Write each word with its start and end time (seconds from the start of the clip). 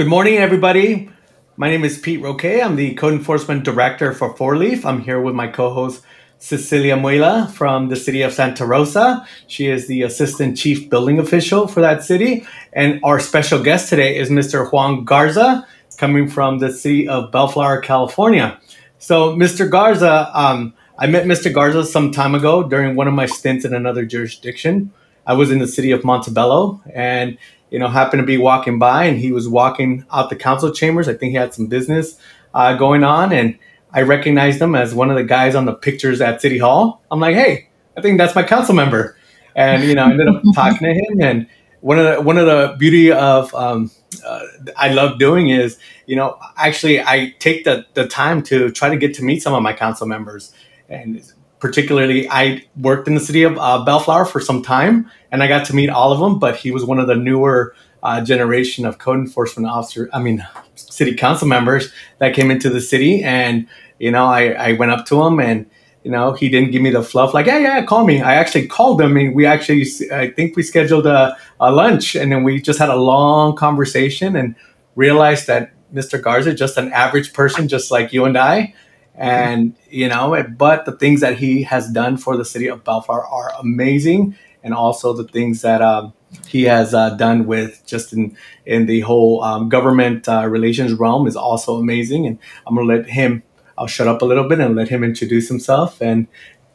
Good 0.00 0.08
morning, 0.08 0.38
everybody. 0.38 1.10
My 1.58 1.68
name 1.68 1.84
is 1.84 1.98
Pete 1.98 2.22
Roque. 2.22 2.46
I'm 2.46 2.76
the 2.76 2.94
Code 2.94 3.12
Enforcement 3.12 3.64
Director 3.64 4.14
for 4.14 4.34
Four 4.34 4.56
Leaf. 4.56 4.86
I'm 4.86 5.02
here 5.02 5.20
with 5.20 5.34
my 5.34 5.46
co-host 5.46 6.02
Cecilia 6.38 6.96
Muela 6.96 7.50
from 7.50 7.90
the 7.90 7.96
city 7.96 8.22
of 8.22 8.32
Santa 8.32 8.64
Rosa. 8.64 9.26
She 9.46 9.66
is 9.66 9.88
the 9.88 10.00
Assistant 10.00 10.56
Chief 10.56 10.88
Building 10.88 11.18
Official 11.18 11.68
for 11.68 11.82
that 11.82 12.02
city. 12.02 12.46
And 12.72 12.98
our 13.04 13.20
special 13.20 13.62
guest 13.62 13.90
today 13.90 14.16
is 14.16 14.30
Mr. 14.30 14.72
Juan 14.72 15.04
Garza, 15.04 15.66
coming 15.98 16.30
from 16.30 16.60
the 16.60 16.72
city 16.72 17.06
of 17.06 17.30
Bellflower, 17.30 17.82
California. 17.82 18.58
So, 18.96 19.36
Mr. 19.36 19.70
Garza, 19.70 20.30
um, 20.32 20.72
I 20.98 21.08
met 21.08 21.26
Mr. 21.26 21.52
Garza 21.52 21.84
some 21.84 22.10
time 22.10 22.34
ago 22.34 22.62
during 22.62 22.96
one 22.96 23.06
of 23.06 23.12
my 23.12 23.26
stints 23.26 23.66
in 23.66 23.74
another 23.74 24.06
jurisdiction. 24.06 24.94
I 25.26 25.34
was 25.34 25.50
in 25.50 25.58
the 25.58 25.68
city 25.68 25.90
of 25.90 26.04
Montebello, 26.04 26.80
and 26.94 27.36
you 27.70 27.78
know, 27.78 27.88
happened 27.88 28.20
to 28.20 28.26
be 28.26 28.36
walking 28.36 28.78
by 28.78 29.04
and 29.04 29.18
he 29.18 29.32
was 29.32 29.48
walking 29.48 30.04
out 30.12 30.30
the 30.30 30.36
council 30.36 30.72
chambers. 30.72 31.08
I 31.08 31.14
think 31.14 31.30
he 31.30 31.36
had 31.36 31.54
some 31.54 31.66
business 31.66 32.18
uh, 32.54 32.74
going 32.74 33.04
on 33.04 33.32
and 33.32 33.58
I 33.92 34.02
recognized 34.02 34.60
him 34.60 34.74
as 34.74 34.94
one 34.94 35.10
of 35.10 35.16
the 35.16 35.24
guys 35.24 35.54
on 35.54 35.64
the 35.64 35.72
pictures 35.72 36.20
at 36.20 36.40
City 36.40 36.58
Hall. 36.58 37.02
I'm 37.10 37.20
like, 37.20 37.34
hey, 37.34 37.68
I 37.96 38.00
think 38.00 38.18
that's 38.18 38.34
my 38.34 38.42
council 38.42 38.74
member. 38.74 39.16
And, 39.56 39.82
you 39.84 39.94
know, 39.94 40.04
I 40.04 40.10
ended 40.10 40.28
up 40.28 40.42
talking 40.54 40.86
to 40.86 40.94
him. 40.94 41.20
And 41.20 41.46
one 41.80 41.98
of 41.98 42.04
the, 42.04 42.22
one 42.22 42.38
of 42.38 42.46
the 42.46 42.76
beauty 42.78 43.10
of, 43.10 43.54
um, 43.54 43.90
uh, 44.24 44.42
I 44.76 44.92
love 44.92 45.18
doing 45.18 45.48
is, 45.48 45.78
you 46.06 46.16
know, 46.16 46.38
actually 46.56 47.00
I 47.00 47.34
take 47.38 47.64
the, 47.64 47.86
the 47.94 48.06
time 48.06 48.42
to 48.44 48.70
try 48.70 48.90
to 48.90 48.96
get 48.96 49.14
to 49.14 49.24
meet 49.24 49.42
some 49.42 49.54
of 49.54 49.62
my 49.62 49.72
council 49.72 50.06
members. 50.06 50.52
And 50.88 51.22
particularly 51.60 52.28
I 52.28 52.64
worked 52.76 53.06
in 53.06 53.14
the 53.14 53.20
city 53.20 53.42
of 53.42 53.56
uh, 53.58 53.84
Bellflower 53.84 54.24
for 54.24 54.40
some 54.40 54.62
time 54.62 55.10
and 55.30 55.42
I 55.42 55.46
got 55.46 55.66
to 55.66 55.74
meet 55.74 55.90
all 55.90 56.12
of 56.12 56.18
them, 56.18 56.38
but 56.38 56.56
he 56.56 56.70
was 56.70 56.84
one 56.84 56.98
of 56.98 57.06
the 57.06 57.14
newer 57.14 57.74
uh, 58.02 58.22
generation 58.22 58.86
of 58.86 58.98
code 58.98 59.18
enforcement 59.18 59.68
officer, 59.68 60.08
I 60.12 60.20
mean, 60.20 60.46
city 60.74 61.14
council 61.14 61.46
members 61.46 61.92
that 62.18 62.34
came 62.34 62.50
into 62.50 62.70
the 62.70 62.80
city. 62.80 63.22
And, 63.22 63.68
you 63.98 64.10
know, 64.10 64.24
I, 64.24 64.52
I 64.52 64.72
went 64.72 64.90
up 64.90 65.04
to 65.06 65.22
him 65.22 65.38
and, 65.38 65.70
you 66.02 66.10
know, 66.10 66.32
he 66.32 66.48
didn't 66.48 66.70
give 66.70 66.80
me 66.80 66.90
the 66.90 67.02
fluff 67.02 67.34
like, 67.34 67.44
yeah, 67.44 67.58
yeah, 67.58 67.84
call 67.84 68.06
me. 68.06 68.22
I 68.22 68.34
actually 68.34 68.66
called 68.66 69.00
him 69.00 69.18
and 69.18 69.34
we 69.34 69.44
actually, 69.44 69.84
I 70.12 70.30
think 70.30 70.56
we 70.56 70.62
scheduled 70.62 71.06
a, 71.06 71.36
a 71.60 71.70
lunch 71.70 72.16
and 72.16 72.32
then 72.32 72.42
we 72.42 72.60
just 72.62 72.78
had 72.78 72.88
a 72.88 72.96
long 72.96 73.54
conversation 73.54 74.34
and 74.34 74.56
realized 74.96 75.46
that 75.46 75.72
Mr. 75.92 76.20
Garza, 76.22 76.54
just 76.54 76.78
an 76.78 76.90
average 76.92 77.32
person, 77.34 77.68
just 77.68 77.90
like 77.90 78.12
you 78.12 78.24
and 78.24 78.38
I, 78.38 78.74
and 79.20 79.76
you 79.90 80.08
know 80.08 80.42
but 80.56 80.86
the 80.86 80.92
things 80.92 81.20
that 81.20 81.38
he 81.38 81.62
has 81.62 81.90
done 81.90 82.16
for 82.16 82.36
the 82.36 82.44
city 82.44 82.66
of 82.66 82.82
bellflower 82.84 83.26
are 83.26 83.52
amazing. 83.60 84.36
And 84.62 84.74
also 84.74 85.14
the 85.14 85.24
things 85.24 85.62
that 85.62 85.80
um, 85.80 86.12
he 86.46 86.64
has 86.64 86.92
uh, 86.92 87.10
done 87.10 87.46
with 87.46 87.82
just 87.86 88.12
in 88.12 88.36
in 88.64 88.86
the 88.86 89.00
whole 89.00 89.42
um, 89.42 89.68
government 89.68 90.28
uh, 90.28 90.46
relations 90.48 90.92
realm 90.94 91.26
is 91.26 91.36
also 91.36 91.76
amazing. 91.76 92.26
And 92.26 92.38
i'm 92.66 92.74
gonna 92.74 92.86
let 92.86 93.06
him 93.06 93.42
i'll 93.76 93.86
shut 93.86 94.08
up 94.08 94.22
a 94.22 94.24
little 94.24 94.48
bit 94.48 94.58
and 94.58 94.74
let 94.74 94.88
him 94.88 95.04
introduce 95.04 95.48
himself. 95.48 96.00
And 96.00 96.26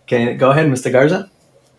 can 0.06 0.38
go 0.38 0.52
ahead 0.52 0.68
mr 0.68 0.92
garza. 0.92 1.30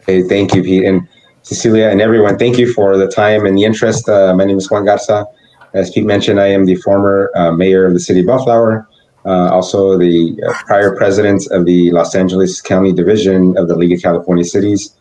Hey 0.05 0.23
thank 0.23 0.55
you 0.55 0.63
pete 0.63 0.85
and 0.85 1.09
cecilia 1.43 1.91
and 1.91 2.01
everyone. 2.01 2.39
Thank 2.39 2.59
you 2.59 2.73
for 2.73 2.97
the 2.97 3.07
time 3.07 3.47
and 3.47 3.57
the 3.57 3.63
interest. 3.63 4.09
Uh, 4.09 4.35
my 4.35 4.45
name 4.45 4.59
is 4.59 4.69
juan 4.69 4.85
garza. 4.85 5.27
As 5.75 5.91
pete 5.91 6.05
mentioned 6.05 6.41
i 6.41 6.49
am 6.49 6.67
the 6.67 6.75
former 6.77 7.31
uh, 7.37 7.53
mayor 7.53 7.85
of 7.87 7.93
the 7.93 8.01
city 8.01 8.21
of 8.21 8.27
bellflower 8.27 8.89
uh, 9.27 9.51
also 9.53 9.99
the 9.99 10.41
uh, 10.49 10.53
prior 10.67 10.95
president 10.97 11.47
of 11.51 11.65
the 11.65 11.91
Los 11.91 12.15
Angeles 12.15 12.61
County 12.61 12.93
Division 12.93 13.57
of 13.59 13.69
the 13.69 13.77
League 13.77 13.93
of 13.93 14.01
California 14.01 14.45
Cities, 14.45 14.97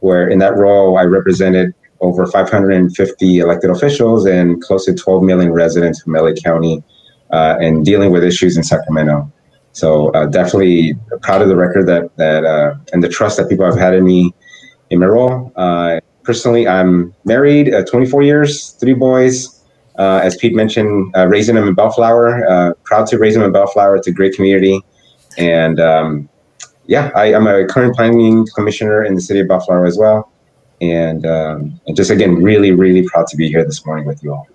where 0.00 0.28
in 0.28 0.38
that 0.38 0.56
role 0.56 0.98
I 0.98 1.02
represented 1.02 1.74
over 2.00 2.26
550 2.26 3.38
elected 3.38 3.70
officials 3.70 4.26
and 4.26 4.62
close 4.62 4.86
to 4.86 4.94
12 4.94 5.22
million 5.22 5.52
residents 5.52 6.02
from 6.02 6.14
LA 6.14 6.32
County 6.32 6.82
uh, 7.32 7.56
and 7.60 7.84
dealing 7.84 8.10
with 8.10 8.24
issues 8.24 8.56
in 8.56 8.62
Sacramento. 8.62 9.30
So 9.72 10.08
uh, 10.12 10.26
definitely 10.26 10.94
proud 11.22 11.42
of 11.42 11.48
the 11.48 11.56
record 11.56 11.86
that 11.86 12.16
that 12.16 12.44
uh, 12.44 12.76
and 12.92 13.04
the 13.04 13.08
trust 13.08 13.36
that 13.36 13.48
people 13.48 13.66
have 13.66 13.76
had 13.76 13.94
in 13.94 14.04
me 14.04 14.32
in 14.88 15.00
my 15.00 15.06
role. 15.06 15.52
Uh, 15.56 16.00
personally, 16.22 16.66
I'm 16.66 17.14
married, 17.24 17.72
24 17.86 18.22
years, 18.22 18.70
three 18.70 18.94
boys. 18.94 19.55
Uh, 19.98 20.20
as 20.22 20.36
Pete 20.36 20.54
mentioned, 20.54 21.14
uh, 21.16 21.26
raising 21.26 21.54
them 21.54 21.66
in 21.68 21.74
Bellflower. 21.74 22.48
Uh, 22.48 22.74
proud 22.84 23.06
to 23.08 23.18
raise 23.18 23.34
them 23.34 23.42
in 23.42 23.52
Bellflower. 23.52 23.96
It's 23.96 24.06
a 24.06 24.12
great 24.12 24.34
community, 24.34 24.80
and 25.38 25.80
um, 25.80 26.28
yeah, 26.86 27.10
I, 27.14 27.32
am 27.32 27.46
a 27.46 27.66
current 27.66 27.94
planning 27.94 28.46
commissioner 28.54 29.04
in 29.04 29.14
the 29.14 29.20
city 29.20 29.40
of 29.40 29.48
Bellflower 29.48 29.86
as 29.86 29.98
well. 29.98 30.30
And, 30.80 31.24
um, 31.26 31.80
and 31.86 31.96
just 31.96 32.10
again, 32.10 32.42
really, 32.42 32.72
really 32.72 33.06
proud 33.08 33.26
to 33.28 33.36
be 33.36 33.48
here 33.48 33.64
this 33.64 33.84
morning 33.86 34.06
with 34.06 34.22
you 34.22 34.32
all. 34.32 34.46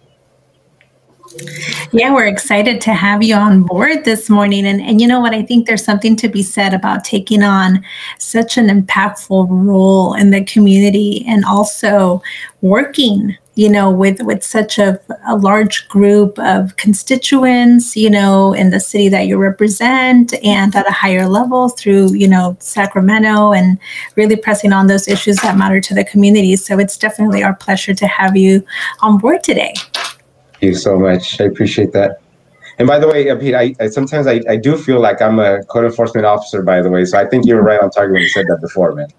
Yeah, 1.91 2.13
we're 2.13 2.27
excited 2.27 2.81
to 2.81 2.93
have 2.93 3.23
you 3.23 3.35
on 3.35 3.63
board 3.63 4.03
this 4.03 4.29
morning. 4.29 4.65
And, 4.65 4.81
and 4.81 4.99
you 4.99 5.07
know 5.07 5.19
what? 5.19 5.33
I 5.33 5.43
think 5.43 5.65
there's 5.65 5.83
something 5.83 6.15
to 6.17 6.27
be 6.27 6.43
said 6.43 6.73
about 6.73 7.03
taking 7.03 7.41
on 7.41 7.83
such 8.19 8.57
an 8.57 8.67
impactful 8.67 9.47
role 9.49 10.13
in 10.13 10.31
the 10.31 10.43
community 10.43 11.25
and 11.27 11.45
also 11.45 12.21
working 12.61 13.37
you 13.55 13.69
know, 13.69 13.91
with 13.91 14.21
with 14.21 14.43
such 14.43 14.79
a, 14.79 14.99
a 15.27 15.35
large 15.35 15.87
group 15.89 16.39
of 16.39 16.75
constituents, 16.77 17.95
you 17.95 18.09
know, 18.09 18.53
in 18.53 18.69
the 18.69 18.79
city 18.79 19.09
that 19.09 19.27
you 19.27 19.37
represent 19.37 20.33
and 20.43 20.75
at 20.75 20.87
a 20.87 20.91
higher 20.91 21.27
level 21.27 21.69
through, 21.69 22.13
you 22.13 22.27
know, 22.27 22.55
Sacramento 22.59 23.51
and 23.51 23.77
really 24.15 24.35
pressing 24.35 24.71
on 24.71 24.87
those 24.87 25.07
issues 25.07 25.37
that 25.37 25.57
matter 25.57 25.81
to 25.81 25.93
the 25.93 26.05
community. 26.05 26.55
So 26.55 26.79
it's 26.79 26.97
definitely 26.97 27.43
our 27.43 27.55
pleasure 27.55 27.93
to 27.93 28.07
have 28.07 28.37
you 28.37 28.63
on 29.01 29.17
board 29.17 29.43
today. 29.43 29.73
Thank 30.53 30.61
you 30.61 30.75
so 30.75 30.97
much. 30.97 31.41
I 31.41 31.45
appreciate 31.45 31.91
that. 31.91 32.21
And 32.77 32.87
by 32.87 32.99
the 32.99 33.07
way, 33.07 33.35
Pete, 33.35 33.53
I, 33.53 33.75
I 33.79 33.87
sometimes 33.89 34.27
I, 34.27 34.41
I 34.49 34.55
do 34.55 34.77
feel 34.77 34.99
like 34.99 35.21
I'm 35.21 35.39
a 35.39 35.63
code 35.65 35.85
enforcement 35.85 36.25
officer, 36.25 36.63
by 36.63 36.81
the 36.81 36.89
way. 36.89 37.03
So 37.05 37.17
I 37.17 37.25
think 37.25 37.45
you 37.45 37.55
were 37.55 37.61
right 37.63 37.79
on 37.79 37.91
target 37.91 38.13
when 38.13 38.21
you 38.21 38.29
said 38.29 38.45
that 38.47 38.59
before, 38.61 38.95
man. 38.95 39.09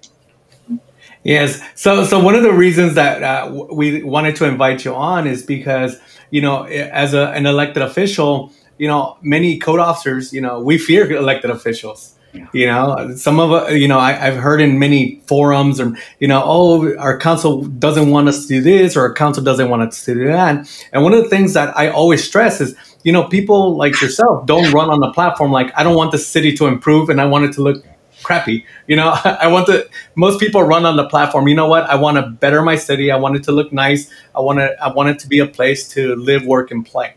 Yes. 1.24 1.60
So, 1.74 2.04
so 2.04 2.18
one 2.18 2.34
of 2.34 2.42
the 2.42 2.52
reasons 2.52 2.94
that 2.94 3.22
uh, 3.22 3.66
we 3.72 4.02
wanted 4.02 4.36
to 4.36 4.44
invite 4.44 4.84
you 4.84 4.94
on 4.94 5.26
is 5.26 5.42
because 5.42 5.98
you 6.32 6.40
know, 6.40 6.64
as 6.64 7.14
a, 7.14 7.28
an 7.28 7.46
elected 7.46 7.82
official, 7.82 8.52
you 8.78 8.88
know, 8.88 9.18
many 9.20 9.58
code 9.58 9.78
officers, 9.78 10.32
you 10.32 10.40
know, 10.40 10.60
we 10.60 10.78
fear 10.78 11.08
elected 11.12 11.50
officials. 11.50 12.14
Yeah. 12.32 12.46
You 12.54 12.66
know, 12.66 13.14
some 13.14 13.38
of 13.38 13.52
uh, 13.52 13.66
you 13.72 13.86
know 13.86 13.98
I, 13.98 14.12
have 14.12 14.36
heard 14.36 14.62
in 14.62 14.78
many 14.78 15.20
forums, 15.26 15.78
or 15.78 15.94
you 16.18 16.26
know, 16.26 16.42
oh, 16.42 16.96
our 16.96 17.18
council 17.18 17.64
doesn't 17.64 18.08
want 18.08 18.26
us 18.28 18.46
to 18.46 18.48
do 18.48 18.62
this, 18.62 18.96
or 18.96 19.02
our 19.02 19.12
council 19.12 19.44
doesn't 19.44 19.68
want 19.68 19.82
us 19.82 20.02
to 20.06 20.14
do 20.14 20.24
that. 20.28 20.66
And 20.94 21.02
one 21.02 21.12
of 21.12 21.22
the 21.22 21.28
things 21.28 21.52
that 21.52 21.76
I 21.76 21.88
always 21.88 22.24
stress 22.24 22.62
is, 22.62 22.74
you 23.04 23.12
know, 23.12 23.24
people 23.28 23.76
like 23.76 24.00
yourself 24.00 24.46
don't 24.46 24.72
run 24.72 24.88
on 24.88 25.00
the 25.00 25.12
platform 25.12 25.52
like 25.52 25.70
I 25.76 25.82
don't 25.82 25.94
want 25.94 26.10
the 26.10 26.18
city 26.18 26.56
to 26.56 26.68
improve, 26.68 27.10
and 27.10 27.20
I 27.20 27.26
want 27.26 27.44
it 27.44 27.52
to 27.56 27.62
look 27.62 27.84
crappy. 28.22 28.64
You 28.86 28.96
know, 28.96 29.14
I 29.24 29.48
want 29.48 29.66
to. 29.66 29.88
Most 30.14 30.40
people 30.40 30.62
run 30.62 30.84
on 30.84 30.96
the 30.96 31.08
platform. 31.08 31.48
You 31.48 31.54
know 31.54 31.68
what? 31.68 31.84
I 31.84 31.96
want 31.96 32.16
to 32.16 32.22
better 32.22 32.62
my 32.62 32.76
city. 32.76 33.10
I 33.10 33.16
want 33.16 33.36
it 33.36 33.44
to 33.44 33.52
look 33.52 33.72
nice. 33.72 34.10
I 34.34 34.40
want 34.40 34.58
to. 34.58 34.76
I 34.82 34.92
want 34.92 35.10
it 35.10 35.18
to 35.20 35.28
be 35.28 35.38
a 35.38 35.46
place 35.46 35.88
to 35.90 36.16
live, 36.16 36.46
work, 36.46 36.70
and 36.70 36.84
play. 36.84 37.14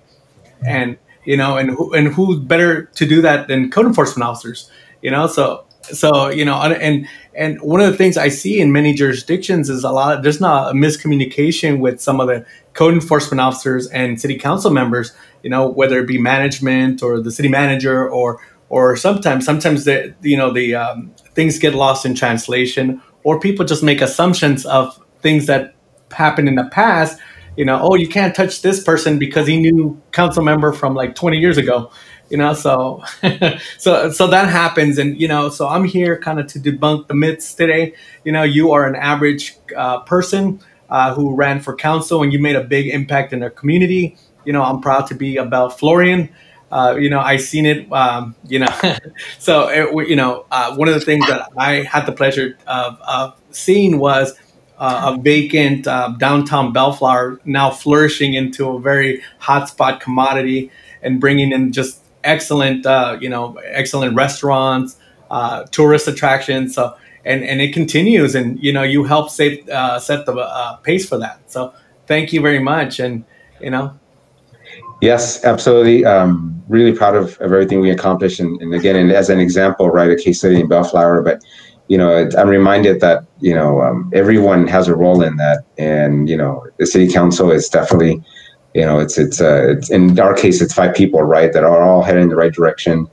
And 0.65 0.97
you 1.25 1.37
know, 1.37 1.57
and 1.57 1.71
who 1.71 1.93
and 1.93 2.07
who's 2.07 2.39
better 2.39 2.85
to 2.85 3.05
do 3.05 3.21
that 3.21 3.47
than 3.47 3.71
code 3.71 3.85
enforcement 3.85 4.27
officers? 4.27 4.69
You 5.01 5.11
know, 5.11 5.27
so 5.27 5.65
so 5.91 6.29
you 6.29 6.45
know, 6.45 6.55
and 6.61 7.07
and 7.33 7.61
one 7.61 7.81
of 7.81 7.91
the 7.91 7.97
things 7.97 8.17
I 8.17 8.29
see 8.29 8.59
in 8.59 8.71
many 8.71 8.93
jurisdictions 8.93 9.69
is 9.69 9.83
a 9.83 9.91
lot. 9.91 10.17
Of, 10.17 10.23
there's 10.23 10.41
not 10.41 10.71
a 10.71 10.73
miscommunication 10.73 11.79
with 11.79 12.01
some 12.01 12.19
of 12.19 12.27
the 12.27 12.45
code 12.73 12.93
enforcement 12.93 13.41
officers 13.41 13.87
and 13.87 14.19
city 14.19 14.37
council 14.37 14.71
members. 14.71 15.13
You 15.43 15.49
know, 15.49 15.67
whether 15.67 15.99
it 15.99 16.07
be 16.07 16.17
management 16.17 17.03
or 17.03 17.19
the 17.19 17.31
city 17.31 17.49
manager 17.49 18.09
or 18.09 18.39
or 18.69 18.95
sometimes 18.95 19.45
sometimes 19.45 19.85
the 19.85 20.13
you 20.21 20.37
know 20.37 20.51
the 20.51 20.75
um, 20.75 21.13
things 21.33 21.59
get 21.59 21.73
lost 21.73 22.05
in 22.05 22.15
translation 22.15 23.01
or 23.23 23.39
people 23.39 23.65
just 23.65 23.83
make 23.83 24.01
assumptions 24.01 24.65
of 24.65 24.99
things 25.21 25.45
that 25.47 25.75
happened 26.11 26.47
in 26.47 26.55
the 26.55 26.65
past 26.71 27.19
you 27.57 27.65
know 27.65 27.79
oh 27.81 27.95
you 27.95 28.07
can't 28.07 28.35
touch 28.35 28.61
this 28.61 28.83
person 28.83 29.19
because 29.19 29.47
he 29.47 29.59
knew 29.59 29.99
council 30.11 30.43
member 30.43 30.71
from 30.71 30.93
like 30.93 31.15
20 31.15 31.37
years 31.37 31.57
ago 31.57 31.91
you 32.29 32.37
know 32.37 32.53
so 32.53 33.03
so 33.77 34.11
so 34.11 34.27
that 34.27 34.49
happens. 34.49 34.97
And 34.97 35.19
you 35.19 35.27
know 35.27 35.49
so 35.49 35.67
i'm 35.67 35.85
here 35.85 36.17
kind 36.19 36.39
of 36.39 36.47
to 36.47 36.59
debunk 36.59 37.07
the 37.07 37.13
myths 37.13 37.53
today. 37.53 37.93
You 38.23 38.31
know 38.31 38.43
you 38.43 38.71
are 38.71 38.87
an 38.87 38.95
average 38.95 39.55
uh, 39.75 39.99
person 40.01 40.59
uh, 40.89 41.13
who 41.13 41.35
ran 41.35 41.59
for 41.61 41.75
council 41.75 42.23
and 42.23 42.31
you 42.31 42.39
made 42.39 42.55
a 42.55 42.63
big 42.63 42.87
impact 42.87 43.33
in 43.33 43.43
our 43.43 43.49
community. 43.49 44.17
You 44.45 44.53
know 44.53 44.63
i'm 44.63 44.81
proud 44.81 45.07
to 45.07 45.15
be 45.15 45.37
a 45.37 45.45
Bellflorian 45.45 46.29
uh, 46.71 46.97
you 46.99 47.09
know, 47.09 47.19
I 47.19 47.37
seen 47.37 47.65
it, 47.65 47.91
um, 47.91 48.35
you 48.47 48.59
know, 48.59 48.67
so, 49.39 49.69
it, 49.69 50.09
you 50.09 50.15
know, 50.15 50.45
uh, 50.51 50.75
one 50.75 50.87
of 50.87 50.93
the 50.93 50.99
things 50.99 51.27
that 51.27 51.49
I 51.57 51.83
had 51.83 52.05
the 52.05 52.11
pleasure 52.11 52.57
of, 52.67 52.99
of 53.01 53.39
seeing 53.51 53.99
was 53.99 54.33
uh, 54.77 55.15
a 55.15 55.21
vacant 55.21 55.87
uh, 55.87 56.09
downtown 56.17 56.73
Bellflower 56.73 57.39
now 57.45 57.69
flourishing 57.71 58.33
into 58.33 58.69
a 58.69 58.79
very 58.79 59.21
hotspot 59.41 59.99
commodity 60.01 60.71
and 61.01 61.21
bringing 61.21 61.51
in 61.51 61.71
just 61.71 62.01
excellent, 62.23 62.85
uh, 62.85 63.17
you 63.21 63.29
know, 63.29 63.55
excellent 63.65 64.15
restaurants, 64.15 64.97
tourist 65.71 66.07
attractions. 66.07 66.75
So, 66.75 66.95
and, 67.23 67.43
and 67.43 67.61
it 67.61 67.73
continues 67.73 68.35
and, 68.35 68.61
you 68.61 68.73
know, 68.73 68.83
you 68.83 69.03
help 69.05 69.29
save, 69.29 69.65
set 69.99 70.25
the 70.25 70.79
pace 70.83 71.07
for 71.07 71.17
that. 71.19 71.39
So 71.49 71.73
thank 72.07 72.33
you 72.33 72.41
very 72.41 72.59
much. 72.59 72.99
And, 72.99 73.23
you 73.61 73.69
know, 73.69 73.97
Yes, 75.01 75.43
absolutely. 75.43 76.05
Um, 76.05 76.63
really 76.67 76.93
proud 76.93 77.15
of, 77.15 77.33
of 77.41 77.51
everything 77.53 77.79
we 77.81 77.91
accomplished. 77.91 78.39
And, 78.39 78.59
and 78.61 78.73
again, 78.73 78.95
and 78.95 79.11
as 79.11 79.29
an 79.29 79.39
example, 79.39 79.89
right, 79.89 80.09
a 80.09 80.15
case 80.15 80.39
study 80.39 80.59
in 80.59 80.67
Bellflower, 80.67 81.21
but 81.21 81.41
you 81.87 81.97
know, 81.99 82.27
I'm 82.35 82.49
reminded 82.49 82.99
that 83.01 83.25
you 83.39 83.53
know 83.53 83.81
um, 83.81 84.09
everyone 84.11 84.65
has 84.67 84.87
a 84.87 84.95
role 84.95 85.21
in 85.21 85.35
that, 85.37 85.63
and 85.77 86.27
you 86.27 86.35
know, 86.35 86.65
the 86.79 86.87
city 86.87 87.11
council 87.11 87.51
is 87.51 87.69
definitely, 87.69 88.23
you 88.73 88.81
know, 88.81 88.97
it's 88.99 89.19
it's, 89.19 89.39
uh, 89.39 89.67
it's 89.69 89.91
in 89.91 90.19
our 90.19 90.33
case, 90.33 90.61
it's 90.63 90.73
five 90.73 90.95
people, 90.95 91.21
right, 91.21 91.53
that 91.53 91.63
are 91.63 91.83
all 91.83 92.01
heading 92.01 92.23
in 92.23 92.29
the 92.29 92.35
right 92.35 92.51
direction, 92.51 93.07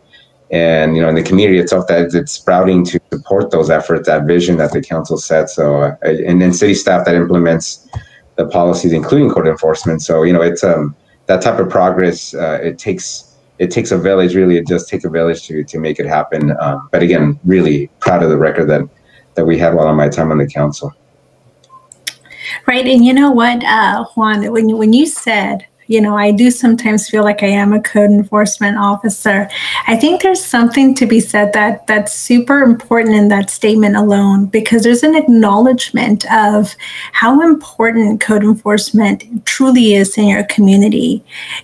and 0.51 0.97
you 0.97 1.03
know, 1.03 1.11
in 1.11 1.15
the 1.15 1.23
community 1.23 1.59
itself, 1.59 1.87
that 1.89 2.15
it's 2.15 2.33
sprouting 2.33 2.83
to 2.87 3.01
support 3.13 3.51
those 3.51 3.69
efforts, 3.69 4.07
that 4.07 4.25
vision 4.25 4.57
that 4.57 4.73
the 4.73 4.81
council 4.81 5.19
set. 5.19 5.51
So, 5.51 5.83
uh, 5.83 5.97
and 6.03 6.41
then 6.41 6.55
city 6.55 6.73
staff 6.73 7.05
that 7.05 7.15
implements 7.15 7.87
the 8.37 8.47
policies, 8.47 8.95
including 8.95 9.29
code 9.29 9.49
enforcement. 9.49 10.01
So, 10.01 10.23
you 10.23 10.33
know, 10.33 10.41
it's 10.41 10.65
um 10.65 10.97
that 11.27 11.43
type 11.43 11.59
of 11.59 11.69
progress. 11.71 12.35
Uh, 12.35 12.59
it 12.63 12.79
takes 12.79 13.37
it 13.59 13.71
takes 13.71 13.93
a 13.93 13.99
village. 13.99 14.35
Really, 14.35 14.57
it 14.57 14.67
does 14.67 14.87
take 14.87 15.05
a 15.05 15.11
village 15.11 15.47
to 15.47 15.65
to 15.65 15.79
make 15.79 15.99
it 15.99 16.07
happen. 16.07 16.57
Um, 16.61 16.89
but 16.91 17.03
again, 17.03 17.39
really 17.45 17.89
proud 18.01 18.23
of 18.23 18.31
the 18.31 18.37
record 18.37 18.69
that 18.69 18.83
that 19.35 19.45
we 19.45 19.59
had 19.59 19.75
while 19.75 19.87
on 19.87 19.97
my 19.97 20.09
time 20.09 20.31
on 20.31 20.39
the 20.39 20.47
council. 20.47 20.93
Right, 22.67 22.87
and 22.87 23.05
you 23.05 23.15
know 23.15 23.31
what, 23.31 23.65
uh, 23.65 24.05
Juan, 24.15 24.51
when 24.53 24.77
when 24.77 24.93
you 24.93 25.07
said 25.07 25.67
you 25.93 26.01
know, 26.01 26.17
I 26.17 26.31
do 26.31 26.51
sometimes 26.51 27.11
feel 27.11 27.23
like 27.23 27.43
I 27.43 27.49
am 27.49 27.75
a 27.75 27.83
code 27.83 28.11
enforcement 28.11 28.79
officer. 28.79 29.47
I 29.87 29.95
think 29.95 30.23
there's 30.23 30.43
something 30.43 30.95
to 30.95 31.05
be 31.05 31.21
said 31.21 31.53
that 31.53 31.87
that's 31.87 32.15
super 32.15 32.63
important 32.63 33.15
in 33.15 33.29
that 33.29 33.51
statement 33.51 33.97
alone 33.97 34.47
because 34.47 34.85
there's 34.85 35.03
an 35.03 35.15
acknowledgement 35.15 36.25
of 36.33 36.75
how 37.13 37.43
important 37.43 38.23
code 38.23 38.43
enforcement 38.43 39.45
truly 39.45 39.93
is 39.93 40.17
in 40.17 40.29
your 40.29 40.45
community 40.45 41.23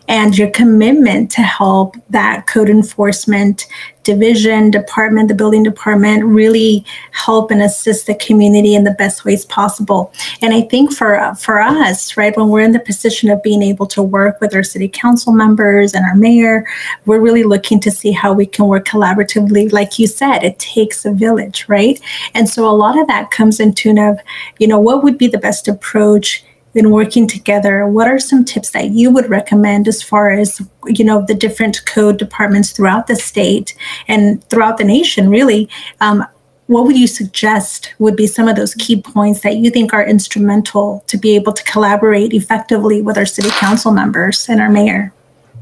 and 0.08 0.36
your 0.36 0.50
commitment 0.50 1.31
to 1.31 1.40
help 1.40 1.96
that 2.10 2.46
code 2.46 2.69
enforcement 2.69 3.66
division, 4.08 4.70
department, 4.70 5.28
the 5.28 5.34
building 5.34 5.62
department 5.62 6.25
really 6.25 6.82
help 7.12 7.50
and 7.50 7.60
assist 7.60 8.06
the 8.06 8.14
community 8.14 8.75
in 8.75 8.84
the 8.84 8.93
best 8.93 9.26
ways 9.26 9.44
possible. 9.44 10.10
And 10.40 10.55
I 10.55 10.62
think 10.62 10.94
for 10.94 11.34
for 11.34 11.60
us, 11.60 12.16
right, 12.16 12.34
when 12.34 12.49
we're 12.49 12.62
in 12.62 12.72
the 12.72 12.88
position 12.90 13.28
of 13.28 13.43
being 13.43 13.62
able 13.62 13.87
to 13.88 14.02
work 14.02 14.40
with 14.40 14.55
our 14.55 14.62
city 14.62 14.88
council 14.88 15.31
members 15.31 15.93
and 15.93 16.06
our 16.06 16.14
mayor, 16.14 16.66
we're 17.05 17.20
really 17.20 17.44
looking 17.44 17.81
to 17.81 17.90
see 17.90 18.12
how 18.12 18.32
we 18.32 18.46
can 18.46 18.66
work 18.66 18.87
collaboratively. 18.87 19.70
Like 19.72 19.99
you 19.99 20.06
said, 20.06 20.43
it 20.43 20.58
takes 20.58 21.05
a 21.05 21.12
village, 21.12 21.66
right? 21.69 22.00
And 22.32 22.49
so 22.49 22.66
a 22.66 22.78
lot 22.84 22.99
of 22.99 23.06
that 23.08 23.31
comes 23.31 23.60
in 23.60 23.75
tune 23.75 23.99
of, 23.99 24.19
you 24.58 24.66
know, 24.66 24.81
what 24.81 25.02
would 25.02 25.19
be 25.19 25.28
the 25.28 25.44
best 25.49 25.69
approach 25.69 26.44
been 26.78 26.92
working 26.92 27.26
together, 27.26 27.88
what 27.88 28.06
are 28.06 28.20
some 28.20 28.44
tips 28.44 28.70
that 28.70 28.90
you 28.90 29.10
would 29.10 29.28
recommend 29.28 29.88
as 29.88 30.00
far 30.00 30.30
as 30.30 30.62
you 30.86 31.04
know 31.04 31.25
the 31.26 31.34
different 31.34 31.84
code 31.86 32.16
departments 32.19 32.70
throughout 32.70 33.08
the 33.08 33.16
state 33.16 33.76
and 34.06 34.44
throughout 34.44 34.78
the 34.78 34.84
nation? 34.84 35.28
Really, 35.28 35.69
um, 36.00 36.25
what 36.69 36.84
would 36.84 36.96
you 36.96 37.08
suggest 37.08 37.92
would 37.98 38.14
be 38.14 38.28
some 38.28 38.46
of 38.46 38.54
those 38.54 38.75
key 38.75 39.02
points 39.02 39.40
that 39.40 39.56
you 39.56 39.70
think 39.70 39.92
are 39.92 40.06
instrumental 40.06 41.02
to 41.08 41.19
be 41.19 41.34
able 41.34 41.52
to 41.52 41.64
collaborate 41.64 42.32
effectively 42.32 43.02
with 43.02 43.19
our 43.19 43.26
city 43.26 43.50
council 43.50 43.90
members 43.90 44.48
and 44.48 44.60
our 44.60 44.70
mayor? 44.70 45.12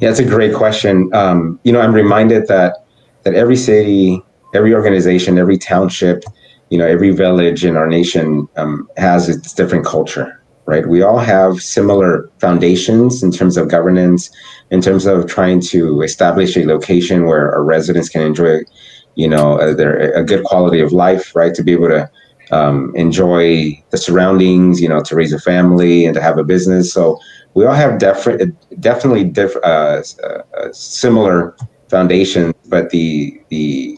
Yeah, 0.00 0.10
that's 0.10 0.20
a 0.20 0.24
great 0.36 0.54
question. 0.54 1.08
Um, 1.14 1.58
you 1.64 1.72
know, 1.72 1.80
I'm 1.80 1.94
reminded 1.94 2.46
that 2.48 2.84
that 3.22 3.32
every 3.32 3.56
city, 3.56 4.22
every 4.52 4.74
organization, 4.74 5.38
every 5.38 5.56
township, 5.56 6.24
you 6.68 6.76
know, 6.76 6.86
every 6.86 7.10
village 7.10 7.64
in 7.64 7.74
our 7.74 7.86
nation 7.86 8.46
um, 8.56 8.86
has 8.98 9.30
its 9.30 9.54
different 9.54 9.86
culture 9.86 10.42
right? 10.66 10.86
We 10.86 11.02
all 11.02 11.18
have 11.18 11.62
similar 11.62 12.30
foundations 12.40 13.22
in 13.22 13.30
terms 13.30 13.56
of 13.56 13.68
governance, 13.68 14.30
in 14.70 14.80
terms 14.82 15.06
of 15.06 15.26
trying 15.26 15.60
to 15.72 16.02
establish 16.02 16.56
a 16.56 16.66
location 16.66 17.24
where 17.24 17.52
our 17.54 17.62
residents 17.62 18.08
can 18.08 18.22
enjoy, 18.22 18.60
you 19.14 19.28
know, 19.28 19.58
a, 19.60 19.74
their, 19.74 20.12
a 20.12 20.24
good 20.24 20.44
quality 20.44 20.80
of 20.80 20.92
life, 20.92 21.34
right? 21.34 21.54
To 21.54 21.62
be 21.62 21.72
able 21.72 21.88
to 21.88 22.10
um, 22.50 22.92
enjoy 22.96 23.82
the 23.90 23.98
surroundings, 23.98 24.80
you 24.80 24.88
know, 24.88 25.02
to 25.02 25.14
raise 25.14 25.32
a 25.32 25.38
family 25.40 26.04
and 26.04 26.14
to 26.14 26.20
have 26.20 26.38
a 26.38 26.44
business. 26.44 26.92
So 26.92 27.18
we 27.54 27.64
all 27.64 27.74
have 27.74 27.98
different, 27.98 28.54
definitely 28.80 29.24
diff- 29.24 29.56
uh, 29.64 30.02
uh, 30.22 30.72
similar 30.72 31.56
foundations, 31.88 32.54
but 32.66 32.90
the 32.90 33.40
the 33.48 33.96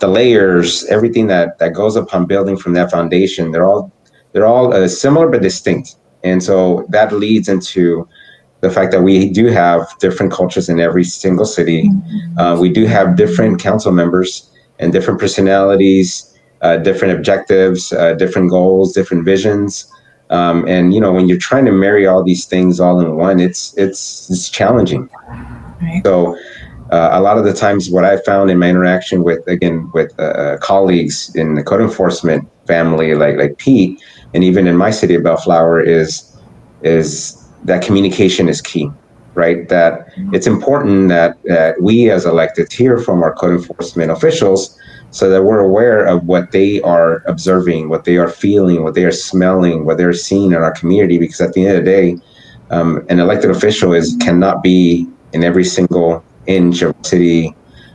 the 0.00 0.08
layers, 0.08 0.84
everything 0.86 1.26
that 1.28 1.58
that 1.58 1.72
goes 1.72 1.96
upon 1.96 2.26
building 2.26 2.56
from 2.56 2.72
that 2.74 2.90
foundation, 2.90 3.52
they're 3.52 3.66
all 3.66 3.92
they're 4.32 4.46
all 4.46 4.72
uh, 4.72 4.88
similar 4.88 5.28
but 5.28 5.42
distinct. 5.42 5.96
And 6.22 6.42
so 6.42 6.86
that 6.90 7.12
leads 7.12 7.48
into 7.48 8.08
the 8.60 8.70
fact 8.70 8.92
that 8.92 9.02
we 9.02 9.30
do 9.30 9.46
have 9.46 9.86
different 10.00 10.32
cultures 10.32 10.68
in 10.68 10.80
every 10.80 11.04
single 11.04 11.46
city. 11.46 11.88
Mm-hmm. 11.88 12.38
Uh, 12.38 12.60
we 12.60 12.70
do 12.70 12.86
have 12.86 13.16
different 13.16 13.60
council 13.60 13.92
members 13.92 14.50
and 14.78 14.92
different 14.92 15.18
personalities, 15.18 16.38
uh, 16.60 16.76
different 16.76 17.14
objectives, 17.14 17.92
uh, 17.92 18.14
different 18.14 18.50
goals, 18.50 18.92
different 18.92 19.24
visions. 19.24 19.90
Um, 20.28 20.66
and 20.68 20.94
you 20.94 21.00
know, 21.00 21.12
when 21.12 21.28
you're 21.28 21.38
trying 21.38 21.64
to 21.64 21.72
marry 21.72 22.06
all 22.06 22.22
these 22.22 22.44
things 22.44 22.80
all 22.80 23.00
in 23.00 23.16
one, 23.16 23.40
it's 23.40 23.74
it's 23.76 24.30
it's 24.30 24.48
challenging. 24.48 25.08
Right. 25.80 26.02
So. 26.04 26.36
Uh, 26.90 27.10
a 27.12 27.20
lot 27.20 27.38
of 27.38 27.44
the 27.44 27.52
times, 27.52 27.88
what 27.88 28.04
I 28.04 28.16
found 28.22 28.50
in 28.50 28.58
my 28.58 28.68
interaction 28.68 29.22
with, 29.22 29.46
again, 29.46 29.88
with 29.94 30.10
uh, 30.18 30.58
colleagues 30.58 31.32
in 31.36 31.54
the 31.54 31.62
code 31.62 31.80
enforcement 31.80 32.48
family, 32.66 33.14
like 33.14 33.36
like 33.36 33.58
Pete, 33.58 34.02
and 34.34 34.44
even 34.44 34.66
in 34.66 34.76
my 34.76 34.90
city 34.90 35.14
of 35.14 35.22
Bellflower 35.22 35.80
is 35.80 36.26
is 36.82 37.36
that 37.64 37.82
communication 37.82 38.48
is 38.48 38.60
key, 38.60 38.90
right? 39.34 39.68
That 39.68 40.08
it's 40.32 40.46
important 40.46 41.08
that, 41.08 41.36
that 41.44 41.80
we 41.82 42.10
as 42.10 42.24
elected 42.24 42.72
hear 42.72 42.98
from 42.98 43.22
our 43.22 43.34
code 43.34 43.60
enforcement 43.60 44.10
officials 44.10 44.76
so 45.10 45.28
that 45.28 45.42
we're 45.42 45.60
aware 45.60 46.06
of 46.06 46.24
what 46.24 46.52
they 46.52 46.80
are 46.82 47.22
observing, 47.26 47.88
what 47.88 48.04
they 48.04 48.16
are 48.16 48.28
feeling, 48.28 48.84
what 48.84 48.94
they 48.94 49.04
are 49.04 49.12
smelling, 49.12 49.84
what 49.84 49.98
they're 49.98 50.12
seeing 50.12 50.52
in 50.52 50.58
our 50.58 50.72
community. 50.72 51.18
Because 51.18 51.40
at 51.40 51.52
the 51.52 51.66
end 51.66 51.76
of 51.76 51.84
the 51.84 51.90
day, 51.90 52.16
um, 52.70 53.04
an 53.08 53.18
elected 53.18 53.50
official 53.50 53.92
is 53.92 54.16
cannot 54.20 54.62
be 54.62 55.06
in 55.32 55.44
every 55.44 55.64
single 55.64 56.24
inch 56.46 56.82
of 56.82 56.94
city 57.02 57.54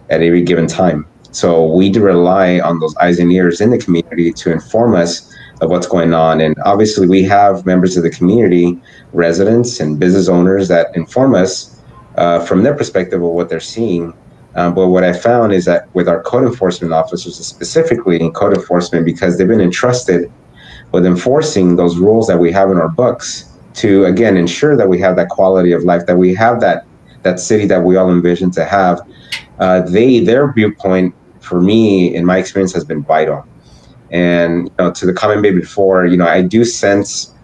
at 0.09 0.21
every 0.21 0.41
given 0.43 0.67
time. 0.67 1.07
So 1.31 1.65
we 1.65 1.89
do 1.89 2.01
rely 2.01 2.59
on 2.59 2.79
those 2.79 2.95
eyes 2.97 3.19
and 3.19 3.31
ears 3.31 3.61
in 3.61 3.69
the 3.69 3.77
community 3.77 4.31
to 4.33 4.51
inform 4.51 4.95
us 4.95 5.34
of 5.62 5.69
what's 5.69 5.88
going 5.88 6.13
on. 6.13 6.42
And 6.42 6.56
obviously, 6.66 7.07
we 7.07 7.24
have 7.24 7.66
members 7.66 7.98
of 7.98 8.04
the 8.04 8.10
community, 8.10 8.80
residents, 9.13 9.80
and 9.80 10.00
business 10.00 10.28
owners 10.28 10.68
that 10.68 10.96
inform 10.96 11.36
us 11.36 11.81
uh, 12.18 12.46
from 12.46 12.63
their 12.63 12.75
perspective 12.75 13.22
of 13.22 13.30
what 13.30 13.50
they're 13.50 13.60
seeing. 13.60 14.14
Um, 14.56 14.74
but 14.74 14.88
what 14.88 15.04
I 15.04 15.12
found 15.12 15.52
is 15.54 15.66
that 15.66 15.94
with 15.94 16.07
our 16.07 16.24
code 16.24 16.45
enforcement 16.45 16.94
officers, 16.94 17.38
specifically 17.45 18.21
in 18.21 18.31
code 18.31 18.56
enforcement, 18.56 19.06
because 19.06 19.38
they've 19.38 19.47
been 19.47 19.62
entrusted 19.62 20.31
with 20.92 21.06
enforcing 21.06 21.76
those 21.76 21.97
rules 21.97 22.28
that 22.28 22.38
we 22.38 22.52
have 22.54 22.71
in 22.71 22.78
our 22.78 22.88
books 22.88 23.52
to 23.76 24.06
again 24.06 24.38
ensure 24.38 24.78
that 24.78 24.88
we 24.88 24.97
have 25.00 25.18
that 25.18 25.28
quality 25.28 25.74
of 25.74 25.83
life, 25.83 26.06
that 26.06 26.18
we 26.18 26.33
have 26.33 26.62
that 26.62 26.85
that 27.24 27.40
city 27.40 27.66
that 27.66 27.83
we 27.83 27.97
all 27.97 28.09
envision 28.09 28.52
to 28.52 28.64
have. 28.64 29.02
Uh, 29.59 29.81
they 29.81 30.19
their 30.19 30.54
viewpoint 30.54 31.14
for 31.42 31.62
me, 31.62 32.14
in 32.16 32.26
my 32.26 32.38
experience, 32.38 32.74
has 32.74 32.85
been 32.85 33.04
vital. 33.04 33.45
And 34.16 34.69
you 34.69 34.76
know, 34.80 34.92
to 34.94 35.06
the 35.06 35.12
comment 35.12 35.42
made 35.42 35.56
before, 35.56 36.06
you 36.06 36.16
know, 36.16 36.26
I 36.26 36.42
do 36.42 36.64
sense 36.64 37.36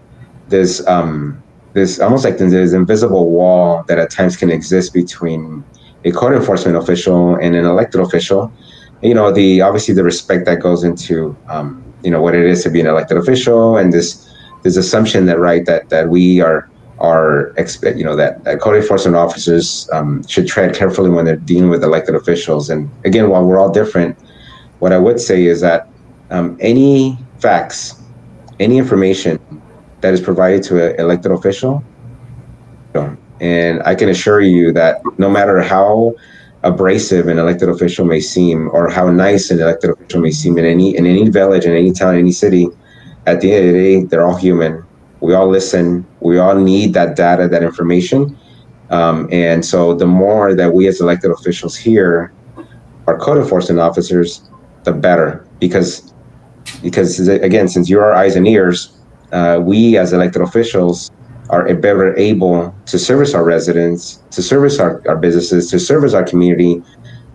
this 0.47 0.85
um, 0.87 1.43
this 1.73 1.99
almost 1.99 2.23
like 2.23 2.37
this 2.37 2.71
invisible 2.71 3.29
wall 3.29 3.83
that 3.89 3.99
at 3.99 4.09
times 4.09 4.37
can 4.37 4.49
exist 4.49 4.93
between 4.93 5.65
a 6.05 6.11
code 6.13 6.33
enforcement 6.33 6.77
official 6.77 7.35
and 7.35 7.57
an 7.57 7.65
elected 7.65 7.99
official. 7.99 8.53
You 9.01 9.13
know, 9.13 9.33
the 9.33 9.59
obviously 9.59 9.93
the 9.93 10.05
respect 10.05 10.45
that 10.45 10.61
goes 10.61 10.85
into 10.85 11.35
um, 11.49 11.83
you 12.05 12.09
know 12.09 12.21
what 12.21 12.35
it 12.35 12.45
is 12.45 12.63
to 12.63 12.69
be 12.69 12.79
an 12.79 12.87
elected 12.87 13.17
official, 13.17 13.75
and 13.75 13.91
this 13.91 14.33
this 14.63 14.77
assumption 14.77 15.25
that 15.25 15.39
right 15.39 15.65
that 15.65 15.89
that 15.89 16.07
we 16.07 16.39
are 16.39 16.69
are 16.99 17.53
you 17.95 18.05
know 18.05 18.15
that, 18.15 18.45
that 18.45 18.61
code 18.61 18.77
enforcement 18.77 19.17
officers 19.17 19.89
um, 19.91 20.25
should 20.25 20.47
tread 20.47 20.73
carefully 20.73 21.09
when 21.09 21.25
they're 21.25 21.35
dealing 21.35 21.69
with 21.69 21.83
elected 21.83 22.15
officials. 22.15 22.69
And 22.69 22.89
again, 23.03 23.29
while 23.29 23.43
we're 23.43 23.59
all 23.59 23.71
different, 23.71 24.17
what 24.79 24.93
I 24.93 24.99
would 24.99 25.19
say 25.19 25.43
is 25.47 25.59
that 25.59 25.90
um, 26.31 26.57
any 26.59 27.17
facts, 27.39 28.01
any 28.59 28.77
information 28.77 29.39
that 30.01 30.13
is 30.13 30.21
provided 30.21 30.63
to 30.63 30.89
an 30.89 30.99
elected 30.99 31.31
official, 31.31 31.83
and 33.41 33.81
I 33.83 33.95
can 33.95 34.09
assure 34.09 34.41
you 34.41 34.71
that 34.73 35.01
no 35.17 35.29
matter 35.29 35.61
how 35.61 36.13
abrasive 36.63 37.27
an 37.27 37.39
elected 37.39 37.69
official 37.69 38.05
may 38.05 38.19
seem, 38.19 38.69
or 38.71 38.89
how 38.89 39.09
nice 39.09 39.49
an 39.49 39.59
elected 39.59 39.89
official 39.89 40.21
may 40.21 40.31
seem 40.31 40.57
in 40.57 40.65
any 40.65 40.95
in 40.95 41.07
any 41.07 41.27
village, 41.27 41.65
in 41.65 41.73
any 41.73 41.91
town, 41.91 42.13
in 42.13 42.19
any 42.19 42.31
city, 42.31 42.67
at 43.25 43.41
the 43.41 43.51
end 43.51 43.67
of 43.67 43.73
the 43.73 43.79
day, 43.79 44.03
they're 44.03 44.25
all 44.25 44.35
human. 44.35 44.83
We 45.21 45.33
all 45.33 45.47
listen. 45.47 46.05
We 46.19 46.37
all 46.37 46.55
need 46.55 46.93
that 46.93 47.15
data, 47.15 47.47
that 47.47 47.63
information. 47.63 48.37
Um, 48.91 49.27
and 49.31 49.65
so, 49.65 49.95
the 49.95 50.05
more 50.05 50.53
that 50.53 50.73
we 50.73 50.87
as 50.87 51.01
elected 51.01 51.31
officials 51.31 51.75
hear 51.75 52.31
our 53.07 53.17
code 53.17 53.37
enforcement 53.37 53.79
officers, 53.79 54.49
the 54.83 54.91
better, 54.91 55.47
because 55.59 56.10
because 56.81 57.19
again, 57.27 57.67
since 57.67 57.89
you're 57.89 58.03
our 58.03 58.13
eyes 58.13 58.35
and 58.35 58.47
ears, 58.47 58.97
uh, 59.31 59.59
we 59.61 59.97
as 59.97 60.13
elected 60.13 60.41
officials 60.41 61.11
are 61.49 61.73
better 61.75 62.17
able 62.17 62.73
to 62.85 62.97
service 62.97 63.33
our 63.33 63.43
residents, 63.43 64.23
to 64.31 64.41
service 64.41 64.79
our, 64.79 65.01
our 65.07 65.17
businesses, 65.17 65.69
to 65.69 65.79
service 65.79 66.13
our 66.13 66.23
community, 66.23 66.81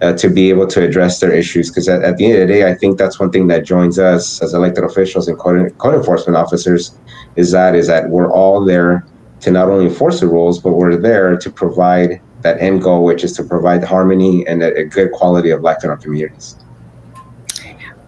uh, 0.03 0.13
to 0.15 0.29
be 0.29 0.49
able 0.49 0.67
to 0.67 0.83
address 0.83 1.21
their 1.21 1.33
issues. 1.33 1.71
Because 1.71 1.89
at, 1.89 2.03
at, 2.03 2.17
the 2.17 2.27
end 2.27 2.35
of 2.35 2.49
the 2.49 2.55
day, 2.55 2.71
I 2.71 2.75
think 2.75 2.99
that's 2.99 3.21
one 3.21 3.31
thing 3.31 3.47
that 3.49 3.65
joins 3.65 3.99
us 3.99 4.43
as 4.43 4.55
elected 4.55 4.85
officials 4.85 5.29
and 5.29 5.39
code, 5.39 5.77
code 5.79 5.95
enforcement 5.95 6.37
officers 6.37 6.99
is 7.37 7.51
that 7.53 7.75
is 7.75 7.87
that 7.89 8.09
we're 8.09 8.31
all 8.31 8.65
there 8.65 9.07
to 9.41 9.51
not 9.51 9.69
only 9.69 9.87
enforce 9.87 10.21
the 10.21 10.27
rules, 10.27 10.59
but 10.59 10.73
we're 10.73 10.97
there 10.97 11.37
to 11.37 11.51
provide 11.51 12.21
that 12.43 12.61
end 12.61 12.83
goal, 12.83 13.05
which 13.05 13.25
is 13.25 13.33
to 13.35 13.45
provide 13.45 13.85
harmony 13.85 14.47
and 14.47 14.63
a, 14.63 14.75
a 14.77 14.85
good 14.85 15.13
quality 15.13 15.51
of 15.51 15.61
life 15.63 15.85
in 15.85 15.91
our 15.91 15.97
communities. 15.97 16.57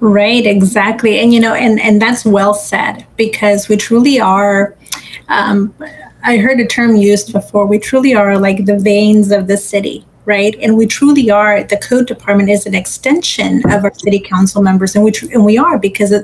Right, 0.00 0.46
exactly. 0.46 1.18
And 1.18 1.32
you 1.32 1.40
know, 1.40 1.54
and 1.54 1.80
and 1.80 2.00
that's 2.00 2.24
well 2.24 2.54
said 2.54 3.04
because 3.16 3.68
we 3.68 3.76
truly 3.76 4.20
are 4.20 4.76
um, 5.28 5.74
I 6.22 6.36
heard 6.36 6.60
a 6.60 6.66
term 6.66 6.96
used 6.96 7.32
before. 7.32 7.66
We 7.66 7.78
truly 7.78 8.14
are 8.14 8.38
like 8.38 8.64
the 8.64 8.78
veins 8.78 9.30
of 9.32 9.46
the 9.46 9.56
city, 9.56 10.04
right? 10.24 10.56
And 10.60 10.76
we 10.76 10.86
truly 10.86 11.30
are. 11.30 11.64
The 11.64 11.78
code 11.78 12.06
department 12.06 12.50
is 12.50 12.66
an 12.66 12.74
extension 12.74 13.62
of 13.70 13.84
our 13.84 13.92
city 13.94 14.20
council 14.20 14.62
members, 14.62 14.94
and 14.94 15.04
we 15.04 15.10
tr- 15.10 15.32
and 15.32 15.44
we 15.44 15.58
are 15.58 15.78
because 15.78 16.14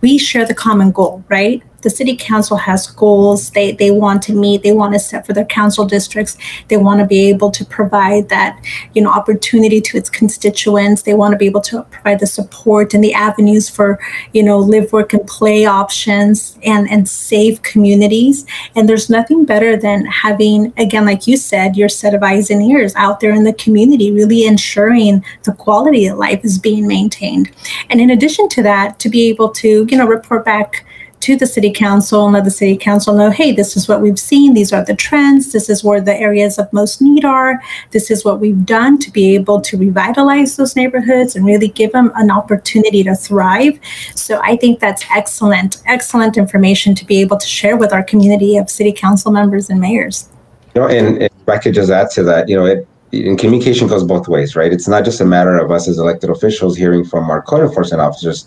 we 0.00 0.18
share 0.18 0.44
the 0.44 0.54
common 0.54 0.90
goal, 0.90 1.24
right? 1.28 1.62
The 1.82 1.90
city 1.90 2.16
council 2.16 2.56
has 2.56 2.86
goals 2.86 3.50
they, 3.50 3.72
they 3.72 3.90
want 3.90 4.22
to 4.22 4.32
meet 4.32 4.62
they 4.62 4.72
want 4.72 4.92
to 4.92 4.98
set 4.98 5.26
for 5.26 5.32
their 5.32 5.44
council 5.44 5.84
districts 5.84 6.36
they 6.68 6.76
want 6.76 7.00
to 7.00 7.06
be 7.06 7.28
able 7.28 7.50
to 7.50 7.64
provide 7.64 8.28
that 8.28 8.58
you 8.94 9.02
know 9.02 9.10
opportunity 9.10 9.80
to 9.80 9.96
its 9.96 10.10
constituents 10.10 11.02
they 11.02 11.14
want 11.14 11.32
to 11.32 11.38
be 11.38 11.46
able 11.46 11.60
to 11.60 11.82
provide 11.90 12.20
the 12.20 12.26
support 12.26 12.94
and 12.94 13.02
the 13.02 13.14
avenues 13.14 13.68
for 13.68 13.98
you 14.32 14.42
know 14.42 14.58
live 14.58 14.92
work 14.92 15.12
and 15.12 15.26
play 15.26 15.64
options 15.64 16.58
and 16.62 16.88
and 16.90 17.08
safe 17.08 17.60
communities. 17.62 18.46
And 18.74 18.88
there's 18.88 19.10
nothing 19.10 19.44
better 19.44 19.76
than 19.76 20.04
having 20.06 20.72
again 20.76 21.04
like 21.04 21.26
you 21.26 21.36
said 21.36 21.76
your 21.76 21.88
set 21.88 22.14
of 22.14 22.22
eyes 22.22 22.50
and 22.50 22.62
ears 22.62 22.94
out 22.96 23.20
there 23.20 23.32
in 23.32 23.44
the 23.44 23.52
community 23.54 24.12
really 24.12 24.44
ensuring 24.44 25.24
the 25.44 25.52
quality 25.52 26.06
of 26.06 26.18
life 26.18 26.44
is 26.44 26.58
being 26.58 26.86
maintained. 26.86 27.50
And 27.90 28.00
in 28.00 28.10
addition 28.10 28.48
to 28.50 28.62
that 28.62 28.98
to 29.00 29.08
be 29.08 29.28
able 29.28 29.50
to 29.50 29.86
you 29.88 29.96
know 29.96 30.06
report 30.06 30.44
back 30.44 30.84
to 31.22 31.36
the 31.36 31.46
city 31.46 31.70
council 31.70 32.24
and 32.24 32.34
let 32.34 32.44
the 32.44 32.50
city 32.50 32.76
council 32.76 33.14
know 33.14 33.30
hey 33.30 33.52
this 33.52 33.76
is 33.76 33.88
what 33.88 34.00
we've 34.00 34.18
seen 34.18 34.54
these 34.54 34.72
are 34.72 34.84
the 34.84 34.94
trends 34.94 35.52
this 35.52 35.70
is 35.70 35.84
where 35.84 36.00
the 36.00 36.14
areas 36.14 36.58
of 36.58 36.70
most 36.72 37.00
need 37.00 37.24
are 37.24 37.62
this 37.92 38.10
is 38.10 38.24
what 38.24 38.40
we've 38.40 38.66
done 38.66 38.98
to 38.98 39.10
be 39.12 39.34
able 39.36 39.60
to 39.60 39.76
revitalize 39.76 40.56
those 40.56 40.74
neighborhoods 40.74 41.36
and 41.36 41.46
really 41.46 41.68
give 41.68 41.92
them 41.92 42.10
an 42.16 42.30
opportunity 42.30 43.04
to 43.04 43.14
thrive. 43.14 43.78
So 44.16 44.40
i 44.42 44.56
think 44.56 44.80
that's 44.80 45.04
excellent 45.14 45.80
excellent 45.86 46.36
information 46.36 46.94
to 46.96 47.04
be 47.04 47.20
able 47.20 47.38
to 47.38 47.46
share 47.46 47.76
with 47.76 47.92
our 47.92 48.02
community 48.02 48.56
of 48.56 48.68
city 48.68 48.92
council 48.92 49.30
members 49.30 49.70
and 49.70 49.80
mayors. 49.80 50.28
You 50.74 50.80
know 50.80 50.88
and, 50.88 51.22
if 51.22 51.48
i 51.48 51.58
could 51.58 51.74
just 51.74 51.90
add 51.90 52.10
to 52.12 52.24
that 52.24 52.48
you 52.48 52.56
know 52.56 52.66
it 52.66 52.88
and 53.12 53.38
communication 53.38 53.88
goes 53.88 54.04
both 54.04 54.26
ways, 54.26 54.56
right? 54.56 54.72
It's 54.72 54.88
not 54.88 55.04
just 55.04 55.20
a 55.20 55.24
matter 55.26 55.58
of 55.58 55.70
us 55.70 55.86
as 55.86 55.98
elected 55.98 56.30
officials 56.30 56.78
hearing 56.78 57.04
from 57.04 57.30
our 57.30 57.42
code 57.42 57.60
enforcement 57.60 58.00
officers, 58.00 58.46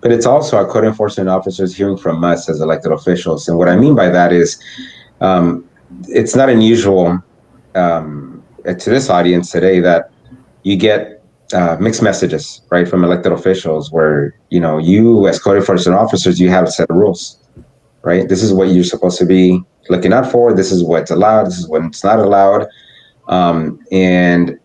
but 0.00 0.12
it's 0.12 0.26
also 0.26 0.56
our 0.56 0.66
code 0.66 0.84
enforcement 0.84 1.28
officers 1.28 1.76
hearing 1.76 1.96
from 1.96 2.22
us 2.24 2.48
as 2.48 2.60
elected 2.60 2.92
officials. 2.92 3.48
And 3.48 3.58
what 3.58 3.68
I 3.68 3.76
mean 3.76 3.94
by 3.94 4.08
that 4.08 4.32
is, 4.32 4.62
um, 5.20 5.68
it's 6.08 6.34
not 6.34 6.48
unusual 6.48 7.22
um, 7.74 8.42
to 8.64 8.90
this 8.90 9.08
audience 9.10 9.50
today 9.50 9.80
that 9.80 10.10
you 10.62 10.76
get 10.76 11.22
uh, 11.52 11.76
mixed 11.80 12.02
messages, 12.02 12.62
right, 12.70 12.88
from 12.88 13.04
elected 13.04 13.32
officials, 13.32 13.92
where 13.92 14.34
you 14.50 14.60
know 14.60 14.78
you 14.78 15.28
as 15.28 15.38
code 15.38 15.56
enforcement 15.56 15.98
officers, 15.98 16.40
you 16.40 16.50
have 16.50 16.64
a 16.64 16.70
set 16.70 16.90
of 16.90 16.96
rules, 16.96 17.38
right? 18.02 18.28
This 18.28 18.42
is 18.42 18.52
what 18.52 18.68
you're 18.68 18.84
supposed 18.84 19.18
to 19.18 19.26
be 19.26 19.60
looking 19.88 20.12
out 20.12 20.30
for. 20.30 20.52
This 20.52 20.72
is 20.72 20.82
what's 20.82 21.10
allowed. 21.10 21.46
This 21.46 21.58
is 21.58 21.68
what's 21.68 22.02
not 22.02 22.18
allowed. 22.18 22.66
Um, 23.28 23.78
and 23.92 24.58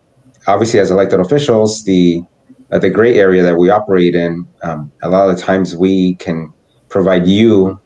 obviously, 0.46 0.80
as 0.80 0.90
elected 0.90 1.20
officials, 1.20 1.84
the 1.84 2.24
uh, 2.72 2.78
the 2.78 2.90
gray 2.90 3.18
area 3.18 3.42
that 3.42 3.56
we 3.56 3.70
operate 3.70 4.14
in, 4.14 4.48
um, 4.62 4.90
a 5.02 5.08
lot 5.08 5.28
of 5.28 5.36
the 5.36 5.42
times 5.42 5.76
we 5.76 6.14
can 6.16 6.52
provide 6.88 7.26
you 7.26 7.80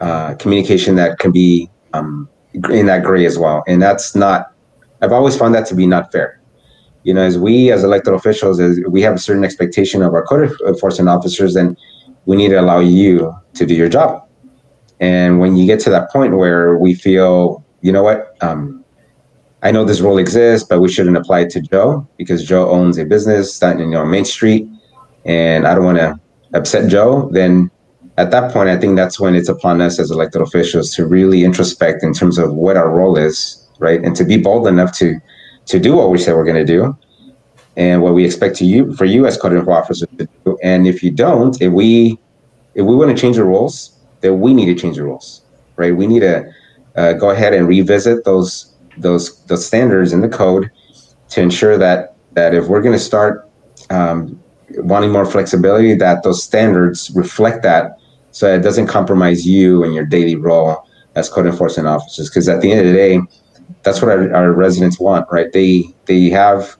uh, 0.00 0.34
communication 0.34 0.94
that 0.94 1.18
can 1.18 1.32
be 1.32 1.68
um, 1.92 2.28
in 2.70 2.86
that 2.86 3.02
gray 3.02 3.26
as 3.26 3.38
well. 3.38 3.62
And 3.66 3.82
that's 3.82 4.14
not, 4.14 4.52
I've 5.00 5.12
always 5.12 5.36
found 5.36 5.54
that 5.54 5.66
to 5.66 5.74
be 5.74 5.86
not 5.86 6.12
fair. 6.12 6.40
You 7.02 7.14
know, 7.14 7.22
as 7.22 7.36
we 7.36 7.72
as 7.72 7.82
elected 7.82 8.14
officials, 8.14 8.60
as 8.60 8.80
we 8.88 9.02
have 9.02 9.14
a 9.14 9.18
certain 9.18 9.44
expectation 9.44 10.02
of 10.02 10.14
our 10.14 10.24
code 10.24 10.56
enforcement 10.66 11.08
officers, 11.08 11.54
then 11.54 11.76
we 12.26 12.36
need 12.36 12.50
to 12.50 12.60
allow 12.60 12.78
you 12.78 13.34
to 13.54 13.66
do 13.66 13.74
your 13.74 13.88
job. 13.88 14.28
And 15.00 15.40
when 15.40 15.56
you 15.56 15.66
get 15.66 15.80
to 15.80 15.90
that 15.90 16.12
point 16.12 16.36
where 16.36 16.78
we 16.78 16.94
feel, 16.94 17.64
you 17.80 17.90
know 17.90 18.04
what, 18.04 18.36
um, 18.40 18.81
I 19.62 19.70
know 19.70 19.84
this 19.84 20.00
rule 20.00 20.18
exists, 20.18 20.66
but 20.68 20.80
we 20.80 20.90
shouldn't 20.90 21.16
apply 21.16 21.40
it 21.40 21.50
to 21.50 21.60
Joe 21.60 22.06
because 22.18 22.44
Joe 22.44 22.68
owns 22.70 22.98
a 22.98 23.04
business 23.04 23.58
that 23.60 23.78
you 23.78 23.86
know 23.86 24.04
Main 24.04 24.24
Street, 24.24 24.66
and 25.24 25.66
I 25.66 25.74
don't 25.74 25.84
want 25.84 25.98
to 25.98 26.18
upset 26.52 26.90
Joe. 26.90 27.28
Then 27.32 27.70
at 28.18 28.32
that 28.32 28.52
point, 28.52 28.68
I 28.68 28.76
think 28.76 28.96
that's 28.96 29.20
when 29.20 29.36
it's 29.36 29.48
upon 29.48 29.80
us 29.80 30.00
as 30.00 30.10
elected 30.10 30.42
officials 30.42 30.92
to 30.96 31.06
really 31.06 31.44
introspect 31.44 32.02
in 32.02 32.12
terms 32.12 32.38
of 32.38 32.54
what 32.54 32.76
our 32.76 32.90
role 32.90 33.16
is, 33.16 33.68
right, 33.78 34.02
and 34.02 34.16
to 34.16 34.24
be 34.24 34.36
bold 34.36 34.66
enough 34.66 34.92
to 34.98 35.18
to 35.66 35.78
do 35.78 35.94
what 35.94 36.10
we 36.10 36.18
say 36.18 36.32
we're 36.32 36.44
going 36.44 36.66
to 36.66 36.72
do, 36.78 36.96
and 37.76 38.02
what 38.02 38.14
we 38.14 38.24
expect 38.24 38.56
to 38.56 38.64
you 38.64 38.92
for 38.96 39.04
you 39.04 39.26
as 39.26 39.36
code 39.36 39.52
enforcement 39.52 39.84
officers 39.84 40.08
to 40.18 40.28
do. 40.44 40.58
And 40.64 40.88
if 40.88 41.04
you 41.04 41.12
don't, 41.12 41.60
if 41.62 41.72
we 41.72 42.18
if 42.74 42.84
we 42.84 42.96
want 42.96 43.16
to 43.16 43.20
change 43.20 43.36
the 43.36 43.44
rules, 43.44 43.96
then 44.22 44.40
we 44.40 44.54
need 44.54 44.66
to 44.66 44.74
change 44.74 44.96
the 44.96 45.04
rules, 45.04 45.42
right? 45.76 45.94
We 45.94 46.08
need 46.08 46.20
to 46.20 46.52
uh, 46.96 47.12
go 47.12 47.30
ahead 47.30 47.54
and 47.54 47.68
revisit 47.68 48.24
those 48.24 48.71
those 48.98 49.44
those 49.44 49.66
standards 49.66 50.12
in 50.12 50.20
the 50.20 50.28
code 50.28 50.70
to 51.30 51.40
ensure 51.40 51.78
that 51.78 52.14
that 52.32 52.54
if 52.54 52.66
we're 52.66 52.82
going 52.82 52.94
to 52.94 52.98
start 52.98 53.48
um, 53.90 54.40
wanting 54.76 55.10
more 55.10 55.26
flexibility, 55.26 55.94
that 55.94 56.22
those 56.22 56.42
standards 56.42 57.10
reflect 57.14 57.62
that, 57.62 57.98
so 58.30 58.52
it 58.52 58.60
doesn't 58.60 58.86
compromise 58.86 59.46
you 59.46 59.84
and 59.84 59.94
your 59.94 60.06
daily 60.06 60.36
role 60.36 60.86
as 61.14 61.28
code 61.28 61.46
enforcement 61.46 61.88
officers. 61.88 62.28
Because 62.28 62.48
at 62.48 62.60
the 62.60 62.70
end 62.72 62.80
of 62.80 62.86
the 62.86 62.92
day, 62.92 63.20
that's 63.82 64.00
what 64.00 64.10
our, 64.10 64.34
our 64.34 64.52
residents 64.52 64.98
want, 64.98 65.26
right? 65.30 65.52
They 65.52 65.84
they 66.06 66.30
have 66.30 66.76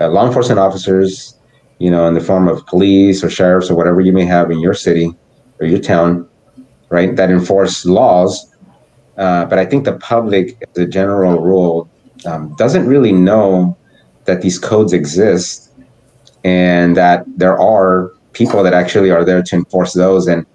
uh, 0.00 0.08
law 0.08 0.26
enforcement 0.26 0.58
officers, 0.58 1.38
you 1.78 1.90
know, 1.90 2.06
in 2.06 2.14
the 2.14 2.20
form 2.20 2.48
of 2.48 2.66
police 2.66 3.22
or 3.22 3.30
sheriffs 3.30 3.70
or 3.70 3.76
whatever 3.76 4.00
you 4.00 4.12
may 4.12 4.24
have 4.24 4.50
in 4.50 4.58
your 4.58 4.74
city 4.74 5.14
or 5.60 5.66
your 5.66 5.80
town, 5.80 6.28
right? 6.88 7.14
That 7.14 7.30
enforce 7.30 7.84
laws 7.84 8.53
uh, 9.16 9.44
but 9.46 9.58
I 9.58 9.64
think 9.64 9.84
the 9.84 9.96
public, 9.98 10.56
as 10.62 10.82
a 10.82 10.86
general 10.86 11.40
rule, 11.40 11.88
um, 12.26 12.54
doesn't 12.56 12.86
really 12.86 13.12
know 13.12 13.76
that 14.24 14.42
these 14.42 14.58
codes 14.58 14.92
exist 14.92 15.70
and 16.42 16.96
that 16.96 17.24
there 17.36 17.58
are 17.58 18.12
people 18.32 18.62
that 18.62 18.74
actually 18.74 19.10
are 19.10 19.24
there 19.24 19.42
to 19.42 19.56
enforce 19.56 19.92
those. 19.92 20.26
And 20.26 20.46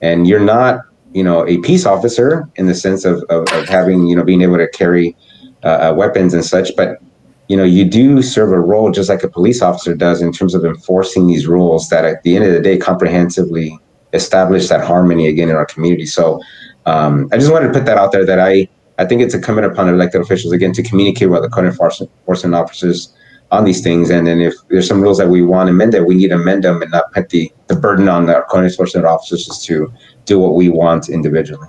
and 0.00 0.26
you're 0.26 0.40
not, 0.40 0.80
you 1.12 1.24
know, 1.24 1.46
a 1.46 1.58
peace 1.58 1.84
officer 1.84 2.48
in 2.56 2.66
the 2.66 2.74
sense 2.74 3.04
of, 3.04 3.22
of, 3.24 3.48
of 3.52 3.68
having, 3.68 4.06
you 4.06 4.14
know, 4.14 4.22
being 4.24 4.42
able 4.42 4.56
to 4.56 4.68
carry 4.68 5.16
uh, 5.64 5.90
uh 5.90 5.94
weapons 5.96 6.34
and 6.34 6.44
such, 6.44 6.74
but 6.76 7.00
you 7.48 7.56
know, 7.56 7.64
you 7.64 7.84
do 7.84 8.20
serve 8.20 8.52
a 8.52 8.60
role 8.60 8.90
just 8.90 9.08
like 9.08 9.24
a 9.24 9.28
police 9.28 9.62
officer 9.62 9.94
does 9.94 10.20
in 10.20 10.32
terms 10.32 10.54
of 10.54 10.64
enforcing 10.66 11.26
these 11.26 11.46
rules 11.46 11.88
that 11.88 12.04
at 12.04 12.22
the 12.22 12.36
end 12.36 12.44
of 12.44 12.52
the 12.52 12.60
day 12.60 12.76
comprehensively 12.76 13.78
establish 14.12 14.68
that 14.68 14.84
harmony 14.84 15.28
again 15.28 15.48
in 15.48 15.56
our 15.56 15.64
community. 15.64 16.04
So 16.04 16.42
um, 16.88 17.28
I 17.32 17.38
just 17.38 17.52
wanted 17.52 17.68
to 17.68 17.72
put 17.72 17.84
that 17.86 17.98
out 17.98 18.12
there 18.12 18.24
that 18.24 18.40
I, 18.40 18.68
I 18.98 19.04
think 19.04 19.20
it's 19.20 19.34
incumbent 19.34 19.66
upon 19.70 19.88
elected 19.88 20.20
officials 20.20 20.52
again 20.52 20.72
to 20.72 20.82
communicate 20.82 21.30
with 21.30 21.42
the 21.42 21.48
code 21.48 21.66
enforcement 21.66 22.54
officers 22.54 23.12
on 23.50 23.64
these 23.64 23.82
things. 23.82 24.10
And 24.10 24.26
then 24.26 24.40
if 24.40 24.54
there's 24.68 24.88
some 24.88 25.00
rules 25.00 25.18
that 25.18 25.28
we 25.28 25.42
want 25.42 25.68
to 25.68 25.72
amend, 25.72 25.94
amended, 25.94 26.08
we 26.08 26.14
need 26.16 26.28
to 26.28 26.34
amend 26.34 26.64
them 26.64 26.82
and 26.82 26.90
not 26.90 27.12
put 27.12 27.28
the, 27.30 27.52
the 27.66 27.76
burden 27.76 28.08
on 28.08 28.26
the 28.26 28.44
code 28.50 28.64
enforcement 28.64 29.06
officers 29.06 29.46
to 29.66 29.92
do 30.24 30.38
what 30.38 30.54
we 30.54 30.68
want 30.68 31.08
individually. 31.08 31.68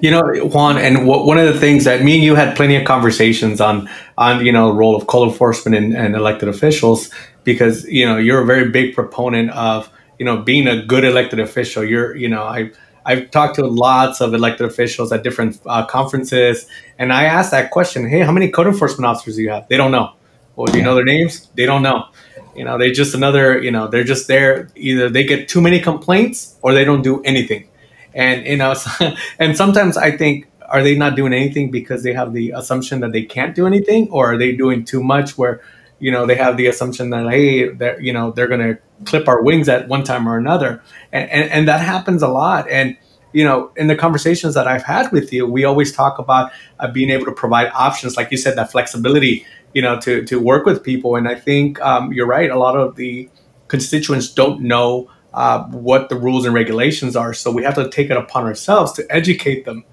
You 0.00 0.10
know, 0.10 0.22
Juan, 0.46 0.78
and 0.78 0.96
w- 0.96 1.26
one 1.26 1.38
of 1.38 1.52
the 1.52 1.58
things 1.58 1.84
that 1.84 2.02
me 2.02 2.14
and 2.14 2.24
you 2.24 2.34
had 2.34 2.56
plenty 2.56 2.76
of 2.76 2.84
conversations 2.84 3.60
on, 3.60 3.88
on 4.16 4.44
you 4.44 4.52
know, 4.52 4.68
the 4.68 4.74
role 4.74 4.94
of 4.94 5.06
code 5.06 5.28
enforcement 5.28 5.76
and, 5.76 5.96
and 5.96 6.14
elected 6.14 6.48
officials, 6.48 7.10
because 7.44 7.84
you 7.86 8.06
know 8.06 8.16
you're 8.16 8.42
a 8.42 8.46
very 8.46 8.70
big 8.70 8.94
proponent 8.94 9.50
of 9.50 9.90
you 10.18 10.24
know 10.24 10.38
being 10.38 10.66
a 10.66 10.84
good 10.84 11.04
elected 11.04 11.40
official. 11.40 11.84
You're, 11.84 12.14
you 12.16 12.28
know, 12.28 12.42
I 12.42 12.70
I've 13.06 13.30
talked 13.30 13.54
to 13.54 13.66
lots 13.66 14.20
of 14.20 14.34
elected 14.34 14.66
officials 14.66 15.12
at 15.12 15.22
different 15.22 15.60
uh, 15.64 15.86
conferences, 15.86 16.66
and 16.98 17.12
I 17.12 17.24
asked 17.24 17.52
that 17.52 17.70
question: 17.70 18.08
Hey, 18.08 18.20
how 18.20 18.32
many 18.32 18.50
code 18.50 18.66
enforcement 18.66 19.06
officers 19.06 19.36
do 19.36 19.42
you 19.42 19.50
have? 19.50 19.68
They 19.68 19.76
don't 19.76 19.92
know. 19.92 20.12
Well, 20.56 20.66
do 20.66 20.78
you 20.78 20.84
know 20.84 20.96
their 20.96 21.04
names? 21.04 21.48
They 21.54 21.66
don't 21.66 21.82
know. 21.82 22.08
You 22.56 22.64
know, 22.64 22.78
they 22.78 22.90
just 22.90 23.14
another. 23.14 23.62
You 23.62 23.70
know, 23.70 23.86
they're 23.86 24.04
just 24.04 24.26
there. 24.26 24.68
Either 24.74 25.08
they 25.08 25.24
get 25.24 25.48
too 25.48 25.60
many 25.60 25.80
complaints 25.80 26.56
or 26.62 26.74
they 26.74 26.84
don't 26.84 27.02
do 27.02 27.22
anything. 27.22 27.68
And 28.12 28.44
you 28.44 28.56
know, 28.56 28.74
and 29.38 29.56
sometimes 29.56 29.96
I 29.96 30.16
think 30.16 30.48
are 30.68 30.82
they 30.82 30.96
not 30.96 31.14
doing 31.14 31.32
anything 31.32 31.70
because 31.70 32.02
they 32.02 32.12
have 32.12 32.32
the 32.32 32.50
assumption 32.50 33.00
that 33.00 33.12
they 33.12 33.22
can't 33.22 33.54
do 33.54 33.66
anything, 33.66 34.10
or 34.10 34.32
are 34.32 34.38
they 34.38 34.52
doing 34.52 34.84
too 34.84 35.02
much 35.02 35.38
where 35.38 35.62
you 35.98 36.10
know 36.10 36.26
they 36.26 36.34
have 36.34 36.56
the 36.56 36.66
assumption 36.66 37.10
that 37.10 37.28
hey 37.30 37.68
that 37.68 38.02
you 38.02 38.12
know 38.12 38.30
they're 38.32 38.48
going 38.48 38.60
to 38.60 38.78
clip 39.04 39.28
our 39.28 39.42
wings 39.42 39.68
at 39.68 39.88
one 39.88 40.02
time 40.02 40.28
or 40.28 40.36
another 40.36 40.82
and, 41.12 41.30
and, 41.30 41.50
and 41.50 41.68
that 41.68 41.80
happens 41.80 42.22
a 42.22 42.28
lot 42.28 42.68
and 42.70 42.96
you 43.36 43.44
know, 43.44 43.70
in 43.76 43.86
the 43.86 43.94
conversations 43.94 44.54
that 44.54 44.66
I've 44.66 44.82
had 44.82 45.12
with 45.12 45.30
you, 45.30 45.46
we 45.46 45.64
always 45.64 45.92
talk 45.92 46.18
about 46.18 46.52
uh, 46.80 46.90
being 46.90 47.10
able 47.10 47.26
to 47.26 47.32
provide 47.32 47.70
options, 47.74 48.16
like 48.16 48.30
you 48.30 48.38
said, 48.38 48.56
that 48.56 48.72
flexibility, 48.72 49.44
you 49.74 49.82
know, 49.82 50.00
to 50.00 50.24
to 50.24 50.40
work 50.40 50.64
with 50.64 50.82
people. 50.82 51.16
And 51.16 51.28
I 51.28 51.34
think 51.34 51.78
um, 51.82 52.14
you're 52.14 52.26
right. 52.26 52.50
A 52.50 52.58
lot 52.58 52.78
of 52.78 52.96
the 52.96 53.28
constituents 53.68 54.32
don't 54.32 54.62
know 54.62 55.10
uh, 55.34 55.64
what 55.64 56.08
the 56.08 56.16
rules 56.16 56.46
and 56.46 56.54
regulations 56.54 57.14
are, 57.14 57.34
so 57.34 57.50
we 57.50 57.62
have 57.62 57.74
to 57.74 57.90
take 57.90 58.08
it 58.08 58.16
upon 58.16 58.44
ourselves 58.44 58.92
to 58.92 59.06
educate 59.10 59.66
them 59.66 59.84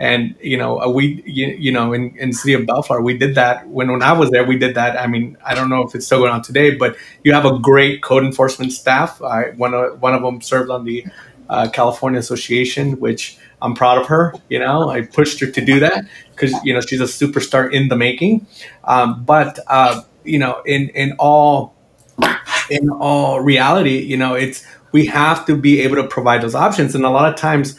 and 0.00 0.34
you 0.40 0.56
know, 0.56 0.80
uh, 0.80 0.88
we 0.88 1.22
you, 1.26 1.48
you 1.48 1.70
know 1.70 1.92
in, 1.92 2.16
in 2.16 2.32
city 2.32 2.54
of 2.54 2.64
Bellflower, 2.64 3.02
we 3.02 3.18
did 3.18 3.34
that 3.34 3.68
when 3.68 3.92
when 3.92 4.02
I 4.02 4.12
was 4.12 4.30
there. 4.30 4.42
We 4.44 4.56
did 4.56 4.74
that. 4.74 4.98
I 4.98 5.06
mean, 5.06 5.36
I 5.44 5.54
don't 5.54 5.68
know 5.68 5.82
if 5.82 5.94
it's 5.94 6.06
still 6.06 6.20
going 6.20 6.32
on 6.32 6.40
today, 6.40 6.74
but 6.74 6.96
you 7.22 7.34
have 7.34 7.44
a 7.44 7.58
great 7.58 8.02
code 8.02 8.24
enforcement 8.24 8.72
staff. 8.72 9.20
I, 9.22 9.50
one 9.50 9.74
of 9.74 10.00
one 10.00 10.14
of 10.14 10.22
them 10.22 10.40
served 10.40 10.70
on 10.70 10.86
the 10.86 11.06
uh, 11.50 11.68
California 11.68 12.18
Association, 12.18 12.98
which 12.98 13.38
I'm 13.60 13.74
proud 13.74 13.98
of 13.98 14.06
her. 14.06 14.32
You 14.48 14.58
know, 14.58 14.88
I 14.88 15.02
pushed 15.02 15.38
her 15.40 15.50
to 15.50 15.60
do 15.60 15.78
that 15.80 16.06
because 16.30 16.54
you 16.64 16.72
know 16.72 16.80
she's 16.80 17.02
a 17.02 17.04
superstar 17.04 17.70
in 17.70 17.88
the 17.88 17.96
making. 17.96 18.46
Um, 18.84 19.22
but 19.24 19.58
uh, 19.66 20.00
you 20.24 20.38
know, 20.38 20.62
in 20.64 20.88
in 20.90 21.12
all 21.18 21.74
in 22.70 22.88
all 22.88 23.40
reality, 23.42 23.98
you 23.98 24.16
know, 24.16 24.32
it's 24.32 24.64
we 24.92 25.04
have 25.06 25.44
to 25.46 25.56
be 25.56 25.80
able 25.82 25.96
to 25.96 26.08
provide 26.08 26.40
those 26.40 26.54
options, 26.54 26.94
and 26.94 27.04
a 27.04 27.10
lot 27.10 27.30
of 27.30 27.38
times 27.38 27.78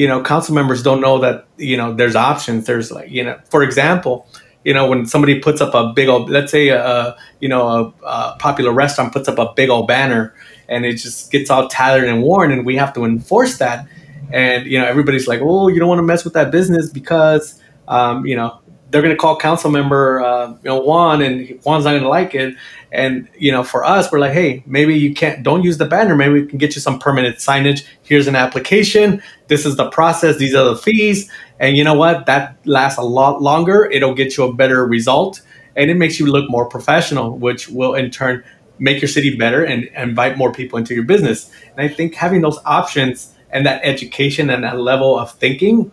you 0.00 0.08
know, 0.08 0.22
council 0.22 0.54
members 0.54 0.82
don't 0.82 1.02
know 1.02 1.18
that, 1.18 1.44
you 1.58 1.76
know, 1.76 1.92
there's 1.92 2.16
options. 2.16 2.64
There's 2.64 2.90
like, 2.90 3.10
you 3.10 3.22
know, 3.22 3.38
for 3.50 3.62
example, 3.62 4.26
you 4.64 4.72
know, 4.72 4.88
when 4.88 5.04
somebody 5.04 5.40
puts 5.40 5.60
up 5.60 5.74
a 5.74 5.92
big 5.92 6.08
old, 6.08 6.30
let's 6.30 6.50
say, 6.50 6.68
a, 6.68 7.14
you 7.40 7.50
know, 7.50 7.68
a, 7.68 8.06
a 8.06 8.36
popular 8.38 8.72
restaurant 8.72 9.12
puts 9.12 9.28
up 9.28 9.38
a 9.38 9.52
big 9.54 9.68
old 9.68 9.86
banner 9.86 10.34
and 10.70 10.86
it 10.86 10.94
just 10.94 11.30
gets 11.30 11.50
all 11.50 11.68
tattered 11.68 12.08
and 12.08 12.22
worn 12.22 12.50
and 12.50 12.64
we 12.64 12.76
have 12.76 12.94
to 12.94 13.04
enforce 13.04 13.58
that. 13.58 13.86
And, 14.32 14.64
you 14.64 14.78
know, 14.78 14.86
everybody's 14.86 15.28
like, 15.28 15.40
oh, 15.42 15.68
you 15.68 15.78
don't 15.78 15.88
want 15.90 15.98
to 15.98 16.02
mess 16.02 16.24
with 16.24 16.32
that 16.32 16.50
business 16.50 16.88
because, 16.88 17.60
um, 17.86 18.24
you 18.24 18.36
know, 18.36 18.58
they're 18.90 19.02
going 19.02 19.14
to 19.14 19.20
call 19.20 19.36
council 19.36 19.70
member, 19.70 20.22
uh, 20.22 20.48
you 20.48 20.70
know, 20.70 20.80
Juan 20.80 21.20
and 21.20 21.46
Juan's 21.62 21.84
not 21.84 21.90
going 21.90 22.04
to 22.04 22.08
like 22.08 22.34
it. 22.34 22.54
And 22.92 23.28
you 23.38 23.52
know, 23.52 23.62
for 23.62 23.84
us, 23.84 24.10
we're 24.10 24.18
like, 24.18 24.32
hey, 24.32 24.62
maybe 24.66 24.98
you 24.98 25.14
can't. 25.14 25.42
Don't 25.42 25.62
use 25.62 25.78
the 25.78 25.84
banner. 25.86 26.16
Maybe 26.16 26.34
we 26.34 26.46
can 26.46 26.58
get 26.58 26.74
you 26.74 26.80
some 26.80 26.98
permanent 26.98 27.36
signage. 27.36 27.84
Here's 28.02 28.26
an 28.26 28.36
application. 28.36 29.22
This 29.46 29.64
is 29.64 29.76
the 29.76 29.90
process. 29.90 30.38
These 30.38 30.54
are 30.54 30.64
the 30.64 30.76
fees. 30.76 31.30
And 31.58 31.76
you 31.76 31.84
know 31.84 31.94
what? 31.94 32.26
That 32.26 32.56
lasts 32.64 32.98
a 32.98 33.02
lot 33.02 33.42
longer. 33.42 33.84
It'll 33.86 34.14
get 34.14 34.36
you 34.36 34.44
a 34.44 34.52
better 34.52 34.84
result, 34.86 35.40
and 35.76 35.90
it 35.90 35.94
makes 35.94 36.18
you 36.18 36.26
look 36.26 36.50
more 36.50 36.66
professional, 36.66 37.38
which 37.38 37.68
will 37.68 37.94
in 37.94 38.10
turn 38.10 38.42
make 38.80 39.00
your 39.00 39.08
city 39.08 39.36
better 39.36 39.62
and, 39.62 39.84
invite 39.94 40.38
more 40.38 40.52
people 40.52 40.78
into 40.78 40.94
your 40.94 41.04
business. 41.04 41.52
And 41.76 41.88
I 41.88 41.92
think 41.92 42.14
having 42.14 42.40
those 42.40 42.58
options 42.64 43.34
and 43.50 43.66
that 43.66 43.82
education 43.84 44.50
and 44.50 44.64
that 44.64 44.80
level 44.80 45.18
of 45.18 45.32
thinking 45.32 45.92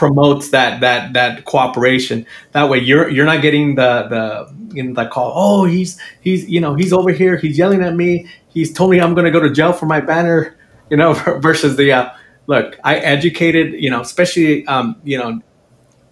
promotes 0.00 0.48
that 0.48 0.80
that 0.80 1.12
that 1.12 1.44
cooperation. 1.44 2.26
That 2.52 2.70
way, 2.70 2.78
you're 2.78 3.10
you're 3.10 3.26
not 3.26 3.42
getting 3.42 3.74
the 3.74 4.06
the 4.08 4.74
you 4.74 4.82
know 4.82 4.94
the 4.94 5.06
call. 5.06 5.32
Oh, 5.36 5.66
he's 5.66 6.00
he's 6.22 6.48
you 6.48 6.58
know 6.58 6.74
he's 6.74 6.90
over 6.90 7.10
here. 7.12 7.36
He's 7.36 7.58
yelling 7.58 7.82
at 7.82 7.94
me. 7.94 8.26
He's 8.48 8.72
told 8.72 8.90
me 8.90 8.98
I'm 8.98 9.12
going 9.12 9.26
to 9.26 9.30
go 9.30 9.40
to 9.40 9.50
jail 9.50 9.74
for 9.74 9.84
my 9.84 10.00
banner. 10.00 10.56
You 10.88 10.96
know, 10.96 11.12
versus 11.42 11.76
the 11.76 11.92
uh, 11.92 12.10
look. 12.46 12.80
I 12.82 12.96
educated. 12.96 13.74
You 13.74 13.90
know, 13.90 14.00
especially 14.00 14.66
um, 14.66 14.96
you 15.04 15.18
know 15.18 15.42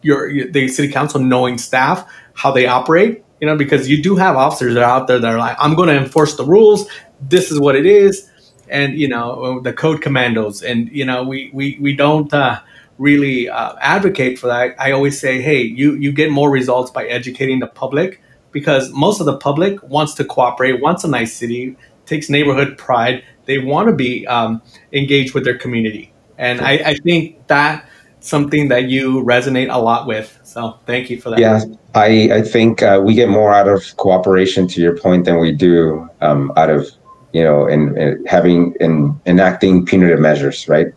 your, 0.03 0.29
your 0.29 0.53
the 0.53 0.69
city 0.69 0.93
council 0.93 1.19
knowing 1.19 1.57
staff 1.57 2.07
how 2.35 2.51
they 2.53 2.67
operate. 2.67 3.25
You 3.41 3.47
know, 3.47 3.57
because 3.57 3.89
you 3.89 4.03
do 4.03 4.17
have 4.17 4.37
officers 4.37 4.75
that 4.75 4.83
are 4.83 4.91
out 4.91 5.07
there 5.07 5.19
that 5.19 5.33
are 5.33 5.39
like, 5.39 5.57
I'm 5.59 5.75
going 5.77 5.89
to 5.89 5.97
enforce 5.97 6.37
the 6.37 6.45
rules. 6.45 6.91
This 7.23 7.51
is 7.51 7.59
what 7.59 7.75
it 7.75 7.87
is 7.87 8.29
and 8.71 8.99
you 8.99 9.09
know 9.09 9.61
the 9.61 9.73
code 9.73 10.03
commandos 10.03 10.63
and 10.63 10.91
you 10.91 11.03
know 11.03 11.25
we 11.25 11.51
we 11.55 11.79
we 11.81 11.97
don't 11.97 12.35
uh, 12.35 12.61
really 12.99 13.49
uh, 13.49 13.75
advocate 13.81 14.39
for 14.39 14.49
that, 14.49 14.75
I 14.79 14.93
always 14.93 15.19
say, 15.19 15.41
hey, 15.41 15.63
you 15.63 15.95
you 15.95 16.13
get 16.13 16.31
more 16.31 16.51
results 16.51 16.91
by 16.91 17.07
educating 17.07 17.61
the 17.61 17.67
public 17.67 18.21
because 18.53 18.91
most 18.93 19.21
of 19.21 19.27
the 19.27 19.37
public 19.37 19.83
wants 19.83 20.15
to 20.15 20.25
cooperate, 20.25 20.81
wants 20.81 21.05
a 21.05 21.09
nice 21.09 21.33
city, 21.33 21.77
takes 22.07 22.29
neighborhood 22.29 22.77
pride. 22.77 23.23
They 23.47 23.59
want 23.59 23.89
to 23.89 23.95
be 23.95 24.27
um, 24.27 24.61
engaged 24.93 25.35
with 25.35 25.45
their 25.45 25.57
community, 25.57 26.13
and 26.37 26.61
I, 26.61 26.73
I 26.73 26.95
think 26.95 27.47
that 27.47 27.89
something 28.21 28.69
that 28.69 28.89
you 28.89 29.23
resonate 29.23 29.73
a 29.73 29.81
lot 29.81 30.07
with. 30.07 30.39
So 30.43 30.79
thank 30.87 31.09
you 31.11 31.21
for 31.21 31.31
that. 31.31 31.39
Yeah, 31.39 31.63
I 31.95 32.31
I 32.33 32.43
think 32.43 32.83
uh, 32.83 33.01
we 33.03 33.15
get 33.15 33.29
more 33.29 33.53
out 33.53 33.69
of 33.69 33.97
cooperation 33.97 34.67
to 34.69 34.81
your 34.81 34.97
point 34.97 35.25
than 35.25 35.39
we 35.39 35.53
do 35.53 36.09
um, 36.21 36.53
out 36.57 36.71
of 36.71 36.91
you 37.33 37.45
know 37.45 37.67
in, 37.67 37.97
in 37.97 38.25
having 38.27 38.75
in 38.81 39.19
enacting 39.27 39.87
punitive 39.87 40.21
measures, 40.21 40.69
right? 40.69 40.89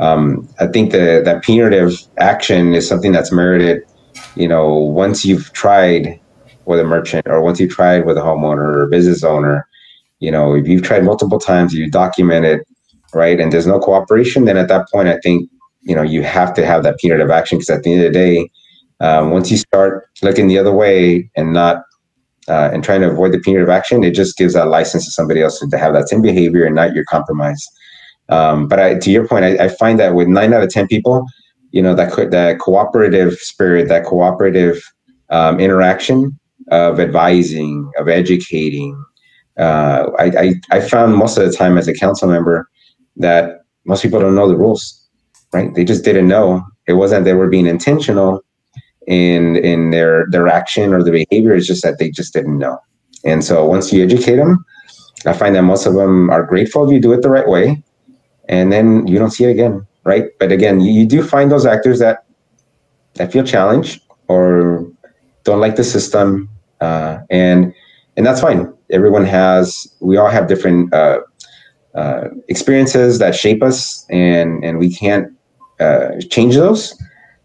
Um, 0.00 0.48
I 0.58 0.66
think 0.66 0.92
that 0.92 1.24
that 1.26 1.42
punitive 1.42 1.92
action 2.18 2.74
is 2.74 2.88
something 2.88 3.12
that's 3.12 3.30
merited. 3.30 3.82
You 4.34 4.48
know, 4.48 4.74
once 4.74 5.24
you've 5.24 5.52
tried 5.52 6.18
with 6.64 6.80
a 6.80 6.84
merchant 6.84 7.26
or 7.28 7.42
once 7.42 7.60
you've 7.60 7.72
tried 7.72 8.06
with 8.06 8.16
a 8.16 8.22
homeowner 8.22 8.64
or 8.74 8.82
a 8.82 8.88
business 8.88 9.22
owner, 9.22 9.68
you 10.18 10.30
know, 10.30 10.54
if 10.54 10.66
you've 10.66 10.82
tried 10.82 11.04
multiple 11.04 11.38
times, 11.38 11.74
you 11.74 11.90
document 11.90 12.46
it, 12.46 12.66
right, 13.12 13.38
and 13.38 13.52
there's 13.52 13.66
no 13.66 13.78
cooperation, 13.78 14.46
then 14.46 14.56
at 14.56 14.68
that 14.68 14.88
point, 14.90 15.08
I 15.08 15.18
think 15.22 15.50
you 15.82 15.94
know 15.94 16.02
you 16.02 16.22
have 16.22 16.54
to 16.54 16.66
have 16.66 16.82
that 16.82 16.98
punitive 16.98 17.30
action 17.30 17.58
because 17.58 17.70
at 17.70 17.82
the 17.82 17.92
end 17.92 18.04
of 18.04 18.12
the 18.12 18.18
day, 18.18 18.50
um, 19.00 19.30
once 19.30 19.50
you 19.50 19.58
start 19.58 20.08
looking 20.22 20.48
the 20.48 20.58
other 20.58 20.72
way 20.72 21.30
and 21.36 21.52
not 21.52 21.82
uh, 22.48 22.70
and 22.72 22.82
trying 22.82 23.02
to 23.02 23.10
avoid 23.10 23.32
the 23.32 23.38
punitive 23.38 23.68
action, 23.68 24.02
it 24.02 24.12
just 24.14 24.38
gives 24.38 24.54
that 24.54 24.68
license 24.68 25.04
to 25.04 25.10
somebody 25.10 25.42
else 25.42 25.58
to 25.58 25.78
have 25.78 25.92
that 25.92 26.08
same 26.08 26.22
behavior 26.22 26.64
and 26.64 26.74
not 26.74 26.94
your 26.94 27.04
compromise. 27.04 27.66
Um, 28.30 28.68
but 28.68 28.78
I, 28.78 28.94
to 28.94 29.10
your 29.10 29.26
point, 29.26 29.44
I, 29.44 29.64
I, 29.64 29.68
find 29.68 29.98
that 29.98 30.14
with 30.14 30.28
nine 30.28 30.54
out 30.54 30.62
of 30.62 30.70
ten 30.70 30.86
people, 30.86 31.26
you 31.72 31.82
know, 31.82 31.94
that 31.94 32.12
co- 32.12 32.28
that 32.28 32.60
cooperative 32.60 33.34
spirit, 33.34 33.88
that 33.88 34.04
cooperative 34.04 34.82
um, 35.30 35.58
interaction 35.58 36.38
of 36.70 37.00
advising, 37.00 37.90
of 37.98 38.08
educating. 38.08 39.04
Uh, 39.58 40.10
I, 40.18 40.24
I 40.24 40.54
I 40.70 40.80
found 40.80 41.16
most 41.16 41.38
of 41.38 41.44
the 41.44 41.56
time 41.56 41.76
as 41.76 41.88
a 41.88 41.94
council 41.94 42.28
member 42.28 42.70
that 43.16 43.62
most 43.84 44.02
people 44.02 44.20
don't 44.20 44.36
know 44.36 44.48
the 44.48 44.56
rules, 44.56 45.08
right? 45.52 45.74
They 45.74 45.84
just 45.84 46.04
didn't 46.04 46.28
know. 46.28 46.64
It 46.86 46.94
wasn't 46.94 47.24
that 47.24 47.30
they 47.30 47.34
were 47.34 47.48
being 47.48 47.66
intentional 47.66 48.42
in 49.08 49.56
in 49.56 49.90
their 49.90 50.26
their 50.30 50.46
action 50.46 50.94
or 50.94 51.02
the 51.02 51.10
behavior. 51.10 51.54
It's 51.54 51.66
just 51.66 51.82
that 51.82 51.98
they 51.98 52.10
just 52.10 52.32
didn't 52.32 52.58
know. 52.58 52.78
And 53.24 53.44
so 53.44 53.66
once 53.66 53.92
you 53.92 54.04
educate 54.04 54.36
them, 54.36 54.64
I 55.26 55.32
find 55.32 55.54
that 55.56 55.62
most 55.62 55.84
of 55.84 55.94
them 55.94 56.30
are 56.30 56.44
grateful 56.44 56.86
if 56.86 56.92
you 56.92 57.00
do 57.00 57.12
it 57.12 57.22
the 57.22 57.28
right 57.28 57.48
way 57.48 57.82
and 58.48 58.72
then 58.72 59.06
you 59.06 59.18
don't 59.18 59.30
see 59.30 59.44
it 59.44 59.50
again, 59.50 59.86
right? 60.04 60.26
But 60.38 60.52
again, 60.52 60.80
you, 60.80 60.92
you 60.92 61.06
do 61.06 61.22
find 61.22 61.50
those 61.50 61.66
actors 61.66 61.98
that 61.98 62.24
that 63.14 63.32
feel 63.32 63.44
challenged 63.44 64.02
or 64.28 64.86
don't 65.44 65.60
like 65.60 65.76
the 65.76 65.84
system, 65.84 66.48
uh, 66.80 67.18
and 67.30 67.74
and 68.16 68.26
that's 68.26 68.40
fine. 68.40 68.72
Everyone 68.90 69.24
has, 69.24 69.86
we 70.00 70.16
all 70.16 70.28
have 70.28 70.48
different 70.48 70.92
uh, 70.92 71.20
uh, 71.94 72.28
experiences 72.48 73.18
that 73.18 73.34
shape 73.34 73.62
us, 73.62 74.06
and 74.10 74.64
and 74.64 74.78
we 74.78 74.94
can't 74.94 75.32
uh, 75.78 76.10
change 76.30 76.54
those. 76.54 76.94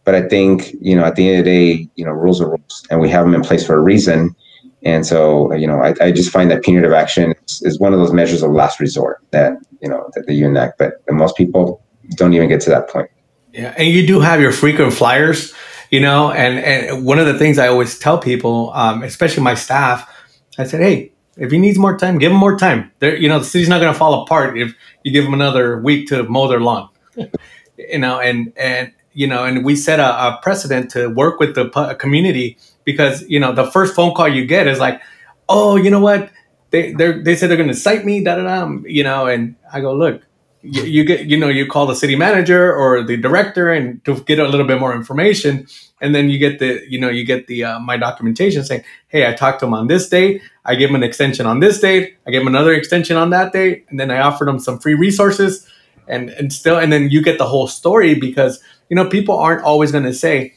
But 0.04 0.16
I 0.16 0.28
think 0.28 0.74
you 0.82 0.96
know, 0.96 1.04
at 1.04 1.16
the 1.16 1.30
end 1.30 1.40
of 1.40 1.46
the 1.46 1.52
day, 1.52 1.90
you 1.96 2.06
know, 2.06 2.12
rules 2.12 2.42
are 2.42 2.50
rules, 2.50 2.86
and 2.90 3.00
we 3.00 3.10
have 3.10 3.26
them 3.26 3.34
in 3.36 3.42
place 3.42 3.66
for 3.66 3.76
a 3.76 3.82
reason. 3.82 4.36
And 4.84 5.04
so, 5.04 5.52
you 5.54 5.66
know, 5.66 5.82
I, 5.82 5.96
I 6.00 6.12
just 6.12 6.30
find 6.30 6.52
that 6.52 6.64
punitive 6.64 6.94
action 6.94 7.34
is, 7.48 7.62
is, 7.64 7.80
one 7.80 7.92
of 7.92 7.98
those 7.98 8.14
measures 8.14 8.44
of 8.44 8.52
last 8.52 8.80
resort 8.80 9.20
that, 9.32 9.54
you 9.86 9.92
know, 9.92 10.10
the, 10.14 10.22
that 10.24 10.34
you. 10.34 10.52
But 10.78 11.00
most 11.10 11.38
people 11.38 11.86
don't 12.16 12.34
even 12.34 12.50
get 12.50 12.60
to 12.62 12.72
that 12.72 12.90
point. 12.90 13.10
Yeah. 13.54 13.74
And 13.78 13.88
you 13.88 14.06
do 14.06 14.20
have 14.20 14.42
your 14.42 14.52
frequent 14.52 14.94
flyers, 14.94 15.54
you 15.92 16.00
know, 16.02 16.32
and, 16.32 16.60
and 16.60 17.06
one 17.06 17.20
of 17.20 17.28
the 17.28 17.38
things 17.38 17.60
I 17.60 17.68
always 17.68 17.98
tell 17.98 18.18
people, 18.18 18.72
um, 18.74 19.04
especially 19.04 19.44
my 19.44 19.54
staff, 19.54 20.12
I 20.58 20.66
said, 20.66 20.82
hey, 20.82 21.14
if 21.38 21.52
he 21.52 21.60
needs 21.60 21.78
more 21.78 21.98
time, 21.98 22.18
give 22.18 22.32
him 22.32 22.38
more 22.38 22.58
time. 22.58 22.92
There, 23.00 23.16
you 23.16 23.30
know, 23.30 23.40
the 23.40 23.46
city's 23.46 23.70
not 23.70 23.80
going 23.80 23.94
to 23.94 23.98
fall 23.98 24.24
apart 24.24 24.58
if 24.58 24.74
you 25.04 25.12
give 25.12 25.24
him 25.24 25.34
another 25.34 25.80
week 25.80 26.10
to 26.10 26.24
mow 26.24 26.48
their 26.48 26.62
lawn. 26.62 26.90
you 27.78 28.00
know, 28.00 28.20
and 28.20 28.54
and 28.58 28.92
you 29.14 29.28
know, 29.28 29.46
and 29.46 29.64
we 29.64 29.76
set 29.76 30.00
a, 30.00 30.06
a 30.06 30.40
precedent 30.42 30.92
to 30.92 31.08
work 31.08 31.40
with 31.40 31.56
the 31.56 31.96
community 32.00 32.58
because 32.86 33.24
you 33.30 33.40
know 33.40 33.54
the 33.54 33.70
first 33.72 33.96
phone 33.96 34.14
call 34.14 34.28
you 34.28 34.46
get 34.46 34.68
is 34.68 34.80
like, 34.80 35.02
oh, 35.50 35.76
you 35.76 35.90
know 35.90 36.00
what? 36.00 36.30
They 36.76 36.92
they 36.92 37.36
said 37.36 37.50
they're 37.50 37.58
going 37.58 37.70
to 37.70 37.76
cite 37.88 38.04
me, 38.04 38.22
da 38.22 38.36
da 38.36 38.44
da. 38.44 38.70
You 38.86 39.04
know, 39.04 39.28
and 39.28 39.56
I 39.72 39.80
go, 39.80 39.94
look, 39.96 40.22
you, 40.62 40.84
you, 40.84 41.06
get 41.06 41.26
you 41.26 41.38
know 41.38 41.48
you 41.48 41.66
call 41.68 41.86
the 41.86 41.96
city 41.96 42.18
manager 42.18 42.76
or 42.76 43.02
the 43.02 43.16
director 43.16 43.72
and 43.72 44.04
to 44.04 44.20
get 44.22 44.40
a 44.40 44.48
little 44.48 44.68
bit 44.68 44.78
more 44.78 44.94
information, 44.94 45.68
and 46.02 46.14
then 46.14 46.30
you 46.30 46.38
get 46.38 46.60
the 46.60 46.82
you 46.90 47.00
know 47.00 47.08
you 47.10 47.24
get 47.24 47.48
the 47.48 47.64
uh, 47.64 47.80
my 47.80 47.96
documentation 47.96 48.66
saying, 48.66 48.84
hey, 49.08 49.26
I 49.26 49.34
talked 49.34 49.62
to 49.62 49.68
him 49.68 49.74
on 49.74 49.88
this 49.88 50.10
date. 50.10 50.42
I 50.66 50.76
gave 50.76 50.90
him 50.90 50.96
an 50.96 51.04
extension 51.04 51.46
on 51.46 51.62
this 51.62 51.80
date. 51.80 52.18
I 52.28 52.32
gave 52.32 52.42
him 52.42 52.48
another 52.48 52.74
extension 52.74 53.16
on 53.16 53.30
that 53.30 53.54
date, 53.54 53.86
and 53.90 53.98
then 53.98 54.12
I 54.12 54.20
offered 54.20 54.50
him 54.50 54.60
some 54.60 54.78
free 54.80 54.96
resources, 54.96 55.66
and 56.10 56.30
and 56.32 56.52
still, 56.52 56.78
and 56.78 56.92
then 56.92 57.10
you 57.10 57.24
get 57.24 57.38
the 57.38 57.48
whole 57.48 57.68
story 57.68 58.16
because 58.16 58.60
you 58.90 58.98
know 58.98 59.08
people 59.08 59.38
aren't 59.38 59.64
always 59.64 59.94
going 59.94 60.04
to 60.04 60.14
say 60.14 60.54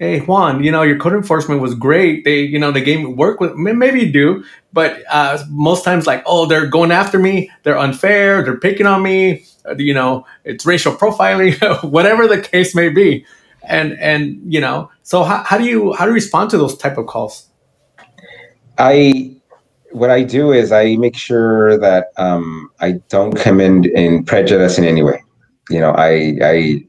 hey 0.00 0.20
Juan, 0.20 0.64
you 0.64 0.72
know 0.72 0.82
your 0.82 0.98
code 0.98 1.12
enforcement 1.12 1.60
was 1.62 1.74
great. 1.76 2.24
They, 2.24 2.40
you 2.42 2.58
know, 2.58 2.72
they 2.72 2.82
gave 2.82 3.00
me 3.00 3.06
work 3.06 3.40
with. 3.40 3.54
Maybe 3.56 4.00
you 4.02 4.12
do, 4.12 4.44
but 4.72 5.02
uh, 5.10 5.44
most 5.50 5.84
times 5.84 6.06
like, 6.08 6.24
oh, 6.26 6.46
they're 6.46 6.66
going 6.66 6.92
after 6.92 7.18
me. 7.20 7.50
They're 7.64 7.78
unfair. 7.78 8.42
They're 8.42 8.58
picking 8.58 8.86
on 8.86 9.02
me. 9.04 9.44
uh, 9.66 9.76
you 9.78 9.94
know, 9.94 10.26
it's 10.44 10.66
racial 10.66 10.94
profiling, 10.96 11.54
whatever 11.90 12.26
the 12.26 12.40
case 12.40 12.74
may 12.74 12.88
be. 12.88 13.26
And 13.64 13.98
and 14.00 14.40
you 14.52 14.60
know, 14.60 14.90
so 15.04 15.22
how, 15.22 15.44
how 15.44 15.58
do 15.58 15.64
you 15.64 15.92
how 15.94 16.06
do 16.06 16.10
you 16.10 16.16
respond 16.16 16.50
to 16.50 16.58
those 16.58 16.76
type 16.76 16.98
of 16.98 17.06
calls? 17.06 17.46
I 18.78 19.36
what 19.92 20.10
I 20.10 20.22
do 20.22 20.52
is 20.52 20.72
I 20.72 20.96
make 20.96 21.16
sure 21.16 21.78
that 21.78 22.08
um, 22.16 22.70
I 22.80 22.92
don't 23.08 23.34
come 23.36 23.60
in 23.60 23.84
in 23.96 24.24
prejudice 24.24 24.78
in 24.78 24.84
any 24.84 25.02
way. 25.02 25.22
You 25.68 25.80
know, 25.80 25.92
I 25.92 26.38
I 26.42 26.84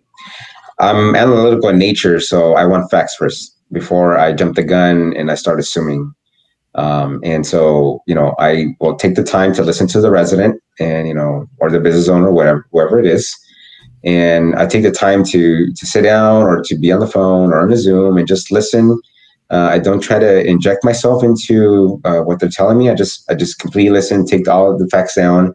I'm 0.82 1.16
analytical 1.16 1.70
in 1.70 1.78
nature, 1.78 2.20
so 2.20 2.56
I 2.56 2.66
want 2.66 2.90
facts 2.90 3.16
first 3.16 3.56
before 3.72 4.18
I 4.18 4.34
jump 4.34 4.56
the 4.56 4.64
gun 4.64 5.14
and 5.16 5.32
I 5.32 5.36
start 5.36 5.60
assuming. 5.60 6.14
Um, 6.74 7.20
and 7.24 7.46
so, 7.46 8.02
you 8.08 8.16
know, 8.16 8.34
I 8.40 8.76
will 8.80 8.96
take 8.96 9.16
the 9.16 9.24
time 9.24 9.54
to 9.54 9.64
listen 9.64 9.88
to 9.88 10.02
the 10.02 10.10
resident 10.10 10.62
and, 10.80 11.08
you 11.08 11.14
know, 11.14 11.48
or 11.60 11.70
the 11.70 11.80
business 11.80 12.08
owner, 12.08 12.32
whatever, 12.32 12.66
whoever 12.72 13.00
it 13.00 13.06
is. 13.06 13.36
And 14.04 14.56
I 14.56 14.66
take 14.66 14.82
the 14.82 14.92
time 14.92 15.24
to 15.26 15.72
to 15.72 15.86
sit 15.86 16.02
down 16.02 16.44
or 16.44 16.64
to 16.64 16.76
be 16.76 16.92
on 16.92 17.00
the 17.00 17.08
phone 17.08 17.52
or 17.52 17.62
on 17.62 17.70
the 17.70 17.78
Zoom 17.78 18.18
and 18.18 18.28
just 18.28 18.52
listen. 18.52 19.00
Uh, 19.52 19.68
I 19.70 19.80
don't 19.80 20.00
try 20.02 20.18
to 20.18 20.44
inject 20.44 20.84
myself 20.84 21.24
into 21.24 22.02
uh, 22.06 22.22
what 22.22 22.40
they're 22.40 22.50
telling 22.50 22.80
me. 22.80 22.90
I 22.90 22.96
just 22.96 23.30
I 23.30 23.36
just 23.36 23.60
completely 23.60 23.92
listen, 23.92 24.26
take 24.26 24.48
all 24.48 24.72
of 24.72 24.80
the 24.80 24.88
facts 24.88 25.14
down. 25.14 25.54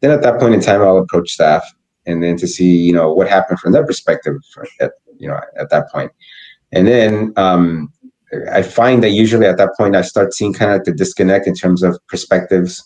Then 0.00 0.10
at 0.10 0.22
that 0.22 0.40
point 0.40 0.54
in 0.54 0.60
time, 0.60 0.80
I'll 0.80 0.96
approach 0.96 1.32
staff 1.32 1.70
and 2.06 2.22
then 2.22 2.36
to 2.36 2.46
see 2.46 2.76
you 2.76 2.92
know 2.92 3.12
what 3.12 3.28
happened 3.28 3.58
from 3.60 3.72
their 3.72 3.86
perspective 3.86 4.36
at 4.80 4.92
you 5.18 5.28
know 5.28 5.40
at 5.56 5.70
that 5.70 5.90
point. 5.90 6.12
And 6.72 6.86
then 6.86 7.32
um, 7.36 7.92
I 8.50 8.62
find 8.62 9.02
that 9.02 9.10
usually 9.10 9.46
at 9.46 9.58
that 9.58 9.70
point 9.76 9.94
I 9.94 10.02
start 10.02 10.32
seeing 10.32 10.54
kind 10.54 10.70
of 10.70 10.76
like 10.78 10.84
the 10.84 10.92
disconnect 10.92 11.46
in 11.46 11.54
terms 11.54 11.82
of 11.82 11.98
perspectives, 12.06 12.82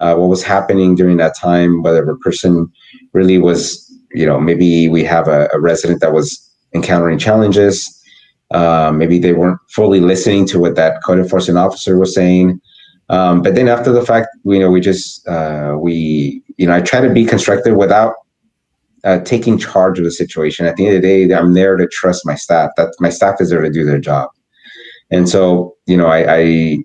uh, 0.00 0.14
what 0.14 0.28
was 0.28 0.42
happening 0.42 0.94
during 0.94 1.16
that 1.16 1.36
time, 1.36 1.82
whether 1.82 2.08
a 2.08 2.18
person 2.18 2.70
really 3.12 3.38
was, 3.38 3.92
you 4.12 4.24
know, 4.24 4.40
maybe 4.40 4.88
we 4.88 5.02
have 5.04 5.26
a, 5.26 5.48
a 5.52 5.58
resident 5.58 6.00
that 6.00 6.12
was 6.12 6.48
encountering 6.74 7.18
challenges. 7.18 7.90
Uh, 8.52 8.92
maybe 8.94 9.18
they 9.18 9.32
weren't 9.32 9.58
fully 9.68 10.00
listening 10.00 10.46
to 10.46 10.60
what 10.60 10.76
that 10.76 11.02
code 11.04 11.18
enforcement 11.18 11.58
officer 11.58 11.98
was 11.98 12.14
saying. 12.14 12.60
Um, 13.08 13.42
but 13.42 13.54
then 13.54 13.68
after 13.68 13.92
the 13.92 14.04
fact, 14.04 14.28
you 14.44 14.60
know, 14.60 14.70
we 14.70 14.80
just 14.80 15.26
uh, 15.26 15.76
we, 15.78 16.42
you 16.56 16.66
know, 16.66 16.74
I 16.74 16.80
try 16.80 17.00
to 17.00 17.10
be 17.10 17.24
constructive 17.24 17.74
without 17.74 18.14
uh, 19.04 19.20
taking 19.20 19.58
charge 19.58 19.98
of 19.98 20.04
the 20.04 20.10
situation. 20.10 20.66
At 20.66 20.76
the 20.76 20.86
end 20.86 20.96
of 20.96 21.02
the 21.02 21.26
day, 21.26 21.34
I'm 21.34 21.52
there 21.52 21.76
to 21.76 21.86
trust 21.86 22.22
my 22.24 22.34
staff. 22.34 22.70
That 22.76 22.94
my 23.00 23.10
staff 23.10 23.40
is 23.40 23.50
there 23.50 23.62
to 23.62 23.70
do 23.70 23.84
their 23.84 24.00
job. 24.00 24.30
And 25.10 25.28
so, 25.28 25.76
you 25.86 25.96
know, 25.96 26.06
I, 26.06 26.34
I 26.34 26.78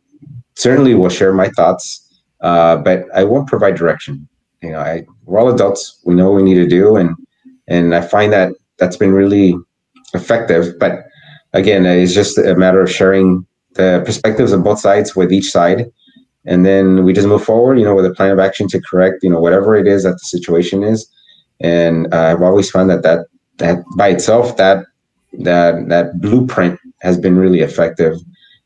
certainly 0.55 0.93
will 0.93 1.09
share 1.09 1.33
my 1.33 1.49
thoughts, 1.49 2.05
uh, 2.41 2.77
but 2.77 3.05
I 3.15 3.23
won't 3.23 3.47
provide 3.47 3.75
direction. 3.75 4.27
You 4.61 4.71
know, 4.71 4.79
I 4.79 5.05
we're 5.25 5.39
all 5.39 5.49
adults. 5.49 6.01
We 6.05 6.15
know 6.15 6.31
what 6.31 6.37
we 6.37 6.43
need 6.43 6.55
to 6.55 6.67
do, 6.67 6.97
and 6.97 7.15
and 7.67 7.95
I 7.95 8.01
find 8.01 8.33
that 8.33 8.51
that's 8.77 8.97
been 8.97 9.13
really 9.13 9.55
effective. 10.13 10.77
But 10.79 11.05
again, 11.53 11.85
it's 11.85 12.13
just 12.13 12.37
a 12.37 12.55
matter 12.55 12.81
of 12.81 12.91
sharing 12.91 13.45
the 13.75 14.03
perspectives 14.05 14.51
of 14.51 14.63
both 14.63 14.79
sides 14.79 15.15
with 15.15 15.31
each 15.31 15.49
side, 15.49 15.85
and 16.45 16.65
then 16.65 17.05
we 17.05 17.13
just 17.13 17.27
move 17.27 17.43
forward. 17.43 17.79
You 17.79 17.85
know, 17.85 17.95
with 17.95 18.05
a 18.05 18.13
plan 18.13 18.31
of 18.31 18.39
action 18.39 18.67
to 18.67 18.81
correct. 18.81 19.23
You 19.23 19.29
know, 19.29 19.39
whatever 19.39 19.77
it 19.77 19.87
is 19.87 20.03
that 20.03 20.13
the 20.13 20.19
situation 20.19 20.83
is, 20.83 21.09
and 21.59 22.13
I've 22.13 22.41
always 22.41 22.69
found 22.69 22.89
that 22.89 23.03
that 23.03 23.25
that 23.57 23.83
by 23.97 24.09
itself 24.09 24.57
that 24.57 24.85
that 25.33 25.87
that 25.89 26.19
blueprint 26.21 26.79
has 27.01 27.17
been 27.17 27.37
really 27.37 27.59
effective, 27.59 28.15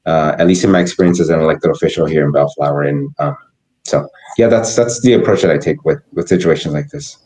uh, 0.05 0.35
at 0.37 0.47
least 0.47 0.63
in 0.63 0.71
my 0.71 0.79
experience 0.79 1.19
as 1.19 1.29
an 1.29 1.39
elected 1.39 1.71
official 1.71 2.05
here 2.05 2.25
in 2.25 2.31
Bellflower. 2.31 2.83
And 2.83 3.13
um, 3.19 3.37
so, 3.83 4.07
yeah, 4.37 4.47
that's 4.47 4.75
that's 4.75 5.01
the 5.01 5.13
approach 5.13 5.41
that 5.41 5.51
I 5.51 5.57
take 5.57 5.83
with 5.85 5.99
with 6.13 6.27
situations 6.27 6.73
like 6.73 6.89
this. 6.89 7.17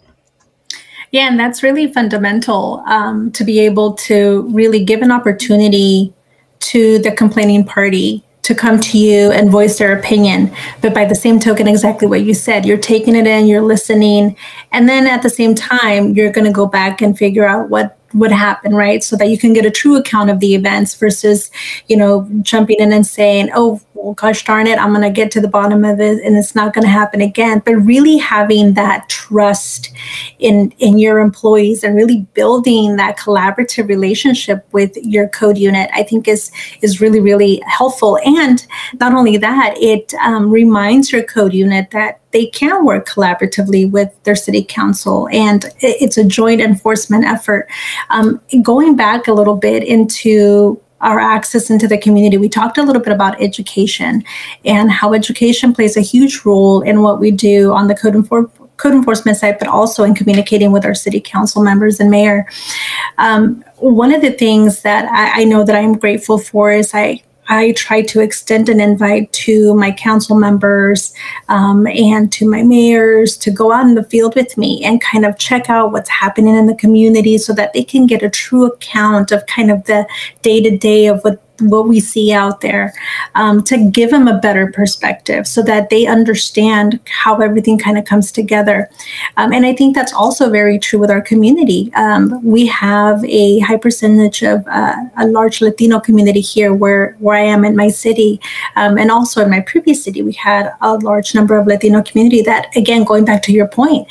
Yeah, 1.12 1.30
and 1.30 1.40
that's 1.40 1.64
really 1.64 1.92
fundamental 1.92 2.84
um, 2.86 3.32
to 3.32 3.46
be 3.46 3.60
able 3.60 3.94
to 3.94 4.46
really 4.52 4.84
give 4.84 5.02
an 5.02 5.12
opportunity 5.12 6.14
to 6.60 7.00
the 7.00 7.12
complaining 7.12 7.64
party 7.64 8.26
to 8.48 8.56
come 8.56 8.80
to 8.80 8.98
you 8.98 9.30
and 9.32 9.52
voice 9.52 9.78
their 9.78 9.98
opinion. 9.98 10.56
But 10.82 10.94
by 10.94 11.04
the 11.04 11.16
same 11.16 11.38
token, 11.38 11.68
exactly 11.68 12.08
what 12.08 12.22
you 12.22 12.34
said, 12.34 12.66
you're 12.66 12.78
taking 12.78 13.14
it 13.14 13.28
in, 13.28 13.46
you're 13.46 13.62
listening, 13.62 14.38
and 14.72 14.88
then 14.88 15.06
at 15.06 15.22
the 15.22 15.30
same 15.30 15.54
time, 15.54 16.16
you're 16.16 16.32
going 16.32 16.48
to 16.48 16.54
go 16.54 16.66
back 16.66 17.02
and 17.02 17.18
figure 17.18 17.46
out 17.46 17.70
what 17.70 17.97
would 18.14 18.32
happen, 18.32 18.74
right? 18.76 19.04
So 19.04 19.16
that 19.18 19.30
you 19.30 19.38
can 19.38 19.54
get 19.54 19.66
a 19.66 19.72
true 19.72 19.96
account 19.96 20.30
of 20.30 20.40
the 20.40 20.56
events 20.56 20.96
versus, 20.96 21.52
you 21.88 21.98
know, 21.98 22.28
jumping 22.42 22.78
in 22.80 22.94
and 22.94 23.06
saying, 23.06 23.50
oh, 23.54 23.82
well, 23.94 24.14
gosh 24.14 24.46
darn 24.46 24.68
it, 24.68 24.80
I'm 24.80 24.92
going 24.92 25.02
to 25.02 25.10
get 25.10 25.32
to 25.32 25.42
the 25.42 25.48
bottom 25.48 25.84
of 25.84 26.00
it 26.00 26.24
and 26.24 26.38
it's 26.38 26.56
not 26.56 26.74
going 26.74 26.84
to 26.84 26.90
happen 26.90 27.20
again. 27.20 27.62
But 27.66 27.76
really 27.78 28.18
having 28.18 28.74
that 28.76 29.10
trust 29.10 29.92
in, 30.40 30.72
in 30.78 31.00
your 31.00 31.20
employees 31.20 31.84
and 31.84 31.96
really 31.96 32.28
building 32.34 32.96
that 32.98 33.18
collaborative 33.18 33.88
relationship 33.88 34.68
with 34.72 34.96
your 34.98 35.28
code 35.30 35.58
unit, 35.58 35.90
I 35.94 36.04
think 36.04 36.28
is, 36.28 36.52
is 36.82 37.02
really, 37.02 37.20
really 37.20 37.62
helpful. 37.66 38.20
And 38.24 38.66
not 39.00 39.14
only 39.14 39.38
that, 39.38 39.76
it 39.78 40.14
um, 40.24 40.52
reminds 40.52 41.12
your 41.12 41.24
code 41.24 41.54
unit 41.54 41.90
that 41.92 42.22
they 42.32 42.48
can 42.48 42.86
work 42.86 43.08
collaboratively 43.08 43.90
with 43.90 44.12
their 44.24 44.36
city 44.36 44.64
council 44.64 45.30
and 45.32 45.66
it's 45.80 46.18
a 46.18 46.24
joint 46.24 46.62
enforcement 46.62 47.26
effort. 47.26 47.70
Um, 48.10 48.42
going 48.62 48.96
back 48.96 49.28
a 49.28 49.34
little 49.34 49.56
bit 49.56 49.84
into 49.84 50.82
our 51.02 51.20
access 51.20 51.70
into 51.70 51.88
the 51.88 51.98
community, 51.98 52.38
we 52.38 52.50
talked 52.50 52.78
a 52.78 52.84
little 52.84 53.02
bit 53.02 53.14
about 53.14 53.42
education 53.42 54.24
and 54.66 54.92
how 54.92 55.14
education 55.14 55.74
plays 55.74 55.96
a 55.96 56.02
huge 56.02 56.44
role 56.44 56.82
in 56.82 57.02
what 57.02 57.20
we 57.20 57.32
do 57.32 57.72
on 57.72 57.88
the 57.88 57.96
code 57.96 58.16
enforcement 58.16 58.54
code 58.78 58.94
enforcement 58.94 59.36
side, 59.36 59.58
but 59.58 59.68
also 59.68 60.04
in 60.04 60.14
communicating 60.14 60.72
with 60.72 60.86
our 60.86 60.94
city 60.94 61.20
council 61.20 61.64
members 61.64 62.00
and 62.00 62.12
mayor. 62.12 62.48
Um, 63.18 63.64
one 63.78 64.14
of 64.14 64.22
the 64.22 64.32
things 64.32 64.84
that 64.84 65.06
I, 65.06 65.42
I, 65.42 65.44
know 65.46 65.64
that 65.64 65.76
I'm 65.76 65.94
grateful 65.94 66.38
for 66.38 66.72
is 66.72 66.94
I 66.94 67.24
I 67.50 67.72
try 67.74 68.02
to 68.02 68.22
extend 68.22 68.70
an 68.70 68.80
invite 68.80 69.32
to 69.34 69.74
my 69.76 69.92
council 69.92 70.38
members 70.38 71.14
um, 71.48 71.88
and 71.88 72.32
to 72.34 72.50
my 72.50 72.64
mayors 72.64 73.38
to 73.38 73.52
go 73.52 73.72
out 73.72 73.86
in 73.86 73.96
the 73.96 74.04
field 74.04 74.36
with 74.36 74.58
me 74.58 74.84
and 74.84 75.02
kind 75.02 75.26
of 75.26 75.38
check 75.38 75.70
out 75.70 75.92
what's 75.92 76.10
happening 76.10 76.56
in 76.56 76.68
the 76.68 76.76
community 76.76 77.38
so 77.38 77.54
that 77.54 77.74
they 77.74 77.84
can 77.84 78.06
get 78.08 78.24
a 78.24 78.30
true 78.30 78.66
account 78.66 79.32
of 79.32 79.46
kind 79.46 79.72
of 79.72 79.84
the 79.86 80.08
day 80.42 80.62
to 80.62 80.78
day 80.78 81.08
of 81.08 81.24
what 81.24 81.42
what 81.62 81.88
we 81.88 82.00
see 82.00 82.32
out 82.32 82.62
there 82.62 82.94
um, 83.36 83.64
to 83.64 83.90
give 83.90 84.12
them 84.12 84.28
a 84.28 84.40
better 84.40 84.72
perspective 84.72 85.48
so 85.48 85.62
that 85.64 85.90
they 85.90 86.06
understand 86.06 87.00
how 87.06 87.38
everything 87.38 87.78
kind 87.78 87.98
of 87.98 88.06
comes 88.06 88.32
together. 88.32 88.90
Um, 89.38 89.54
and 89.54 89.66
I 89.66 89.74
think 89.74 89.96
that's 89.96 90.14
also 90.14 90.50
very 90.50 90.80
true 90.80 91.00
with 91.00 91.12
our 91.12 91.22
community. 91.22 91.92
Um, 91.96 92.44
we 92.44 92.68
have 92.68 93.24
a 93.26 93.60
high 93.60 93.78
percentage 93.78 94.44
of 94.44 94.66
uh, 94.68 94.96
a 95.18 95.28
large 95.28 95.62
Latino 95.62 96.00
community 96.00 96.42
here 96.42 96.74
where, 96.74 97.16
where 97.20 97.38
I 97.38 97.44
am 97.44 97.66
in 97.66 97.76
my 97.76 97.90
city. 97.90 98.40
Um, 98.76 98.98
and 98.98 99.12
also 99.12 99.44
in 99.44 99.50
my 99.50 99.62
previous 99.62 100.04
city, 100.04 100.22
we 100.22 100.34
had 100.34 100.74
a 100.82 100.96
large 100.98 101.34
number 101.34 101.58
of 101.58 101.68
Latino 101.68 102.02
community 102.02 102.42
that, 102.44 102.76
again, 102.76 103.04
going 103.04 103.26
back 103.26 103.42
to 103.44 103.52
your 103.52 103.68
point, 103.68 104.08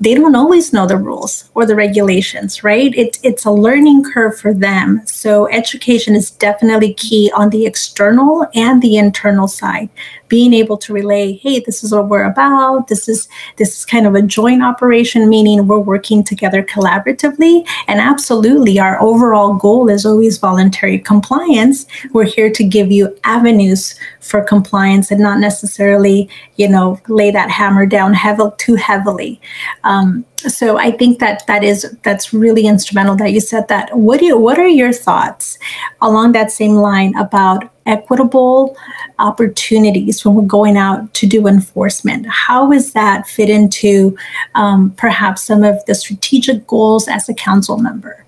they 0.00 0.14
don't 0.14 0.34
always 0.34 0.72
know 0.72 0.86
the 0.86 0.96
rules 0.96 1.50
or 1.54 1.66
the 1.66 1.74
regulations, 1.74 2.64
right? 2.64 2.92
It's 2.96 3.18
it's 3.22 3.44
a 3.44 3.50
learning 3.50 4.04
curve 4.04 4.38
for 4.38 4.52
them. 4.52 5.02
So 5.06 5.48
education 5.48 6.14
is 6.14 6.30
definitely 6.30 6.94
key 6.94 7.30
on 7.34 7.50
the 7.50 7.66
external 7.66 8.46
and 8.54 8.82
the 8.82 8.96
internal 8.96 9.48
side 9.48 9.88
being 10.28 10.54
able 10.54 10.76
to 10.78 10.92
relay, 10.92 11.32
hey, 11.34 11.60
this 11.60 11.84
is 11.84 11.92
what 11.92 12.08
we're 12.08 12.24
about. 12.24 12.88
This 12.88 13.08
is 13.08 13.28
this 13.56 13.78
is 13.78 13.84
kind 13.84 14.06
of 14.06 14.14
a 14.14 14.22
joint 14.22 14.62
operation, 14.62 15.28
meaning 15.28 15.66
we're 15.66 15.78
working 15.78 16.24
together 16.24 16.62
collaboratively. 16.62 17.66
And 17.88 18.00
absolutely, 18.00 18.78
our 18.78 19.00
overall 19.02 19.54
goal 19.54 19.88
is 19.88 20.06
always 20.06 20.38
voluntary 20.38 20.98
compliance. 20.98 21.86
We're 22.12 22.24
here 22.24 22.50
to 22.50 22.64
give 22.64 22.90
you 22.90 23.16
avenues 23.24 23.94
for 24.20 24.42
compliance 24.42 25.10
and 25.10 25.20
not 25.20 25.38
necessarily, 25.38 26.28
you 26.56 26.68
know, 26.68 27.00
lay 27.08 27.30
that 27.30 27.50
hammer 27.50 27.86
down 27.86 28.14
heavy, 28.14 28.44
too 28.58 28.74
heavily. 28.74 29.40
Um, 29.84 30.24
so 30.52 30.78
I 30.78 30.90
think 30.90 31.18
that 31.18 31.46
that 31.46 31.64
is 31.64 31.96
that's 32.02 32.32
really 32.32 32.66
instrumental 32.66 33.16
that 33.16 33.32
you 33.32 33.40
said 33.40 33.68
that. 33.68 33.96
What 33.96 34.20
do 34.20 34.26
you, 34.26 34.38
what 34.38 34.58
are 34.58 34.68
your 34.68 34.92
thoughts 34.92 35.58
along 36.00 36.32
that 36.32 36.50
same 36.50 36.74
line 36.74 37.16
about 37.16 37.70
equitable 37.86 38.76
opportunities 39.18 40.24
when 40.24 40.34
we're 40.34 40.42
going 40.42 40.76
out 40.76 41.12
to 41.14 41.26
do 41.26 41.46
enforcement? 41.46 42.26
How 42.28 42.72
is 42.72 42.92
that 42.92 43.26
fit 43.26 43.50
into 43.50 44.16
um, 44.54 44.90
perhaps 44.92 45.42
some 45.42 45.64
of 45.64 45.84
the 45.86 45.94
strategic 45.94 46.66
goals 46.66 47.08
as 47.08 47.28
a 47.28 47.34
council 47.34 47.78
member? 47.78 48.24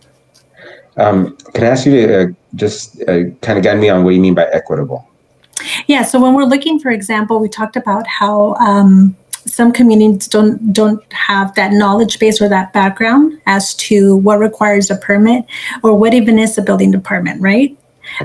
Um, 0.96 1.36
can 1.52 1.64
I 1.64 1.68
ask 1.68 1.86
you 1.86 2.06
to 2.06 2.22
uh, 2.22 2.26
just 2.54 3.02
uh, 3.02 3.30
kind 3.42 3.58
of 3.58 3.64
guide 3.64 3.78
me 3.78 3.88
on 3.88 4.04
what 4.04 4.14
you 4.14 4.20
mean 4.20 4.34
by 4.34 4.46
equitable? 4.52 5.08
Yeah, 5.86 6.02
so 6.02 6.20
when 6.20 6.34
we're 6.34 6.44
looking, 6.44 6.78
for 6.78 6.90
example, 6.90 7.38
we 7.38 7.48
talked 7.48 7.76
about 7.76 8.06
how 8.06 8.54
um, 8.54 9.16
some 9.46 9.72
communities 9.72 10.28
don't 10.28 10.72
don't 10.72 11.00
have 11.12 11.54
that 11.54 11.72
knowledge 11.72 12.18
base 12.18 12.40
or 12.42 12.48
that 12.48 12.72
background 12.72 13.40
as 13.46 13.74
to 13.74 14.16
what 14.16 14.38
requires 14.38 14.90
a 14.90 14.96
permit 14.96 15.44
or 15.82 15.96
what 15.96 16.14
even 16.14 16.38
is 16.38 16.58
a 16.58 16.62
building 16.62 16.90
department, 16.90 17.40
right? 17.40 17.76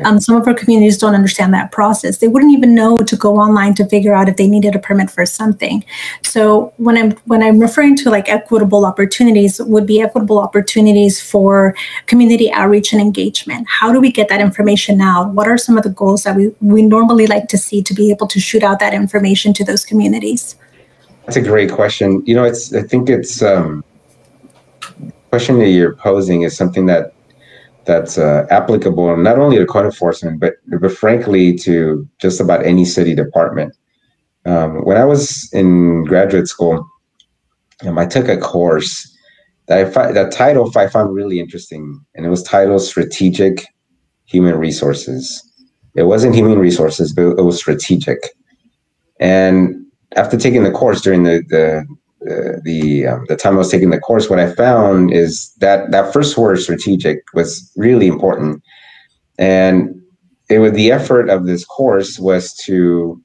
Um, 0.06 0.20
some 0.20 0.36
of 0.36 0.48
our 0.48 0.54
communities 0.54 0.98
don't 0.98 1.16
understand 1.16 1.54
that 1.54 1.72
process. 1.72 2.18
They 2.18 2.28
wouldn't 2.28 2.54
even 2.54 2.76
know 2.76 2.98
to 2.98 3.16
go 3.16 3.38
online 3.38 3.74
to 3.76 3.86
figure 3.86 4.14
out 4.14 4.30
if 4.30 4.38
they 4.38 4.48
needed 4.48 4.76
a 4.76 4.80
permit 4.80 5.10
for 5.10 5.26
something. 5.26 5.84
So 6.24 6.74
when 6.78 6.98
I'm 6.98 7.12
when 7.26 7.44
I'm 7.44 7.60
referring 7.60 7.96
to 7.98 8.10
like 8.10 8.30
equitable 8.30 8.86
opportunities, 8.86 9.60
would 9.60 9.88
be 9.88 10.02
equitable 10.02 10.40
opportunities 10.40 11.22
for 11.22 11.76
community 12.06 12.52
outreach 12.52 12.94
and 12.94 13.02
engagement. 13.02 13.68
How 13.68 13.92
do 13.92 14.00
we 14.00 14.12
get 14.12 14.30
that 14.30 14.42
information 14.42 15.02
out? 15.02 15.34
What 15.34 15.48
are 15.48 15.58
some 15.58 15.78
of 15.78 15.84
the 15.84 15.90
goals 15.90 16.24
that 16.24 16.36
we 16.36 16.54
we 16.62 16.82
normally 16.82 17.28
like 17.28 17.48
to 17.50 17.58
see 17.58 17.82
to 17.84 17.94
be 17.94 18.12
able 18.12 18.28
to 18.28 18.40
shoot 18.40 18.64
out 18.64 18.80
that 18.80 18.94
information 18.94 19.54
to 19.54 19.64
those 19.64 19.84
communities? 19.84 20.56
That's 21.32 21.48
a 21.48 21.50
great 21.50 21.72
question. 21.72 22.22
You 22.26 22.36
know, 22.36 22.44
it's 22.44 22.74
I 22.74 22.82
think 22.82 23.10
it's 23.10 23.42
um, 23.42 23.86
question 25.30 25.60
that 25.60 25.70
you're 25.70 25.96
posing 25.96 26.42
is 26.42 26.58
something 26.58 26.88
that 26.88 27.14
that's 27.86 28.18
uh, 28.18 28.46
applicable 28.50 29.16
not 29.16 29.40
only 29.40 29.58
to 29.58 29.66
code 29.66 29.86
enforcement, 29.86 30.42
but 30.42 30.56
but 30.82 30.92
frankly 30.92 31.56
to 31.60 32.06
just 32.20 32.42
about 32.42 32.66
any 32.66 32.84
city 32.84 33.16
department. 33.16 33.78
Um, 34.46 34.84
when 34.84 34.98
I 34.98 35.06
was 35.06 35.50
in 35.54 36.04
graduate 36.04 36.50
school, 36.50 36.86
um, 37.86 37.98
I 37.98 38.08
took 38.08 38.28
a 38.28 38.36
course 38.36 39.10
that 39.68 39.78
I 39.78 39.90
fi- 39.90 40.12
that 40.12 40.34
title 40.34 40.70
I 40.76 40.90
found 40.90 41.16
really 41.16 41.40
interesting, 41.40 41.98
and 42.14 42.26
it 42.26 42.30
was 42.30 42.44
titled 42.44 42.82
"Strategic 42.82 43.68
Human 44.26 44.58
Resources." 44.58 45.42
It 45.96 46.04
wasn't 46.04 46.36
human 46.36 46.60
resources, 46.60 47.14
but 47.14 47.40
it 47.40 47.44
was 47.44 47.56
strategic. 47.56 48.18
And 49.22 49.82
after 50.16 50.38
taking 50.38 50.64
the 50.64 50.72
course 50.72 51.02
during 51.02 51.24
the 51.24 51.44
the 51.50 51.86
the 52.64 53.08
um, 53.08 53.26
the 53.28 53.36
time 53.36 53.56
I 53.56 53.58
was 53.58 53.72
taking 53.72 53.90
the 53.90 54.00
course, 54.00 54.30
what 54.30 54.40
I 54.40 54.54
found 54.54 55.12
is 55.12 55.54
that 55.60 55.92
that 55.92 56.14
first 56.14 56.38
word 56.38 56.60
strategic 56.60 57.24
was 57.34 57.72
really 57.76 58.08
important, 58.08 58.62
and 59.38 60.02
it 60.50 60.60
was 60.60 60.74
the 60.74 60.92
effort 60.92 61.30
of 61.30 61.46
this 61.46 61.66
course 61.66 62.20
was 62.20 62.54
to 62.66 63.22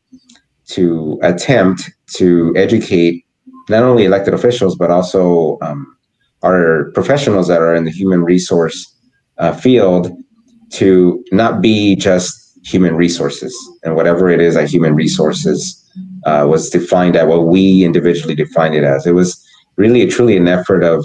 to 0.68 1.18
attempt 1.22 1.90
to 2.14 2.52
educate 2.56 3.24
not 3.68 3.82
only 3.82 4.04
elected 4.04 4.34
officials 4.34 4.76
but 4.76 4.90
also 4.90 5.58
um, 5.62 5.96
our 6.42 6.90
professionals 6.92 7.48
that 7.48 7.60
are 7.60 7.74
in 7.74 7.84
the 7.84 7.90
human 7.90 8.22
resource 8.22 8.94
uh, 9.38 9.52
field 9.52 10.10
to 10.70 11.22
not 11.32 11.60
be 11.60 11.94
just 11.94 12.58
human 12.64 12.96
resources 12.96 13.54
and 13.84 13.94
whatever 13.94 14.28
it 14.28 14.40
is 14.40 14.54
that 14.54 14.68
human 14.68 14.94
resources 14.94 15.85
uh, 16.26 16.44
was 16.46 16.68
defined 16.68 17.16
at 17.16 17.28
what 17.28 17.46
we 17.46 17.84
individually 17.84 18.34
defined 18.34 18.74
it 18.74 18.84
as. 18.84 19.06
It 19.06 19.14
was 19.14 19.42
really 19.76 20.06
truly 20.06 20.36
an 20.36 20.48
effort 20.48 20.82
of 20.82 21.04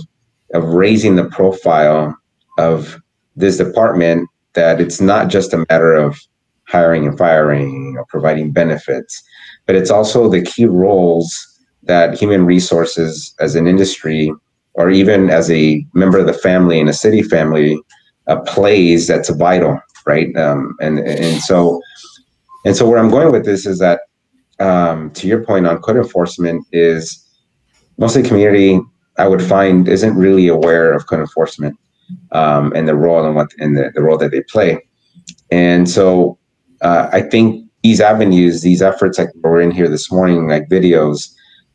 of 0.53 0.65
raising 0.65 1.15
the 1.15 1.25
profile 1.25 2.13
of 2.57 2.99
this 3.37 3.57
department 3.57 4.27
that 4.53 4.81
it's 4.81 4.99
not 4.99 5.29
just 5.29 5.53
a 5.53 5.65
matter 5.69 5.93
of 5.93 6.19
hiring 6.67 7.07
and 7.07 7.17
firing 7.17 7.95
or 7.97 8.05
providing 8.09 8.51
benefits, 8.51 9.23
but 9.65 9.75
it's 9.75 9.89
also 9.89 10.27
the 10.27 10.41
key 10.41 10.65
roles 10.65 11.47
that 11.83 12.17
human 12.17 12.45
resources 12.45 13.33
as 13.39 13.55
an 13.55 13.65
industry 13.65 14.31
or 14.73 14.89
even 14.89 15.29
as 15.29 15.49
a 15.49 15.85
member 15.93 16.17
of 16.17 16.25
the 16.25 16.33
family 16.33 16.79
in 16.79 16.89
a 16.89 16.93
city 16.93 17.21
family 17.21 17.81
uh, 18.27 18.39
plays 18.41 19.07
that's 19.07 19.29
vital, 19.29 19.79
right? 20.05 20.35
Um, 20.35 20.75
and 20.81 20.99
and 20.99 21.41
so 21.41 21.81
and 22.65 22.75
so 22.75 22.89
where 22.89 22.99
I'm 22.99 23.09
going 23.09 23.31
with 23.31 23.45
this 23.45 23.65
is 23.65 23.79
that 23.79 24.01
um, 24.61 25.11
to 25.11 25.27
your 25.27 25.43
point 25.43 25.65
on 25.67 25.81
code 25.81 25.97
enforcement 25.97 26.65
is 26.71 27.01
mostly 27.97 28.23
community 28.23 28.79
I 29.17 29.27
would 29.27 29.43
find 29.43 29.87
isn't 29.87 30.15
really 30.15 30.47
aware 30.47 30.93
of 30.93 31.07
code 31.07 31.19
enforcement 31.19 31.77
um, 32.31 32.71
and 32.75 32.87
the 32.87 32.95
role 32.95 33.25
and 33.25 33.35
what 33.35 33.51
and 33.59 33.77
the, 33.77 33.91
the 33.93 34.01
role 34.01 34.17
that 34.17 34.31
they 34.31 34.41
play. 34.41 34.79
And 35.51 35.89
so 35.89 36.37
uh, 36.81 37.09
I 37.11 37.21
think 37.21 37.65
these 37.83 37.99
avenues, 37.99 38.61
these 38.61 38.81
efforts 38.81 39.17
like 39.17 39.29
we're 39.41 39.61
in 39.61 39.71
here 39.71 39.89
this 39.89 40.11
morning, 40.11 40.47
like 40.47 40.69
videos, 40.69 41.29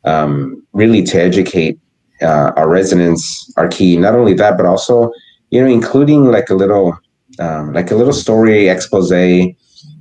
um, 0.05 0.63
really 0.73 1.03
to 1.03 1.21
educate 1.21 1.79
uh, 2.21 2.51
our 2.55 2.69
residents 2.69 3.51
are 3.57 3.67
key. 3.67 3.97
Not 3.97 4.15
only 4.15 4.33
that, 4.35 4.57
but 4.57 4.65
also, 4.65 5.11
you 5.51 5.61
know, 5.61 5.67
including 5.67 6.31
like 6.31 6.49
a 6.49 6.55
little, 6.55 6.97
um, 7.39 7.73
like 7.73 7.91
a 7.91 7.95
little 7.95 8.13
story 8.13 8.67
expose 8.69 9.11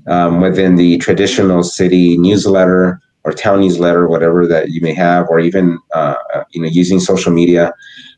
um, 0.09 0.41
within 0.41 0.77
the 0.77 0.99
traditional 0.99 1.63
city 1.63 2.17
newsletter 2.19 3.01
or 3.25 3.33
town 3.33 3.61
newsletter, 3.61 4.07
whatever 4.07 4.47
that 4.47 4.71
you 4.71 4.81
may 4.81 4.95
have, 4.95 5.29
or 5.29 5.41
even 5.41 5.79
uh, 5.93 6.15
you 6.51 6.63
know 6.63 6.69
using 6.69 7.01
social 7.01 7.33
media, 7.33 7.73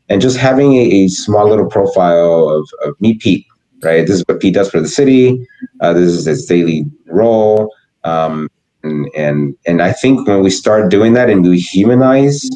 and 0.07 0.21
just 0.21 0.37
having 0.37 0.73
a, 0.75 0.85
a 0.91 1.07
small 1.07 1.49
little 1.49 1.67
profile 1.67 2.49
of, 2.49 2.69
of 2.83 2.95
Meet 3.01 3.19
Pete. 3.19 3.45
Right, 3.81 4.05
this 4.05 4.17
is 4.17 4.25
what 4.27 4.41
Pete 4.41 4.53
does 4.53 4.69
for 4.69 4.81
the 4.81 4.89
city. 4.89 5.47
Uh, 5.79 5.93
this 5.93 6.09
is 6.09 6.25
his 6.25 6.45
daily 6.45 6.85
role, 7.07 7.73
um, 8.03 8.49
and 8.83 9.07
and 9.15 9.55
and 9.65 9.81
I 9.81 9.93
think 9.93 10.27
when 10.27 10.43
we 10.43 10.49
start 10.49 10.91
doing 10.91 11.13
that 11.13 11.29
and 11.29 11.43
we 11.43 11.59
humanize 11.59 12.47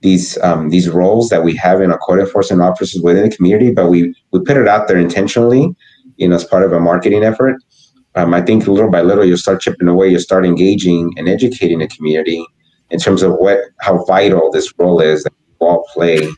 these 0.00 0.36
um, 0.38 0.68
these 0.68 0.90
roles 0.90 1.28
that 1.28 1.44
we 1.44 1.54
have 1.56 1.80
in 1.80 1.92
our 1.92 1.98
code 1.98 2.18
enforcement 2.18 2.60
officers 2.60 3.00
within 3.02 3.30
the 3.30 3.34
community, 3.34 3.70
but 3.70 3.88
we 3.88 4.14
we 4.32 4.40
put 4.40 4.56
it 4.56 4.68
out 4.68 4.88
there 4.88 4.98
intentionally, 4.98 5.74
you 6.16 6.28
know, 6.28 6.34
as 6.34 6.44
part 6.44 6.64
of 6.64 6.72
a 6.72 6.80
marketing 6.80 7.22
effort 7.22 7.56
um, 8.14 8.34
I 8.34 8.42
think 8.42 8.66
little 8.66 8.90
by 8.90 9.02
little 9.02 9.24
you'll 9.24 9.38
start 9.38 9.60
chipping 9.60 9.88
away. 9.88 10.08
You'll 10.08 10.20
start 10.20 10.44
engaging 10.44 11.12
and 11.16 11.28
educating 11.28 11.78
the 11.78 11.88
community 11.88 12.44
in 12.90 12.98
terms 12.98 13.22
of 13.22 13.32
what 13.34 13.58
how 13.80 14.04
vital 14.04 14.50
this 14.50 14.72
role 14.78 15.00
is 15.00 15.24
that 15.24 15.32
we 15.60 15.66
all 15.66 15.86
play, 15.92 16.28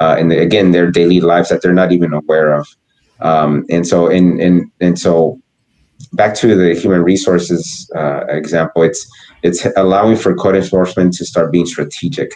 uh, 0.00 0.16
and 0.18 0.32
again 0.32 0.72
their 0.72 0.90
daily 0.90 1.20
lives 1.20 1.48
that 1.50 1.62
they're 1.62 1.74
not 1.74 1.92
even 1.92 2.12
aware 2.12 2.54
of. 2.54 2.66
Um, 3.20 3.64
and 3.68 3.86
so 3.86 4.08
and 4.08 4.40
and 4.40 4.70
and 4.80 4.98
so 4.98 5.40
back 6.12 6.34
to 6.36 6.54
the 6.54 6.74
human 6.74 7.02
resources 7.02 7.90
uh, 7.94 8.24
example, 8.28 8.82
it's 8.82 9.06
it's 9.42 9.66
allowing 9.76 10.16
for 10.16 10.34
code 10.34 10.56
enforcement 10.56 11.14
to 11.14 11.24
start 11.24 11.52
being 11.52 11.66
strategic, 11.66 12.32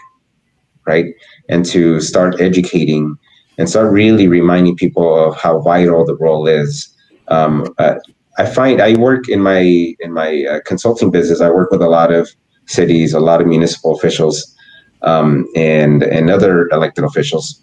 right, 0.87 1.07
and 1.49 1.65
to 1.67 2.01
start 2.01 2.41
educating 2.41 3.17
and 3.59 3.69
start 3.69 3.93
really 3.93 4.29
reminding 4.29 4.77
people 4.77 5.15
of 5.15 5.37
how 5.37 5.61
vital 5.61 6.05
the 6.05 6.17
role 6.17 6.47
is. 6.47 6.89
Um, 7.29 7.73
uh, 7.79 7.95
I 8.39 8.47
find 8.47 8.81
I 8.81 8.97
work 8.97 9.29
in 9.29 9.41
my 9.41 9.95
in 10.01 10.13
my 10.13 10.45
uh, 10.51 10.61
consulting 10.65 11.11
business. 11.11 11.41
I 11.41 11.51
work 11.51 11.71
with 11.71 11.83
a 11.83 11.89
lot 11.89 12.13
of 12.13 12.29
cities, 12.67 13.13
a 13.13 13.21
lot 13.21 13.41
of 13.41 13.47
municipal 13.47 13.95
officials, 13.95 14.55
um, 15.03 15.47
and 15.55 16.03
and 16.03 16.31
other 16.31 16.69
elected 16.69 17.05
officials. 17.05 17.61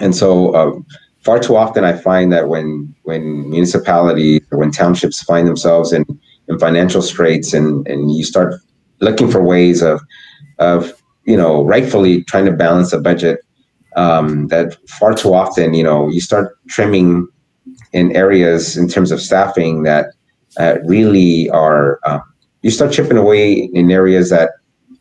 And 0.00 0.14
so, 0.16 0.54
uh, 0.54 0.72
far 1.22 1.38
too 1.38 1.56
often, 1.56 1.84
I 1.84 1.92
find 1.92 2.32
that 2.32 2.48
when 2.48 2.94
when 3.02 3.50
municipalities 3.50 4.40
or 4.50 4.58
when 4.58 4.70
townships 4.70 5.22
find 5.22 5.46
themselves 5.46 5.92
in 5.92 6.04
in 6.48 6.58
financial 6.58 7.02
straits, 7.02 7.52
and 7.52 7.86
and 7.86 8.10
you 8.10 8.24
start 8.24 8.54
looking 9.00 9.30
for 9.30 9.42
ways 9.42 9.82
of 9.82 10.00
of 10.58 10.92
you 11.24 11.36
know 11.36 11.64
rightfully 11.64 12.24
trying 12.24 12.46
to 12.46 12.52
balance 12.52 12.92
a 12.92 13.00
budget, 13.00 13.40
um, 13.96 14.48
that 14.48 14.76
far 14.88 15.14
too 15.14 15.34
often, 15.34 15.74
you 15.74 15.82
know, 15.82 16.08
you 16.08 16.20
start 16.20 16.56
trimming 16.68 17.28
in 17.94 18.14
areas 18.14 18.76
in 18.76 18.88
terms 18.88 19.10
of 19.10 19.20
staffing 19.20 19.84
that 19.84 20.06
uh, 20.58 20.76
really 20.84 21.48
are 21.50 22.00
um, 22.04 22.22
you 22.62 22.70
start 22.70 22.92
chipping 22.92 23.16
away 23.16 23.70
in 23.72 23.90
areas 23.90 24.30
that 24.30 24.50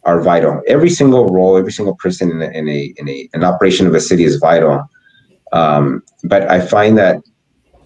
are 0.03 0.21
vital. 0.21 0.61
Every 0.67 0.89
single 0.89 1.27
role, 1.27 1.57
every 1.57 1.71
single 1.71 1.95
person 1.95 2.29
in 2.31 2.41
a, 2.41 2.49
in 2.57 2.69
a, 2.69 2.93
in 2.97 3.09
a 3.09 3.29
an 3.33 3.43
operation 3.43 3.87
of 3.87 3.95
a 3.95 3.99
city 3.99 4.23
is 4.23 4.37
vital. 4.37 4.83
Um, 5.51 6.03
but 6.23 6.49
I 6.49 6.59
find 6.65 6.97
that 6.97 7.17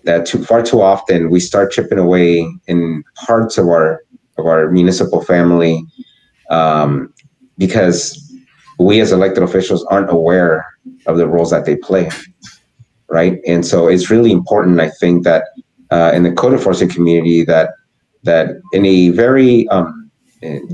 that 0.04 0.26
too 0.26 0.44
far 0.44 0.62
too 0.62 0.82
often 0.82 1.30
we 1.30 1.40
start 1.40 1.72
chipping 1.72 2.00
away 2.00 2.48
in 2.68 3.04
parts 3.26 3.58
of 3.58 3.68
our 3.68 4.02
of 4.38 4.46
our 4.46 4.70
municipal 4.72 5.22
family 5.24 5.84
um, 6.50 7.14
because 7.58 8.00
we 8.80 9.00
as 9.00 9.12
elected 9.12 9.44
officials 9.44 9.86
aren't 9.86 10.10
aware 10.10 10.66
of 11.08 11.18
the 11.18 11.28
roles 11.28 11.52
that 11.52 11.66
they 11.66 11.76
play 11.76 12.10
right? 13.10 13.40
And 13.48 13.66
so 13.66 13.88
it's 13.88 14.10
really 14.10 14.32
important, 14.32 14.80
I 14.80 14.90
think, 14.90 15.24
that 15.24 15.46
uh, 15.92 16.12
in 16.14 16.24
the 16.24 16.32
code 16.32 16.54
enforcement 16.54 16.94
community, 16.94 17.44
that 17.46 17.72
that 18.24 18.50
in 18.74 18.86
a 18.86 19.10
very 19.10 19.68
um, 19.70 20.12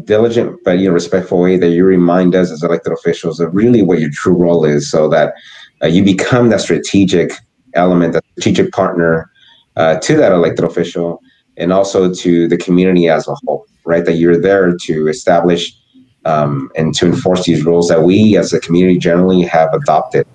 diligent 0.06 0.58
but 0.66 0.80
you 0.80 0.88
know 0.88 0.94
respectful 0.94 1.40
way, 1.40 1.58
that 1.58 1.70
you 1.70 1.86
remind 1.86 2.36
us 2.36 2.52
as 2.52 2.64
elected 2.64 2.94
officials 2.94 3.40
of 3.40 3.54
really 3.54 3.82
what 3.82 4.00
your 4.00 4.10
true 4.12 4.36
role 4.36 4.66
is, 4.66 4.90
so 4.90 5.08
that 5.10 5.34
uh, 5.84 5.88
you 5.88 6.04
become 6.04 6.50
that 6.50 6.62
strategic 6.62 7.32
element, 7.74 8.14
that 8.14 8.24
strategic 8.32 8.72
partner 8.72 9.30
uh, 9.76 10.00
to 10.00 10.16
that 10.16 10.32
elected 10.32 10.66
official, 10.66 11.20
and 11.58 11.72
also 11.72 12.12
to 12.14 12.48
the 12.48 12.58
community 12.58 13.08
as 13.08 13.28
a 13.28 13.36
whole, 13.44 13.66
right? 13.86 14.06
That 14.06 14.14
you're 14.14 14.40
there 14.40 14.76
to 14.76 15.08
establish 15.08 15.72
um, 16.26 16.72
and 16.76 16.96
to 16.96 17.06
enforce 17.06 17.46
these 17.46 17.66
rules 17.66 17.90
that 17.90 18.04
we 18.04 18.38
as 18.38 18.54
a 18.54 18.60
community 18.60 18.98
generally 18.98 19.42
have 19.42 19.74
adopted 19.74 20.26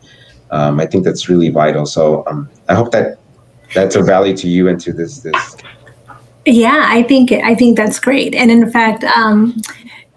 um, 0.51 0.81
I 0.81 0.87
think 0.87 1.05
that's 1.05 1.29
really 1.29 1.51
vital. 1.51 1.87
So 1.87 2.25
um, 2.27 2.49
I 2.69 2.75
hope 2.75 2.91
that 2.93 3.19
that's 3.75 3.97
a 3.97 4.03
value 4.03 4.37
to 4.37 4.49
you 4.49 4.69
and 4.69 4.81
to 4.81 4.93
this 4.93 5.21
this. 5.21 5.57
Yeah, 6.47 6.87
I 6.89 7.03
think 7.03 7.33
I 7.33 7.55
think 7.55 7.77
that's 7.77 8.01
great. 8.01 8.35
And 8.35 8.51
in 8.51 8.71
fact, 8.71 9.05
um, 9.05 9.61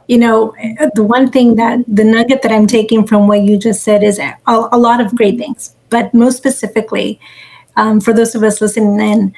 you 0.07 0.17
know, 0.17 0.53
the 0.95 1.03
one 1.03 1.31
thing 1.31 1.55
that 1.55 1.79
the 1.87 2.03
nugget 2.03 2.41
that 2.41 2.51
I'm 2.51 2.67
taking 2.67 3.05
from 3.05 3.27
what 3.27 3.41
you 3.41 3.57
just 3.57 3.83
said 3.83 4.03
is 4.03 4.19
a, 4.19 4.37
a 4.45 4.77
lot 4.77 4.99
of 4.99 5.15
great 5.15 5.37
things, 5.37 5.75
but 5.89 6.13
most 6.13 6.37
specifically, 6.37 7.19
um, 7.77 8.01
for 8.01 8.13
those 8.13 8.35
of 8.35 8.43
us 8.43 8.61
listening 8.61 8.99
in, 8.99 9.33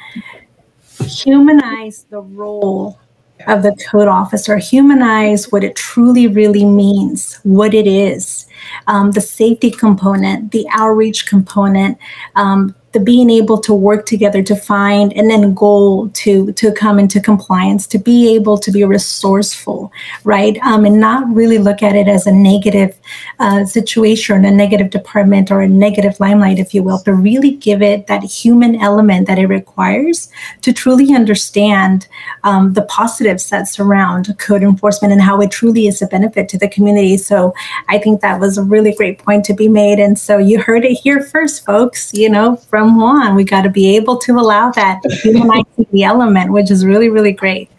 humanize 1.05 2.05
the 2.09 2.21
role 2.21 2.99
of 3.47 3.61
the 3.63 3.75
code 3.89 4.07
officer, 4.07 4.57
humanize 4.57 5.51
what 5.51 5.63
it 5.63 5.75
truly, 5.75 6.27
really 6.27 6.65
means, 6.65 7.39
what 7.43 7.73
it 7.73 7.87
is, 7.87 8.47
um, 8.87 9.11
the 9.11 9.21
safety 9.21 9.71
component, 9.71 10.51
the 10.51 10.67
outreach 10.71 11.27
component, 11.27 11.97
um, 12.35 12.75
the 12.93 12.99
being 12.99 13.29
able 13.29 13.59
to 13.59 13.73
work 13.73 14.05
together 14.05 14.41
to 14.43 14.55
find 14.55 15.11
an 15.13 15.31
end 15.31 15.55
goal 15.57 16.09
to 16.09 16.51
to 16.53 16.71
come 16.71 16.99
into 16.99 17.19
compliance 17.19 17.85
to 17.87 17.97
be 17.97 18.33
able 18.35 18.57
to 18.57 18.71
be 18.71 18.83
resourceful 18.83 19.91
right? 20.23 20.57
Um, 20.63 20.85
and 20.85 20.99
not 20.99 21.27
really 21.33 21.57
look 21.57 21.83
at 21.83 21.95
it 21.95 22.07
as 22.07 22.27
a 22.27 22.31
negative 22.31 22.97
uh, 23.39 23.65
situation 23.65 24.45
a 24.45 24.51
negative 24.51 24.89
department 24.89 25.51
or 25.51 25.61
a 25.61 25.67
negative 25.67 26.19
limelight 26.19 26.59
if 26.59 26.73
you 26.73 26.83
will 26.83 27.01
but 27.05 27.13
really 27.13 27.51
give 27.51 27.81
it 27.81 28.07
that 28.07 28.23
human 28.23 28.75
element 28.75 29.27
that 29.27 29.39
it 29.39 29.47
requires 29.47 30.29
to 30.61 30.71
truly 30.71 31.13
understand 31.13 32.07
um, 32.43 32.73
the 32.73 32.83
positives 32.83 33.49
that 33.49 33.67
surround 33.67 34.37
code 34.39 34.63
enforcement 34.63 35.11
and 35.11 35.21
how 35.21 35.41
it 35.41 35.51
truly 35.51 35.87
is 35.87 36.01
a 36.01 36.07
benefit 36.07 36.47
to 36.49 36.57
the 36.57 36.67
community. 36.67 37.17
So 37.17 37.53
i 37.89 37.97
think 37.97 38.21
that 38.21 38.39
was 38.39 38.57
a 38.57 38.63
really 38.63 38.93
great 38.93 39.19
point 39.19 39.45
to 39.45 39.53
be 39.53 39.67
made. 39.67 39.99
And 39.99 40.17
so 40.17 40.37
you 40.37 40.61
heard 40.61 40.85
it 40.85 40.93
here 40.93 41.21
first 41.21 41.65
folks 41.65 42.13
you 42.13 42.29
know 42.29 42.55
from 42.55 42.82
from 42.83 42.97
Juan. 42.97 43.35
We 43.35 43.45
got 43.45 43.61
to 43.61 43.69
be 43.69 43.95
able 43.95 44.17
to 44.17 44.33
allow 44.33 44.69
that 44.71 44.99
humanizing 45.23 45.87
the 45.91 46.03
element, 46.03 46.51
which 46.51 46.69
is 46.69 46.85
really, 46.85 47.09
really 47.09 47.31
great. 47.31 47.69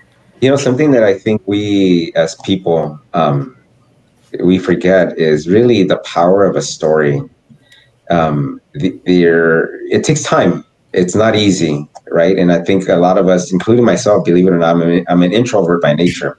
You 0.41 0.49
know, 0.51 0.57
something 0.57 0.93
that 0.93 1.05
I 1.05 1.19
think 1.19 1.43
we 1.47 2.13
as 2.17 2.35
people 2.37 2.99
um, 3.13 3.57
we 4.41 4.59
forget 4.59 5.19
is 5.19 5.47
really 5.47 5.83
the 5.85 5.99
power 5.99 6.47
of 6.47 6.57
a 6.57 6.63
story. 6.63 7.23
Um, 8.11 8.61
the, 8.73 8.99
the, 9.05 9.25
it 9.91 10.05
takes 10.05 10.23
time. 10.23 10.65
It's 10.95 11.15
not 11.15 11.37
easy, 11.37 11.87
right? 12.11 12.39
And 12.39 12.51
I 12.51 12.63
think 12.63 12.89
a 12.89 12.97
lot 12.97 13.19
of 13.19 13.29
us, 13.29 13.53
including 13.53 13.85
myself, 13.85 14.25
believe 14.25 14.47
it 14.47 14.53
or 14.53 14.59
not, 14.59 14.77
I'm, 14.77 14.83
a, 14.83 15.05
I'm 15.09 15.23
an 15.23 15.33
introvert 15.33 15.83
by 15.83 15.95
nature 15.95 16.39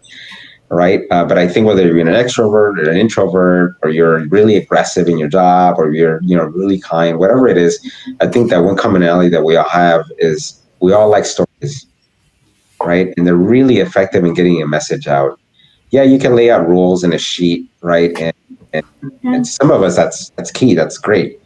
right? 0.69 1.01
Uh, 1.11 1.25
but 1.25 1.37
I 1.37 1.47
think 1.47 1.67
whether 1.67 1.85
you're 1.85 1.99
an 1.99 2.07
extrovert 2.07 2.79
or 2.79 2.89
an 2.89 2.97
introvert, 2.97 3.77
or 3.83 3.89
you're 3.89 4.27
really 4.27 4.55
aggressive 4.55 5.07
in 5.07 5.17
your 5.17 5.29
job, 5.29 5.75
or 5.77 5.93
you're 5.93 6.19
you 6.23 6.35
know 6.35 6.45
really 6.45 6.79
kind, 6.79 7.17
whatever 7.17 7.47
it 7.47 7.57
is, 7.57 7.79
I 8.21 8.27
think 8.27 8.49
that 8.49 8.63
one 8.63 8.77
commonality 8.77 9.29
that 9.29 9.43
we 9.43 9.55
all 9.55 9.69
have 9.69 10.05
is 10.17 10.61
we 10.79 10.93
all 10.93 11.09
like 11.09 11.25
stories, 11.25 11.85
right? 12.83 13.13
And 13.17 13.25
they're 13.25 13.35
really 13.35 13.77
effective 13.77 14.23
in 14.23 14.33
getting 14.33 14.61
a 14.61 14.67
message 14.67 15.07
out. 15.07 15.39
Yeah, 15.91 16.03
you 16.03 16.19
can 16.19 16.35
lay 16.35 16.49
out 16.49 16.67
rules 16.67 17.03
in 17.03 17.13
a 17.13 17.17
sheet, 17.17 17.69
right? 17.81 18.17
And 18.19 18.33
and, 18.73 18.85
and 19.23 19.47
some 19.47 19.71
of 19.71 19.83
us 19.83 19.95
that's 19.95 20.29
that's 20.31 20.51
key. 20.51 20.73
That's 20.73 20.97
great, 20.97 21.39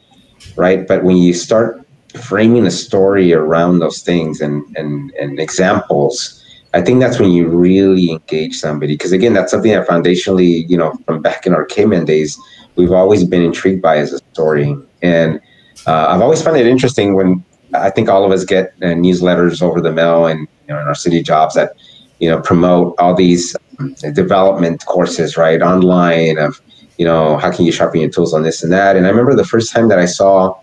right? 0.55 0.87
But 0.87 1.03
when 1.03 1.17
you 1.17 1.33
start 1.33 1.85
framing 2.19 2.65
a 2.65 2.71
story 2.71 3.33
around 3.33 3.79
those 3.79 4.01
things 4.01 4.41
and 4.41 4.65
and 4.77 5.11
and 5.11 5.39
examples 5.39 6.38
I 6.73 6.81
think 6.81 6.99
that's 6.99 7.19
when 7.19 7.31
you 7.31 7.47
really 7.47 8.11
engage 8.11 8.55
somebody. 8.55 8.93
Because 8.93 9.11
again, 9.11 9.33
that's 9.33 9.51
something 9.51 9.71
that 9.71 9.87
foundationally, 9.87 10.69
you 10.69 10.77
know, 10.77 10.93
from 11.05 11.21
back 11.21 11.45
in 11.45 11.53
our 11.53 11.65
caveman 11.65 12.05
days, 12.05 12.39
we've 12.75 12.91
always 12.91 13.23
been 13.23 13.41
intrigued 13.41 13.81
by 13.81 13.97
as 13.97 14.13
a 14.13 14.19
story. 14.33 14.75
And 15.01 15.39
uh, 15.87 16.07
I've 16.09 16.21
always 16.21 16.41
found 16.41 16.57
it 16.57 16.67
interesting 16.67 17.15
when 17.15 17.43
I 17.73 17.89
think 17.89 18.09
all 18.09 18.23
of 18.23 18.31
us 18.31 18.45
get 18.45 18.73
uh, 18.81 18.87
newsletters 18.87 19.61
over 19.61 19.81
the 19.81 19.91
mail 19.91 20.25
and 20.25 20.41
you 20.41 20.73
know 20.73 20.79
in 20.79 20.87
our 20.87 20.95
city 20.95 21.21
jobs 21.21 21.55
that 21.55 21.73
you 22.19 22.29
know 22.29 22.41
promote 22.41 22.95
all 22.99 23.15
these 23.15 23.55
um, 23.79 23.93
development 24.13 24.85
courses 24.85 25.37
right 25.37 25.61
online 25.61 26.37
of 26.37 26.61
you 26.97 27.05
know 27.05 27.37
how 27.37 27.51
can 27.51 27.65
you 27.65 27.71
sharpen 27.71 28.01
your 28.01 28.09
tools 28.09 28.33
on 28.33 28.43
this 28.43 28.63
and 28.63 28.71
that. 28.71 28.95
And 28.95 29.05
I 29.05 29.09
remember 29.09 29.35
the 29.35 29.45
first 29.45 29.71
time 29.71 29.87
that 29.89 29.99
I 29.99 30.05
saw 30.05 30.59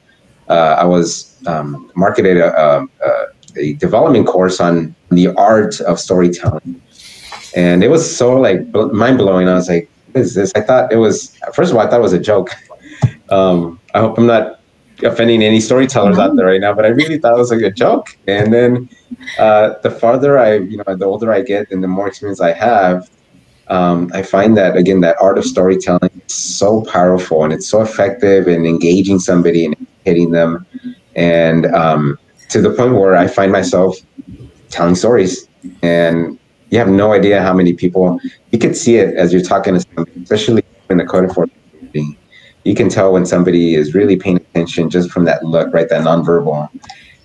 uh, 0.49 0.77
I 0.79 0.85
was 0.85 1.37
um, 1.47 1.91
marketed 1.97 2.37
a, 2.37 2.57
a, 2.57 2.85
a 2.85 3.27
development 3.79 4.27
course 4.27 4.61
on 4.61 4.95
the 5.11 5.29
art 5.37 5.81
of 5.81 5.99
storytelling. 5.99 6.81
And 7.55 7.83
it 7.83 7.89
was 7.89 8.05
so 8.05 8.39
like 8.39 8.67
mind 8.93 9.19
blowing. 9.19 9.49
I 9.49 9.55
was 9.55 9.69
like, 9.69 9.89
what 10.13 10.21
is 10.21 10.35
this? 10.35 10.53
I 10.55 10.61
thought 10.61 10.93
it 10.93 10.97
was, 10.97 11.37
first 11.55 11.71
of 11.71 11.77
all, 11.77 11.87
I 11.87 11.89
thought 11.89 12.01
it 12.01 12.03
was 12.03 12.13
a 12.13 12.21
joke. 12.21 12.51
Um, 13.31 13.81
I 13.95 14.01
hope 14.01 14.19
I'm 14.19 14.27
not 14.27 14.61
offending 15.03 15.43
any 15.43 15.61
storytellers 15.61 16.19
out 16.19 16.37
there 16.37 16.47
right 16.47 16.61
now, 16.61 16.73
but 16.73 16.85
I 16.85 16.89
really 16.89 17.19
thought 17.19 17.35
it 17.35 17.39
was 17.39 17.51
like 17.51 17.63
a 17.63 17.71
joke. 17.71 18.17
And 18.27 18.53
then 18.53 18.89
uh, 19.39 19.75
the 19.83 19.91
farther 19.91 20.39
I, 20.39 20.57
you 20.57 20.77
know, 20.79 20.97
the 20.97 21.05
older 21.05 21.33
I 21.33 21.43
get 21.43 21.71
and 21.71 21.83
the 21.83 21.89
more 21.89 22.09
experience 22.09 22.41
I 22.41 22.53
have, 22.53 23.11
um, 23.69 24.11
I 24.15 24.23
find 24.23 24.57
that 24.57 24.77
again, 24.77 25.01
that 25.01 25.17
art 25.21 25.39
of 25.39 25.45
storytelling 25.45 26.11
is 26.27 26.33
so 26.35 26.83
powerful 26.83 27.43
and 27.45 27.53
it's 27.53 27.67
so 27.67 27.83
effective 27.83 28.49
in 28.49 28.65
engaging 28.65 29.19
somebody 29.19 29.67
and 29.67 29.87
hitting 30.05 30.31
them. 30.31 30.65
And 31.17 31.67
um, 31.75 32.19
to 32.51 32.61
the 32.61 32.71
point 32.71 32.95
where 32.95 33.17
I 33.17 33.27
find 33.27 33.53
myself 33.53 33.97
telling 34.71 34.95
stories. 34.95 35.49
And 35.83 36.39
you 36.71 36.79
have 36.79 36.89
no 36.89 37.13
idea 37.13 37.43
how 37.43 37.55
many 37.55 37.73
people 37.73 38.21
you 38.53 38.59
could 38.59 38.77
see 38.77 38.97
it 38.97 39.15
as 39.17 39.33
you're 39.33 39.43
talking 39.43 39.75
to 39.75 39.81
somebody, 39.81 40.23
especially 40.23 40.65
in 40.91 40.99
the 40.99 41.05
code 41.05 41.25
enforcement 41.25 41.57
you 42.67 42.75
can 42.75 42.89
tell 42.89 43.13
when 43.13 43.25
somebody 43.25 43.75
is 43.75 43.95
really 43.95 44.17
paying 44.17 44.37
attention 44.37 44.91
just 44.91 45.11
from 45.11 45.25
that 45.25 45.45
look 45.45 45.73
right 45.73 45.89
that 45.89 46.03
nonverbal. 46.03 46.69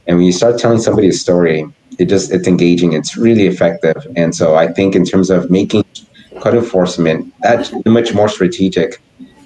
And 0.06 0.18
when 0.18 0.26
you 0.26 0.32
start 0.32 0.60
telling 0.60 0.80
somebody 0.80 1.10
a 1.10 1.14
story 1.14 1.66
it 1.98 2.06
just 2.06 2.32
it's 2.32 2.48
engaging 2.48 2.94
it's 2.94 3.18
really 3.18 3.48
effective. 3.48 4.08
And 4.16 4.36
so 4.36 4.56
i 4.56 4.68
think 4.72 4.96
in 4.96 5.04
terms 5.04 5.30
of 5.30 5.50
making 5.50 5.84
code 6.40 6.56
enforcement 6.56 7.34
that's 7.42 7.72
much 7.86 8.14
more 8.14 8.30
strategic 8.30 9.02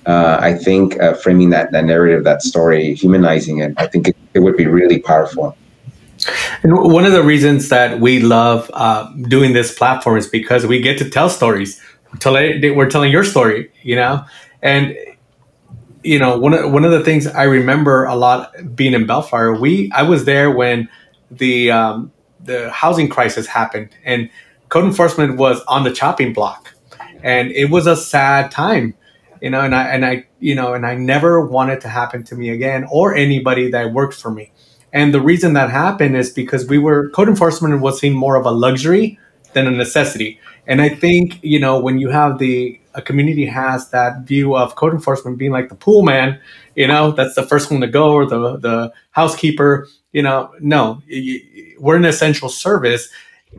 uh, 0.05 0.37
i 0.39 0.53
think 0.53 1.01
uh, 1.01 1.13
framing 1.13 1.49
that, 1.49 1.71
that 1.71 1.85
narrative 1.85 2.23
that 2.23 2.41
story 2.41 2.93
humanizing 2.93 3.57
it 3.57 3.73
i 3.77 3.87
think 3.87 4.07
it, 4.09 4.15
it 4.33 4.39
would 4.39 4.55
be 4.55 4.67
really 4.67 4.99
powerful 4.99 5.57
and 6.63 6.73
one 6.77 7.05
of 7.05 7.11
the 7.11 7.23
reasons 7.23 7.69
that 7.69 7.99
we 7.99 8.19
love 8.19 8.69
uh, 8.73 9.11
doing 9.27 9.53
this 9.53 9.73
platform 9.73 10.17
is 10.17 10.27
because 10.27 10.65
we 10.65 10.79
get 10.79 10.97
to 10.99 11.09
tell 11.09 11.29
stories. 11.29 11.81
We're 12.23 12.89
telling, 12.89 13.11
your 13.11 13.23
story, 13.23 13.71
you 13.81 13.95
know, 13.95 14.23
and 14.61 14.95
you 16.03 16.17
know 16.17 16.37
one 16.37 16.53
of 16.53 16.71
one 16.71 16.85
of 16.85 16.91
the 16.91 17.03
things 17.03 17.27
I 17.27 17.43
remember 17.43 18.05
a 18.05 18.15
lot 18.15 18.53
being 18.75 18.93
in 18.93 19.05
Bellflower. 19.05 19.59
We 19.59 19.91
I 19.91 20.03
was 20.03 20.25
there 20.25 20.49
when 20.49 20.87
the 21.29 21.71
um, 21.71 22.11
the 22.39 22.69
housing 22.71 23.09
crisis 23.09 23.47
happened, 23.47 23.89
and 24.05 24.29
code 24.69 24.85
enforcement 24.85 25.37
was 25.37 25.61
on 25.67 25.83
the 25.83 25.91
chopping 25.91 26.31
block, 26.31 26.73
and 27.21 27.51
it 27.51 27.69
was 27.69 27.85
a 27.85 27.97
sad 27.97 28.49
time, 28.49 28.93
you 29.41 29.49
know. 29.49 29.59
And 29.59 29.75
I 29.75 29.89
and 29.89 30.05
I 30.05 30.25
you 30.39 30.55
know 30.55 30.73
and 30.73 30.85
I 30.85 30.95
never 30.95 31.45
wanted 31.45 31.81
to 31.81 31.89
happen 31.89 32.23
to 32.25 32.35
me 32.35 32.49
again 32.49 32.87
or 32.89 33.13
anybody 33.13 33.69
that 33.71 33.91
worked 33.91 34.13
for 34.13 34.31
me 34.31 34.53
and 34.95 35.13
the 35.13 35.19
reason 35.19 35.53
that 35.53 35.69
happened 35.69 36.15
is 36.15 36.29
because 36.29 36.65
we 36.65 36.77
were 36.77 37.09
code 37.09 37.27
enforcement 37.27 37.81
was 37.81 37.99
seen 37.99 38.13
more 38.13 38.37
of 38.37 38.45
a 38.45 38.51
luxury 38.51 39.19
than 39.51 39.67
a 39.67 39.71
necessity. 39.71 40.39
And 40.67 40.81
I 40.81 40.87
think, 40.87 41.43
you 41.43 41.59
know, 41.59 41.77
when 41.77 41.99
you 41.99 42.09
have 42.09 42.39
the 42.39 42.79
a 42.93 43.01
community 43.01 43.45
has 43.45 43.89
that 43.89 44.21
view 44.21 44.55
of 44.55 44.77
code 44.77 44.93
enforcement 44.93 45.37
being 45.37 45.51
like 45.51 45.67
the 45.67 45.75
pool 45.75 46.01
man, 46.01 46.39
you 46.75 46.87
know, 46.87 47.11
that's 47.11 47.35
the 47.35 47.43
first 47.43 47.69
one 47.69 47.81
to 47.81 47.87
go 47.87 48.13
or 48.13 48.25
the 48.25 48.55
the 48.55 48.93
housekeeper, 49.11 49.85
you 50.13 50.21
know, 50.21 50.49
no, 50.61 51.01
we're 51.77 51.97
an 51.97 52.05
essential 52.05 52.47
service 52.47 53.09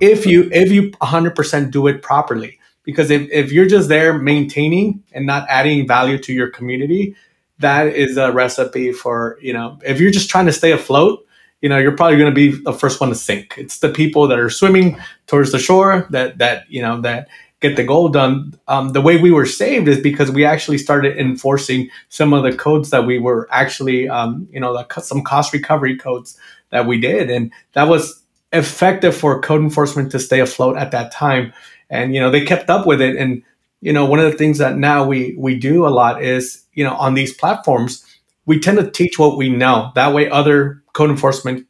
if 0.00 0.24
you 0.24 0.48
if 0.52 0.72
you 0.72 0.90
100% 0.92 1.70
do 1.70 1.86
it 1.86 2.00
properly 2.00 2.58
because 2.82 3.10
if, 3.10 3.28
if 3.30 3.52
you're 3.52 3.66
just 3.66 3.90
there 3.90 4.18
maintaining 4.18 5.02
and 5.12 5.26
not 5.26 5.46
adding 5.50 5.86
value 5.86 6.18
to 6.18 6.32
your 6.32 6.48
community 6.50 7.14
that 7.58 7.86
is 7.88 8.16
a 8.18 8.32
recipe 8.32 8.92
for 8.92 9.38
you 9.40 9.52
know 9.52 9.78
if 9.84 9.98
you're 10.00 10.10
just 10.10 10.28
trying 10.28 10.46
to 10.46 10.52
stay 10.52 10.72
afloat 10.72 11.25
you 11.60 11.68
know 11.68 11.78
you're 11.78 11.96
probably 11.96 12.18
going 12.18 12.30
to 12.30 12.34
be 12.34 12.60
the 12.62 12.72
first 12.72 13.00
one 13.00 13.10
to 13.10 13.14
sink. 13.14 13.54
It's 13.56 13.78
the 13.78 13.88
people 13.88 14.28
that 14.28 14.38
are 14.38 14.50
swimming 14.50 15.00
towards 15.26 15.52
the 15.52 15.58
shore 15.58 16.06
that 16.10 16.38
that 16.38 16.70
you 16.70 16.82
know 16.82 17.00
that 17.02 17.28
get 17.60 17.76
the 17.76 17.84
goal 17.84 18.08
done. 18.08 18.58
Um, 18.68 18.90
the 18.90 19.00
way 19.00 19.16
we 19.16 19.32
were 19.32 19.46
saved 19.46 19.88
is 19.88 20.00
because 20.00 20.30
we 20.30 20.44
actually 20.44 20.78
started 20.78 21.16
enforcing 21.16 21.88
some 22.08 22.32
of 22.32 22.42
the 22.42 22.56
codes 22.56 22.90
that 22.90 23.06
we 23.06 23.18
were 23.18 23.48
actually 23.50 24.08
um, 24.08 24.48
you 24.50 24.60
know 24.60 24.84
some 24.98 25.22
cost 25.22 25.52
recovery 25.52 25.96
codes 25.96 26.38
that 26.70 26.86
we 26.86 27.00
did. 27.00 27.30
And 27.30 27.52
that 27.72 27.84
was 27.84 28.22
effective 28.52 29.16
for 29.16 29.40
code 29.40 29.62
enforcement 29.62 30.10
to 30.12 30.18
stay 30.18 30.40
afloat 30.40 30.76
at 30.76 30.90
that 30.90 31.12
time. 31.12 31.52
And 31.90 32.14
you 32.14 32.20
know 32.20 32.30
they 32.30 32.44
kept 32.44 32.68
up 32.68 32.86
with 32.86 33.00
it. 33.00 33.16
And 33.16 33.42
you 33.80 33.92
know 33.92 34.04
one 34.04 34.18
of 34.18 34.30
the 34.30 34.38
things 34.38 34.58
that 34.58 34.76
now 34.76 35.06
we 35.06 35.34
we 35.38 35.58
do 35.58 35.86
a 35.86 35.88
lot 35.88 36.22
is 36.22 36.64
you 36.74 36.84
know 36.84 36.94
on 36.94 37.14
these 37.14 37.34
platforms 37.34 38.04
we 38.46 38.60
tend 38.60 38.78
to 38.78 38.90
teach 38.90 39.18
what 39.18 39.36
we 39.36 39.50
know 39.50 39.92
that 39.94 40.14
way 40.14 40.30
other 40.30 40.82
code 40.92 41.10
enforcement 41.10 41.66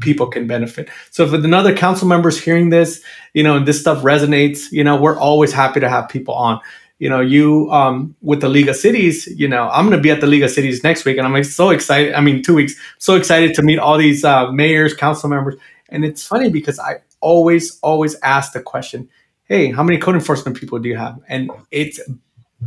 people 0.00 0.26
can 0.26 0.46
benefit. 0.46 0.90
So 1.10 1.24
if 1.24 1.32
another 1.32 1.74
council 1.74 2.06
member 2.08 2.28
is 2.28 2.42
hearing 2.42 2.68
this, 2.70 3.02
you 3.32 3.42
know, 3.42 3.56
and 3.56 3.66
this 3.66 3.80
stuff 3.80 4.02
resonates, 4.02 4.70
you 4.70 4.84
know, 4.84 5.00
we're 5.00 5.18
always 5.18 5.52
happy 5.52 5.80
to 5.80 5.88
have 5.88 6.08
people 6.08 6.34
on. 6.34 6.60
You 6.98 7.08
know, 7.08 7.20
you 7.20 7.70
um, 7.72 8.14
with 8.20 8.40
the 8.40 8.48
League 8.48 8.68
of 8.68 8.76
Cities, 8.76 9.26
you 9.26 9.48
know, 9.48 9.68
I'm 9.70 9.86
going 9.86 9.96
to 9.96 10.02
be 10.02 10.10
at 10.10 10.20
the 10.20 10.26
League 10.26 10.42
of 10.44 10.50
Cities 10.50 10.84
next 10.84 11.04
week, 11.04 11.16
and 11.16 11.26
I'm 11.26 11.32
like, 11.32 11.44
so 11.44 11.70
excited. 11.70 12.14
I 12.14 12.20
mean, 12.20 12.42
two 12.44 12.54
weeks, 12.54 12.74
so 12.98 13.16
excited 13.16 13.54
to 13.54 13.62
meet 13.62 13.80
all 13.80 13.98
these 13.98 14.24
uh, 14.24 14.52
mayors, 14.52 14.94
council 14.94 15.28
members, 15.28 15.56
and 15.88 16.04
it's 16.04 16.24
funny 16.24 16.48
because 16.48 16.78
I 16.78 16.98
always, 17.20 17.80
always 17.80 18.14
ask 18.22 18.52
the 18.52 18.60
question, 18.60 19.08
"Hey, 19.44 19.72
how 19.72 19.82
many 19.82 19.98
code 19.98 20.14
enforcement 20.14 20.56
people 20.56 20.78
do 20.78 20.88
you 20.88 20.96
have?" 20.96 21.18
And 21.28 21.50
it's 21.72 21.98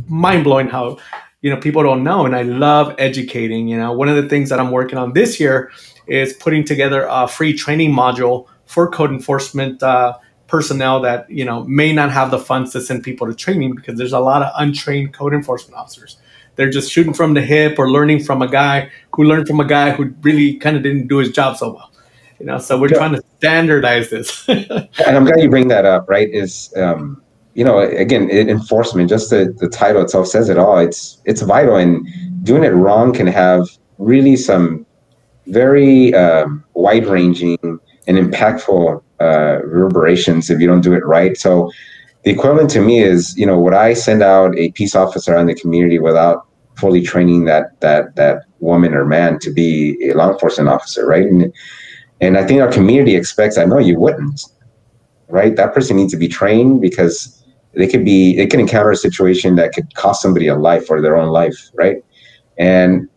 mind 0.06 0.44
blowing 0.44 0.68
how 0.68 0.98
you 1.42 1.50
know 1.50 1.56
people 1.56 1.82
don't 1.82 2.02
know 2.02 2.26
and 2.26 2.34
i 2.34 2.42
love 2.42 2.94
educating 2.98 3.68
you 3.68 3.76
know 3.76 3.92
one 3.92 4.08
of 4.08 4.16
the 4.16 4.28
things 4.28 4.48
that 4.48 4.58
i'm 4.58 4.70
working 4.70 4.98
on 4.98 5.12
this 5.12 5.38
year 5.38 5.70
is 6.06 6.32
putting 6.34 6.64
together 6.64 7.06
a 7.10 7.26
free 7.28 7.52
training 7.52 7.92
module 7.92 8.46
for 8.66 8.90
code 8.90 9.10
enforcement 9.10 9.82
uh, 9.82 10.16
personnel 10.46 11.00
that 11.00 11.28
you 11.30 11.44
know 11.44 11.64
may 11.64 11.92
not 11.92 12.10
have 12.10 12.30
the 12.30 12.38
funds 12.38 12.72
to 12.72 12.80
send 12.80 13.02
people 13.02 13.26
to 13.26 13.34
training 13.34 13.74
because 13.74 13.98
there's 13.98 14.12
a 14.12 14.20
lot 14.20 14.42
of 14.42 14.52
untrained 14.56 15.12
code 15.12 15.34
enforcement 15.34 15.78
officers. 15.78 16.18
They're 16.56 16.70
just 16.70 16.90
shooting 16.90 17.12
from 17.12 17.34
the 17.34 17.42
hip 17.42 17.78
or 17.78 17.90
learning 17.90 18.24
from 18.24 18.40
a 18.40 18.48
guy 18.48 18.90
who 19.14 19.24
learned 19.24 19.46
from 19.46 19.60
a 19.60 19.64
guy 19.64 19.90
who 19.90 20.14
really 20.22 20.54
kind 20.54 20.76
of 20.76 20.82
didn't 20.82 21.08
do 21.08 21.18
his 21.18 21.30
job 21.30 21.56
so 21.56 21.74
well. 21.74 21.92
You 22.40 22.46
know, 22.46 22.58
so 22.58 22.78
we're 22.78 22.88
yeah. 22.88 22.98
trying 22.98 23.14
to 23.14 23.22
standardize 23.38 24.10
this. 24.10 24.48
and 24.48 24.88
I'm 24.98 25.24
glad 25.24 25.40
you 25.40 25.50
bring 25.50 25.68
that 25.68 25.84
up. 25.84 26.08
Right? 26.08 26.28
Is 26.30 26.72
um, 26.76 27.22
you 27.56 27.64
know, 27.64 27.78
again, 27.78 28.28
it, 28.28 28.48
enforcement. 28.48 29.08
Just 29.08 29.30
the, 29.30 29.54
the 29.58 29.68
title 29.68 30.02
itself 30.02 30.26
says 30.26 30.50
it 30.50 30.58
all. 30.58 30.78
It's 30.78 31.22
it's 31.24 31.40
vital, 31.40 31.76
and 31.76 32.06
doing 32.44 32.64
it 32.64 32.74
wrong 32.74 33.14
can 33.14 33.26
have 33.26 33.66
really 33.96 34.36
some 34.36 34.84
very 35.46 36.14
um, 36.14 36.62
wide 36.74 37.06
ranging 37.06 37.56
and 37.62 38.18
impactful 38.18 39.02
uh, 39.20 39.58
reverberations 39.64 40.50
if 40.50 40.60
you 40.60 40.66
don't 40.66 40.82
do 40.82 40.92
it 40.92 41.04
right. 41.06 41.34
So 41.38 41.72
the 42.24 42.30
equivalent 42.30 42.68
to 42.70 42.82
me 42.82 43.00
is, 43.00 43.34
you 43.38 43.46
know, 43.46 43.58
would 43.58 43.72
I 43.72 43.94
send 43.94 44.22
out 44.22 44.54
a 44.58 44.70
peace 44.72 44.94
officer 44.94 45.34
in 45.38 45.46
the 45.46 45.54
community 45.54 45.98
without 45.98 46.46
fully 46.74 47.00
training 47.00 47.46
that 47.46 47.80
that 47.80 48.16
that 48.16 48.42
woman 48.60 48.92
or 48.92 49.06
man 49.06 49.38
to 49.38 49.50
be 49.50 49.96
a 50.10 50.12
law 50.12 50.30
enforcement 50.30 50.68
officer, 50.68 51.06
right? 51.06 51.24
And 51.24 51.50
and 52.20 52.36
I 52.36 52.44
think 52.44 52.60
our 52.60 52.70
community 52.70 53.16
expects. 53.16 53.56
I 53.56 53.64
know 53.64 53.78
you 53.78 53.98
wouldn't, 53.98 54.42
right? 55.28 55.56
That 55.56 55.72
person 55.72 55.96
needs 55.96 56.12
to 56.12 56.18
be 56.18 56.28
trained 56.28 56.82
because 56.82 57.32
they 57.76 57.86
could 57.86 58.04
be 58.04 58.36
they 58.36 58.46
can 58.46 58.58
encounter 58.58 58.90
a 58.90 58.96
situation 58.96 59.56
that 59.56 59.72
could 59.72 59.94
cost 59.94 60.22
somebody 60.22 60.48
a 60.48 60.56
life 60.56 60.90
or 60.90 61.00
their 61.00 61.16
own 61.16 61.28
life, 61.28 61.70
right? 61.74 61.98
And 62.58 63.08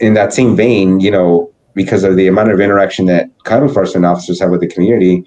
in 0.00 0.14
that 0.14 0.32
same 0.32 0.56
vein, 0.56 1.00
you 1.00 1.10
know, 1.10 1.52
because 1.74 2.02
of 2.02 2.16
the 2.16 2.26
amount 2.26 2.50
of 2.50 2.60
interaction 2.60 3.06
that 3.06 3.30
code 3.44 3.62
enforcement 3.62 4.04
officers 4.04 4.40
have 4.40 4.50
with 4.50 4.60
the 4.60 4.68
community, 4.68 5.24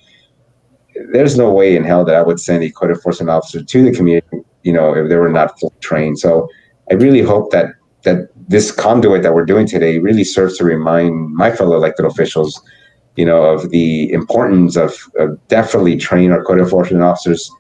there's 1.14 1.38
no 1.38 1.52
way 1.52 1.76
in 1.76 1.84
hell 1.86 2.04
that 2.04 2.16
I 2.16 2.22
would 2.22 2.39
send 2.39 2.64
a 2.64 2.72
code 2.72 2.92
enforcement 2.92 3.30
officer 3.30 3.64
to 3.64 3.84
the 3.84 3.96
community, 3.96 4.42
you 4.64 4.74
know, 4.74 4.94
if 4.94 5.08
they 5.10 5.16
were 5.16 5.30
not 5.30 5.58
full 5.60 5.74
trained. 5.80 6.20
So 6.20 6.50
I 6.92 6.96
really 6.96 7.22
hope 7.22 7.52
that 7.52 7.68
that 8.04 8.30
this 8.50 8.72
conduit 8.72 9.24
that 9.24 9.34
we're 9.34 9.46
doing 9.46 9.68
today 9.68 10.00
really 10.00 10.24
serves 10.24 10.58
to 10.58 10.66
remind 10.66 11.34
my 11.34 11.52
fellow 11.52 11.76
elected 11.78 12.06
officials, 12.06 12.62
you 13.16 13.26
know, 13.26 13.44
of 13.44 13.70
the 13.70 14.12
importance 14.12 14.76
of, 14.76 14.98
of 15.18 15.39
definitely 15.48 15.96
training 15.96 16.32
our 16.32 16.44
code 16.44 16.60
enforcement 16.60 17.04
officers 17.04 17.52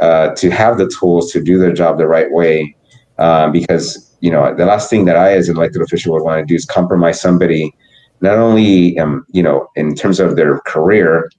uh, 0.00 0.34
to 0.34 0.50
have 0.50 0.78
the 0.78 0.88
tools 0.88 1.32
to 1.32 1.42
do 1.42 1.58
their 1.58 1.72
job 1.72 1.98
the 1.98 2.06
right 2.06 2.30
way. 2.32 2.74
Uh, 3.18 3.48
because 3.50 4.10
you 4.20 4.30
know, 4.30 4.54
the 4.54 4.64
last 4.64 4.88
thing 4.88 5.04
that 5.04 5.16
I, 5.16 5.34
as 5.34 5.48
an 5.48 5.56
elected 5.56 5.82
official, 5.82 6.14
would 6.14 6.22
want 6.22 6.40
to 6.40 6.46
do 6.46 6.54
is 6.54 6.64
compromise 6.64 7.20
somebody, 7.20 7.74
not 8.20 8.38
only 8.38 8.98
um, 8.98 9.26
you 9.30 9.42
know, 9.42 9.68
in 9.76 9.94
terms 9.94 10.18
of 10.18 10.36
their 10.36 10.60
career, 10.60 11.30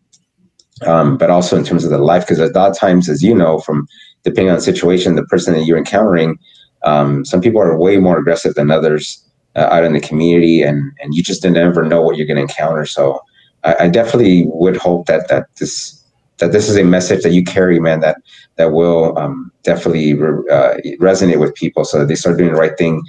um, 0.86 1.18
but 1.18 1.30
also 1.30 1.58
in 1.58 1.64
terms 1.64 1.84
of 1.84 1.90
their 1.90 2.00
life. 2.00 2.24
Because 2.24 2.40
at 2.40 2.54
that 2.54 2.78
times, 2.78 3.10
as 3.10 3.24
you 3.24 3.34
know, 3.34 3.60
from 3.60 3.88
depending 4.24 4.50
on 4.50 4.58
the 4.58 4.62
situation, 4.62 5.16
the 5.16 5.26
person 5.26 5.54
that 5.54 5.66
you're 5.66 5.78
encountering, 5.78 6.38
um, 6.84 7.26
some 7.26 7.42
people 7.42 7.62
are 7.62 7.78
way 7.78 7.98
more 7.98 8.20
aggressive 8.20 8.54
than 8.54 8.72
others 8.72 9.26
uh, 9.56 9.68
out 9.72 9.84
in 9.84 9.94
the 9.94 10.00
community, 10.00 10.62
and 10.62 10.92
and 11.02 11.14
you 11.14 11.24
just 11.24 11.44
never 11.44 11.84
know 11.84 12.02
what 12.02 12.18
you're 12.18 12.28
going 12.28 12.38
to 12.38 12.44
encounter. 12.44 12.86
So 12.86 13.22
I, 13.64 13.76
I, 13.82 13.88
definitely 13.88 14.46
would 14.48 14.78
hope 14.78 15.08
that 15.08 15.28
that 15.30 15.48
this 15.56 15.95
that 16.38 16.52
this 16.52 16.70
is 16.70 16.76
a 16.76 16.84
message 16.84 17.24
that 17.24 17.32
you 17.32 17.44
carry, 17.44 17.80
man, 17.80 18.00
that 18.02 18.18
that 18.56 18.72
will 18.72 19.18
um, 19.18 19.52
definitely 19.64 20.14
re- 20.14 20.50
uh, 20.52 20.76
resonate 21.00 21.40
with 21.40 21.54
people, 21.56 21.86
so 21.86 22.00
that 22.00 22.08
they 22.08 22.16
start 22.16 22.38
doing 22.38 22.54
the 22.54 22.60
right 22.60 22.78
thing 22.78 23.04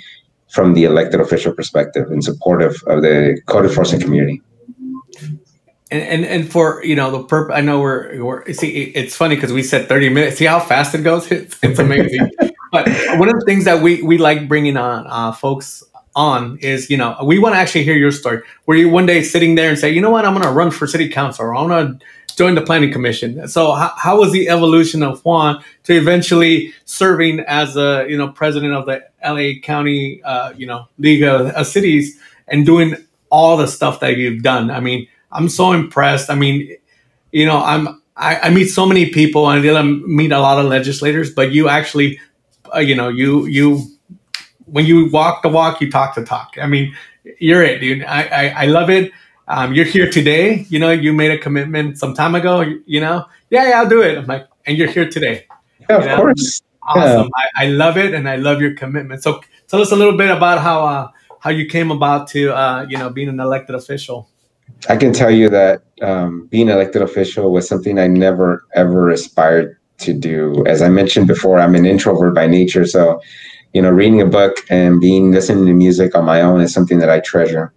from 0.48 0.74
the 0.74 0.84
elected 0.84 1.20
official 1.20 1.52
perspective 1.52 2.10
in 2.10 2.22
support 2.22 2.62
of, 2.62 2.82
of 2.86 3.02
the 3.02 3.40
code 3.46 3.64
enforcement 3.66 4.02
community. 4.02 4.40
And, 5.90 6.02
and 6.02 6.24
and 6.24 6.50
for 6.50 6.82
you 6.84 6.96
know 6.96 7.10
the 7.10 7.24
purpose, 7.24 7.54
I 7.56 7.60
know 7.60 7.80
we're 7.80 8.22
we're 8.22 8.52
see 8.52 8.84
it's 8.94 9.14
funny 9.14 9.36
because 9.36 9.52
we 9.52 9.62
said 9.62 9.88
thirty 9.88 10.08
minutes. 10.08 10.38
See 10.38 10.44
how 10.44 10.58
fast 10.58 10.94
it 10.94 11.02
goes? 11.02 11.30
It's, 11.30 11.58
it's 11.62 11.78
amazing. 11.78 12.30
but 12.72 12.88
one 13.18 13.28
of 13.28 13.38
the 13.38 13.44
things 13.46 13.64
that 13.66 13.82
we 13.82 14.02
we 14.02 14.18
like 14.18 14.48
bringing 14.48 14.76
on 14.76 15.06
uh, 15.06 15.32
folks 15.32 15.84
on 16.16 16.58
is 16.58 16.90
you 16.90 16.96
know 16.96 17.16
we 17.22 17.38
want 17.38 17.54
to 17.54 17.58
actually 17.58 17.84
hear 17.84 17.94
your 17.96 18.10
story. 18.10 18.42
Where 18.64 18.76
you 18.76 18.88
one 18.88 19.06
day 19.06 19.22
sitting 19.22 19.54
there 19.54 19.70
and 19.70 19.78
say, 19.78 19.90
you 19.90 20.00
know 20.00 20.10
what, 20.10 20.24
I'm 20.24 20.32
going 20.32 20.44
to 20.44 20.50
run 20.50 20.72
for 20.72 20.88
city 20.88 21.08
council 21.08 21.44
or 21.44 21.54
I'm 21.54 21.68
going 21.68 21.98
to 21.98 22.04
join 22.36 22.54
the 22.54 22.62
planning 22.62 22.92
commission. 22.92 23.48
So 23.48 23.72
how, 23.72 23.92
how 23.96 24.18
was 24.18 24.32
the 24.32 24.48
evolution 24.48 25.02
of 25.02 25.24
Juan 25.24 25.62
to 25.84 25.94
eventually 25.94 26.72
serving 26.84 27.40
as 27.40 27.76
a 27.76 28.06
you 28.08 28.16
know 28.16 28.28
president 28.28 28.74
of 28.74 28.86
the 28.86 29.04
LA 29.24 29.60
County 29.62 30.22
uh, 30.22 30.52
you 30.56 30.66
know 30.66 30.88
League 30.98 31.22
of, 31.22 31.48
of 31.48 31.66
Cities 31.66 32.20
and 32.48 32.64
doing 32.64 32.94
all 33.30 33.56
the 33.56 33.66
stuff 33.66 34.00
that 34.00 34.16
you've 34.16 34.42
done? 34.42 34.70
I 34.70 34.80
mean 34.80 35.08
I'm 35.32 35.48
so 35.48 35.72
impressed. 35.72 36.30
I 36.30 36.34
mean, 36.34 36.76
you 37.32 37.46
know, 37.46 37.62
I'm 37.62 38.00
I, 38.16 38.36
I 38.40 38.50
meet 38.50 38.68
so 38.68 38.86
many 38.86 39.10
people 39.10 39.48
and 39.50 39.68
I 39.68 39.82
meet 39.82 40.32
a 40.32 40.40
lot 40.40 40.58
of 40.58 40.66
legislators, 40.66 41.30
but 41.32 41.52
you 41.52 41.68
actually, 41.68 42.18
uh, 42.74 42.78
you 42.78 42.94
know, 42.94 43.08
you 43.08 43.46
you 43.46 43.82
when 44.64 44.86
you 44.86 45.10
walk 45.10 45.42
the 45.42 45.48
walk, 45.48 45.80
you 45.80 45.90
talk 45.90 46.14
the 46.14 46.24
talk. 46.24 46.54
I 46.60 46.66
mean, 46.66 46.96
you're 47.38 47.62
it, 47.62 47.80
dude. 47.80 48.04
I 48.04 48.22
I, 48.22 48.48
I 48.62 48.66
love 48.66 48.88
it. 48.88 49.12
Um, 49.48 49.74
you're 49.74 49.84
here 49.84 50.10
today. 50.10 50.66
You 50.68 50.78
know, 50.78 50.90
you 50.90 51.12
made 51.12 51.30
a 51.30 51.38
commitment 51.38 51.98
some 51.98 52.14
time 52.14 52.34
ago. 52.34 52.60
You, 52.60 52.82
you 52.86 53.00
know, 53.00 53.24
yeah, 53.50 53.68
yeah, 53.68 53.80
I'll 53.80 53.88
do 53.88 54.02
it. 54.02 54.18
I'm 54.18 54.26
like, 54.26 54.46
and 54.66 54.76
you're 54.76 54.90
here 54.90 55.08
today. 55.08 55.46
Yeah, 55.88 55.96
of 55.96 56.04
know? 56.04 56.16
course. 56.16 56.62
Awesome. 56.82 57.30
Yeah. 57.36 57.44
I, 57.56 57.64
I 57.64 57.66
love 57.68 57.96
it, 57.96 58.14
and 58.14 58.28
I 58.28 58.36
love 58.36 58.60
your 58.60 58.74
commitment. 58.74 59.22
So, 59.22 59.40
tell 59.68 59.80
us 59.80 59.92
a 59.92 59.96
little 59.96 60.16
bit 60.16 60.30
about 60.30 60.60
how 60.60 60.84
uh, 60.84 61.08
how 61.40 61.50
you 61.50 61.66
came 61.66 61.90
about 61.90 62.28
to 62.28 62.52
uh, 62.52 62.86
you 62.88 62.96
know 62.96 63.10
being 63.10 63.28
an 63.28 63.40
elected 63.40 63.74
official. 63.74 64.28
I 64.88 64.96
can 64.96 65.12
tell 65.12 65.30
you 65.30 65.48
that 65.48 65.82
um, 66.02 66.46
being 66.48 66.68
elected 66.68 67.02
official 67.02 67.52
was 67.52 67.68
something 67.68 67.98
I 67.98 68.06
never 68.06 68.64
ever 68.74 69.10
aspired 69.10 69.76
to 69.98 70.12
do. 70.12 70.64
As 70.66 70.82
I 70.82 70.88
mentioned 70.88 71.26
before, 71.26 71.58
I'm 71.58 71.74
an 71.74 71.86
introvert 71.86 72.34
by 72.34 72.46
nature, 72.46 72.86
so 72.86 73.20
you 73.72 73.82
know, 73.82 73.90
reading 73.90 74.22
a 74.22 74.26
book 74.26 74.56
and 74.70 75.00
being 75.00 75.32
listening 75.32 75.66
to 75.66 75.72
music 75.74 76.14
on 76.14 76.24
my 76.24 76.40
own 76.40 76.60
is 76.60 76.72
something 76.72 76.98
that 76.98 77.10
I 77.10 77.20
treasure, 77.20 77.74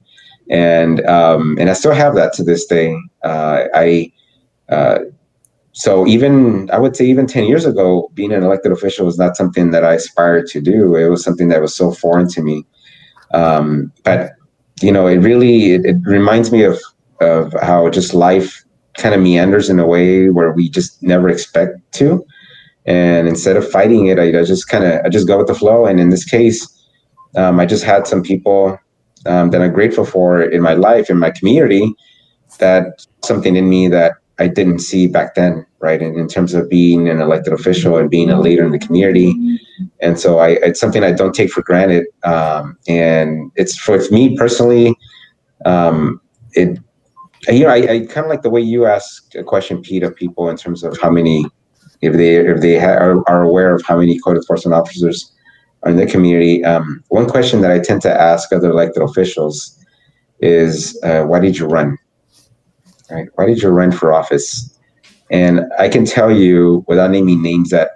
and 0.49 1.05
um, 1.05 1.57
and 1.59 1.69
I 1.69 1.73
still 1.73 1.93
have 1.93 2.15
that 2.15 2.33
to 2.33 2.43
this 2.43 2.65
day. 2.65 2.97
Uh, 3.23 3.65
I 3.73 4.11
uh, 4.69 4.99
so 5.71 6.07
even 6.07 6.69
I 6.71 6.79
would 6.79 6.95
say 6.95 7.05
even 7.05 7.27
ten 7.27 7.45
years 7.45 7.65
ago, 7.65 8.09
being 8.13 8.33
an 8.33 8.43
elected 8.43 8.71
official 8.71 9.05
was 9.05 9.17
not 9.17 9.37
something 9.37 9.71
that 9.71 9.83
I 9.83 9.93
aspired 9.93 10.47
to 10.47 10.61
do. 10.61 10.95
It 10.95 11.09
was 11.09 11.23
something 11.23 11.49
that 11.49 11.61
was 11.61 11.75
so 11.75 11.91
foreign 11.91 12.27
to 12.29 12.41
me. 12.41 12.65
Um, 13.33 13.91
but 14.03 14.31
you 14.81 14.91
know, 14.91 15.07
it 15.07 15.17
really 15.17 15.73
it, 15.73 15.85
it 15.85 15.97
reminds 16.03 16.51
me 16.51 16.63
of 16.63 16.79
of 17.21 17.53
how 17.61 17.89
just 17.89 18.13
life 18.13 18.63
kind 18.97 19.13
of 19.13 19.21
meanders 19.21 19.69
in 19.69 19.79
a 19.79 19.85
way 19.85 20.29
where 20.29 20.51
we 20.51 20.69
just 20.69 21.01
never 21.03 21.29
expect 21.29 21.79
to. 21.93 22.25
And 22.85 23.27
instead 23.27 23.55
of 23.55 23.69
fighting 23.69 24.07
it, 24.07 24.17
I, 24.17 24.39
I 24.39 24.43
just 24.43 24.67
kind 24.67 24.83
of 24.83 25.05
I 25.05 25.09
just 25.09 25.27
go 25.27 25.37
with 25.37 25.47
the 25.47 25.53
flow. 25.53 25.85
And 25.85 25.99
in 25.99 26.09
this 26.09 26.25
case, 26.25 26.67
um, 27.35 27.59
I 27.59 27.67
just 27.67 27.83
had 27.83 28.07
some 28.07 28.23
people 28.23 28.79
um, 29.29 29.51
that 29.51 29.61
I'm 29.61 29.73
grateful 29.73 30.05
for 30.05 30.41
in 30.41 30.61
my 30.61 30.73
life, 30.73 31.09
in 31.09 31.19
my 31.19 31.31
community, 31.31 31.93
that 32.57 33.05
something 33.23 33.55
in 33.55 33.69
me 33.69 33.87
that 33.87 34.13
I 34.39 34.47
didn't 34.47 34.79
see 34.79 35.07
back 35.07 35.35
then, 35.35 35.65
right? 35.79 36.01
And 36.01 36.17
in 36.17 36.27
terms 36.27 36.53
of 36.53 36.69
being 36.69 37.07
an 37.09 37.21
elected 37.21 37.53
official 37.53 37.97
and 37.97 38.09
being 38.09 38.29
a 38.29 38.39
leader 38.39 38.65
in 38.65 38.71
the 38.71 38.79
community. 38.79 39.35
And 40.01 40.19
so 40.19 40.39
I, 40.39 40.49
it's 40.67 40.79
something 40.79 41.03
I 41.03 41.11
don't 41.11 41.35
take 41.35 41.51
for 41.51 41.61
granted. 41.61 42.05
Um, 42.23 42.77
and 42.87 43.51
it's 43.55 43.77
for 43.77 43.99
me 44.09 44.35
personally, 44.35 44.95
um, 45.65 46.21
it, 46.53 46.79
you 47.49 47.65
know, 47.65 47.69
I, 47.69 47.75
I 47.75 47.99
kind 48.07 48.25
of 48.25 48.29
like 48.29 48.41
the 48.41 48.49
way 48.49 48.61
you 48.61 48.85
ask 48.85 49.35
a 49.35 49.43
question, 49.43 49.81
Pete, 49.81 50.03
of 50.03 50.15
people 50.15 50.49
in 50.49 50.57
terms 50.57 50.83
of 50.83 50.97
how 50.99 51.11
many, 51.11 51.45
if 52.01 52.13
they 52.13 52.37
if 52.37 52.61
they 52.61 52.79
ha- 52.79 52.99
are, 53.05 53.29
are 53.29 53.43
aware 53.43 53.75
of 53.75 53.83
how 53.85 53.97
many 53.97 54.19
code 54.19 54.37
enforcement 54.37 54.73
officers 54.73 55.33
in 55.85 55.95
the 55.95 56.05
community. 56.05 56.63
Um, 56.63 57.03
one 57.09 57.27
question 57.27 57.61
that 57.61 57.71
I 57.71 57.79
tend 57.79 58.01
to 58.03 58.21
ask 58.21 58.51
other 58.51 58.69
elected 58.69 59.01
officials 59.01 59.77
is, 60.41 60.99
uh, 61.03 61.23
why 61.23 61.39
did 61.39 61.57
you 61.57 61.65
run? 61.65 61.97
right? 63.09 63.27
Why 63.35 63.45
did 63.45 63.61
you 63.61 63.69
run 63.69 63.91
for 63.91 64.13
office? 64.13 64.77
And 65.31 65.61
I 65.77 65.89
can 65.89 66.05
tell 66.05 66.31
you 66.31 66.83
without 66.87 67.11
naming 67.11 67.41
names 67.41 67.69
that, 67.69 67.91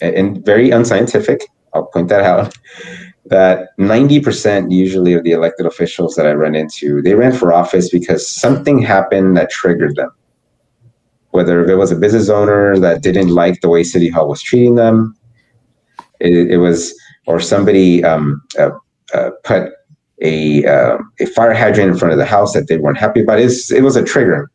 and 0.00 0.44
very 0.44 0.70
unscientific, 0.70 1.40
I'll 1.72 1.86
point 1.86 2.08
that 2.08 2.22
out, 2.22 2.56
that 3.26 3.76
90% 3.78 4.70
usually 4.70 5.14
of 5.14 5.24
the 5.24 5.32
elected 5.32 5.66
officials 5.66 6.14
that 6.16 6.26
I 6.26 6.32
run 6.32 6.54
into, 6.54 7.00
they 7.02 7.14
ran 7.14 7.32
for 7.32 7.52
office 7.52 7.88
because 7.90 8.28
something 8.28 8.78
happened 8.78 9.36
that 9.36 9.50
triggered 9.50 9.96
them. 9.96 10.10
Whether 11.30 11.68
it 11.68 11.76
was 11.76 11.90
a 11.90 11.96
business 11.96 12.28
owner 12.28 12.78
that 12.78 13.02
didn't 13.02 13.28
like 13.28 13.60
the 13.60 13.68
way 13.68 13.82
City 13.82 14.08
Hall 14.08 14.28
was 14.28 14.42
treating 14.42 14.74
them, 14.74 15.16
it, 16.20 16.52
it 16.52 16.58
was, 16.58 16.94
or 17.26 17.40
somebody 17.40 18.04
um, 18.04 18.42
uh, 18.58 18.70
uh, 19.12 19.30
put 19.44 19.72
a 20.22 20.64
uh, 20.64 20.98
a 21.20 21.26
fire 21.26 21.54
hydrant 21.54 21.90
in 21.90 21.98
front 21.98 22.12
of 22.12 22.18
the 22.18 22.24
house 22.24 22.52
that 22.52 22.68
they 22.68 22.78
weren't 22.78 22.98
happy 22.98 23.22
about. 23.22 23.38
It's, 23.38 23.70
it 23.70 23.82
was 23.82 23.96
a 23.96 24.04
trigger. 24.04 24.50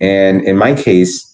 And 0.00 0.42
in 0.42 0.56
my 0.56 0.74
case, 0.74 1.28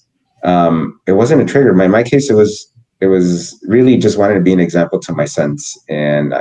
um, 0.45 1.01
it 1.07 1.13
wasn't 1.13 1.43
a 1.43 1.45
trigger. 1.45 1.71
In 1.81 1.91
my 1.91 2.03
case, 2.03 2.31
it 2.31 2.35
was 2.35 2.71
it 3.01 3.07
was 3.07 3.59
really 3.67 3.97
just 3.97 4.19
wanted 4.19 4.35
to 4.35 4.41
be 4.41 4.53
an 4.53 4.61
example 4.61 4.99
to 5.01 5.13
my 5.13 5.25
sons. 5.25 5.77
And 5.89 6.35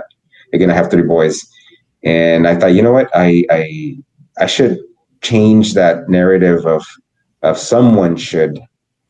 again, 0.53 0.69
I 0.69 0.73
have 0.73 0.89
three 0.89 1.03
boys, 1.03 1.45
and 2.03 2.47
I 2.47 2.55
thought, 2.55 2.73
you 2.73 2.81
know 2.81 2.91
what, 2.91 3.09
I 3.15 3.43
I 3.49 3.97
I 4.39 4.45
should 4.45 4.79
change 5.21 5.73
that 5.73 6.09
narrative 6.09 6.65
of 6.65 6.85
of 7.41 7.57
someone 7.57 8.15
should, 8.15 8.59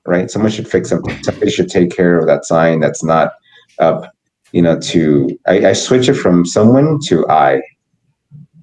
right? 0.05 0.29
Someone 0.29 0.51
should 0.51 0.67
fix 0.67 0.89
something. 0.89 1.21
Somebody 1.23 1.51
should 1.51 1.69
take 1.69 1.95
care 1.95 2.17
of 2.17 2.25
that 2.27 2.45
sign 2.45 2.79
that's 2.79 3.03
not 3.03 3.33
up. 3.79 4.12
You 4.53 4.61
know, 4.61 4.79
to 4.79 5.37
I, 5.45 5.67
I 5.67 5.73
switch 5.73 6.07
it 6.07 6.13
from 6.13 6.45
someone 6.45 6.99
to 7.07 7.27
I. 7.27 7.61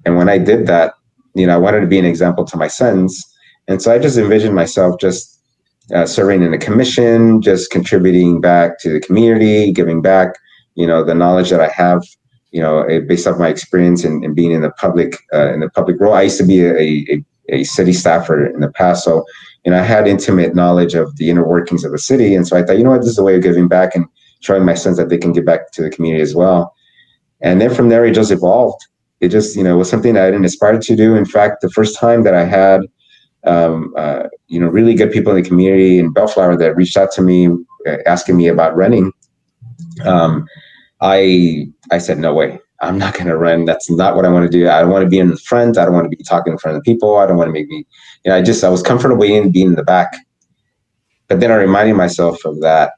And 0.05 0.17
when 0.17 0.29
I 0.29 0.39
did 0.39 0.65
that, 0.67 0.93
you 1.35 1.45
know, 1.45 1.53
I 1.53 1.57
wanted 1.57 1.81
to 1.81 1.87
be 1.87 1.99
an 1.99 2.05
example 2.05 2.43
to 2.45 2.57
my 2.57 2.67
sons. 2.67 3.23
And 3.67 3.81
so 3.81 3.93
I 3.93 3.99
just 3.99 4.17
envisioned 4.17 4.55
myself 4.55 4.99
just 4.99 5.39
uh, 5.93 6.05
serving 6.05 6.41
in 6.41 6.53
a 6.53 6.57
commission, 6.57 7.41
just 7.41 7.71
contributing 7.71 8.41
back 8.41 8.79
to 8.79 8.93
the 8.93 8.99
community, 8.99 9.71
giving 9.71 10.01
back, 10.01 10.35
you 10.75 10.87
know, 10.87 11.03
the 11.03 11.13
knowledge 11.13 11.49
that 11.49 11.61
I 11.61 11.67
have, 11.67 12.03
you 12.51 12.61
know, 12.61 12.81
eh, 12.83 12.99
based 12.99 13.27
off 13.27 13.39
my 13.39 13.49
experience 13.49 14.03
and, 14.03 14.23
and 14.23 14.35
being 14.35 14.51
in 14.51 14.61
the 14.61 14.71
public, 14.71 15.17
uh, 15.33 15.53
in 15.53 15.59
the 15.59 15.69
public 15.69 15.99
role. 15.99 16.13
I 16.13 16.23
used 16.23 16.37
to 16.39 16.45
be 16.45 16.61
a, 16.65 16.75
a, 16.79 17.25
a 17.49 17.63
city 17.63 17.93
staffer 17.93 18.45
in 18.45 18.61
the 18.61 18.71
past. 18.71 19.03
So, 19.03 19.25
you 19.65 19.71
know, 19.71 19.79
I 19.79 19.83
had 19.83 20.07
intimate 20.07 20.55
knowledge 20.55 20.95
of 20.95 21.15
the 21.17 21.29
inner 21.29 21.45
workings 21.45 21.83
of 21.83 21.91
the 21.91 21.99
city. 21.99 22.35
And 22.35 22.47
so 22.47 22.57
I 22.57 22.63
thought, 22.63 22.77
you 22.77 22.83
know 22.83 22.91
what, 22.91 23.01
this 23.01 23.09
is 23.09 23.17
a 23.17 23.23
way 23.23 23.35
of 23.35 23.43
giving 23.43 23.67
back 23.67 23.95
and 23.95 24.05
showing 24.41 24.65
my 24.65 24.73
sons 24.73 24.97
that 24.97 25.09
they 25.09 25.17
can 25.17 25.31
give 25.31 25.45
back 25.45 25.71
to 25.71 25.81
the 25.81 25.89
community 25.89 26.21
as 26.21 26.35
well. 26.35 26.75
And 27.41 27.59
then 27.59 27.73
from 27.73 27.89
there, 27.89 28.05
it 28.05 28.13
just 28.13 28.31
evolved. 28.31 28.85
It 29.19 29.29
just, 29.29 29.55
you 29.55 29.63
know, 29.63 29.77
was 29.77 29.89
something 29.89 30.13
that 30.13 30.25
I 30.25 30.31
didn't 30.31 30.45
aspire 30.45 30.77
to 30.77 30.95
do. 30.95 31.15
In 31.15 31.25
fact, 31.25 31.61
the 31.61 31.69
first 31.69 31.97
time 31.97 32.23
that 32.23 32.33
I 32.33 32.43
had 32.43 32.81
um, 33.45 33.93
uh, 33.97 34.23
you 34.47 34.59
know, 34.59 34.67
really 34.67 34.93
good 34.93 35.11
people 35.11 35.35
in 35.35 35.41
the 35.41 35.47
community 35.47 35.99
in 35.99 36.13
Bellflower 36.13 36.57
that 36.57 36.75
reached 36.75 36.97
out 36.97 37.11
to 37.13 37.21
me 37.21 37.47
uh, 37.87 37.97
asking 38.05 38.37
me 38.37 38.47
about 38.47 38.75
running. 38.75 39.11
Um, 40.05 40.47
I 41.01 41.67
I 41.91 41.97
said 41.97 42.19
no 42.19 42.33
way. 42.33 42.59
I'm 42.81 42.97
not 42.97 43.13
going 43.13 43.27
to 43.27 43.37
run. 43.37 43.65
That's 43.65 43.89
not 43.91 44.15
what 44.15 44.25
I 44.25 44.29
want 44.29 44.51
to 44.51 44.57
do. 44.57 44.67
I 44.67 44.81
don't 44.81 44.89
want 44.89 45.03
to 45.03 45.09
be 45.09 45.19
in 45.19 45.29
the 45.29 45.37
front. 45.37 45.77
I 45.77 45.85
don't 45.85 45.93
want 45.93 46.09
to 46.09 46.15
be 46.15 46.23
talking 46.23 46.53
in 46.53 46.59
front 46.59 46.77
of 46.77 46.83
the 46.83 46.91
people. 46.91 47.17
I 47.17 47.27
don't 47.27 47.37
want 47.37 47.47
to 47.47 47.53
make 47.53 47.67
me, 47.67 47.85
you 48.25 48.31
know, 48.31 48.35
I 48.35 48.41
just 48.41 48.63
I 48.63 48.69
was 48.69 48.81
comfortable 48.81 49.23
in 49.23 49.51
being 49.51 49.67
in 49.67 49.75
the 49.75 49.83
back. 49.83 50.15
But 51.27 51.39
then 51.39 51.51
I 51.51 51.55
reminded 51.55 51.95
myself 51.95 52.43
of 52.43 52.59
that 52.61 52.93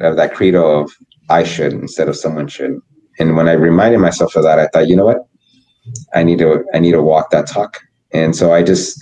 of 0.00 0.16
that 0.16 0.34
credo 0.34 0.80
of 0.80 0.90
I 1.28 1.44
should 1.44 1.72
instead 1.72 2.08
of 2.08 2.16
someone 2.16 2.48
should. 2.48 2.78
And 3.18 3.36
when 3.36 3.48
I 3.48 3.52
reminded 3.52 3.98
myself 3.98 4.36
of 4.36 4.44
that, 4.44 4.58
I 4.58 4.66
thought, 4.68 4.88
you 4.88 4.96
know 4.96 5.04
what? 5.04 5.26
I 6.14 6.22
need 6.22 6.38
to 6.38 6.64
I 6.74 6.78
need 6.78 6.92
to 6.92 7.02
walk 7.02 7.30
that 7.30 7.46
talk. 7.46 7.78
And 8.12 8.34
so 8.34 8.52
I 8.52 8.62
just 8.62 9.00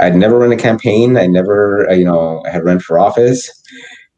I'd 0.00 0.16
never 0.16 0.38
run 0.38 0.52
a 0.52 0.56
campaign. 0.56 1.16
I 1.16 1.26
never, 1.26 1.86
you 1.94 2.04
know, 2.04 2.42
had 2.50 2.64
run 2.64 2.80
for 2.80 2.98
office, 2.98 3.50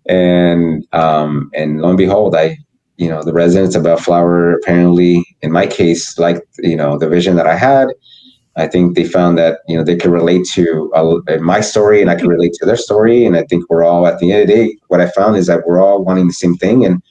and 0.09 0.87
um, 0.93 1.51
and 1.55 1.81
lo 1.81 1.91
and 1.91 1.99
behold, 1.99 2.35
I, 2.35 2.57
you 2.97 3.09
know, 3.09 3.23
the 3.23 3.33
residents 3.33 3.77
of 3.77 3.83
Bellflower 3.83 4.55
apparently, 4.55 5.25
in 5.43 5.53
my 5.53 5.67
case, 5.67 6.19
like 6.19 6.43
you 6.59 6.77
know, 6.77 6.99
the 6.99 7.09
vision 7.09 7.37
that 7.37 7.47
I 7.47 7.57
had. 7.57 7.89
I 8.57 8.67
think 8.67 8.97
they 8.97 9.05
found 9.05 9.37
that 9.39 9.59
you 9.69 9.77
know 9.77 9.85
they 9.85 9.97
could 9.97 10.11
relate 10.11 10.47
to 10.55 10.91
uh, 10.95 11.39
my 11.41 11.61
story, 11.61 12.01
and 12.01 12.11
I 12.11 12.15
could 12.15 12.29
relate 12.29 12.55
to 12.55 12.67
their 12.67 12.77
story, 12.77 13.25
and 13.25 13.37
I 13.37 13.43
think 13.45 13.69
we're 13.69 13.85
all 13.85 14.07
at 14.07 14.19
the 14.19 14.33
end 14.33 14.43
of 14.43 14.49
the 14.49 14.55
day. 14.55 14.79
What 14.89 15.01
I 15.01 15.11
found 15.11 15.37
is 15.37 15.47
that 15.47 15.67
we're 15.67 15.81
all 15.81 16.05
wanting 16.05 16.27
the 16.27 16.33
same 16.33 16.57
thing, 16.57 16.85
and 16.85 17.03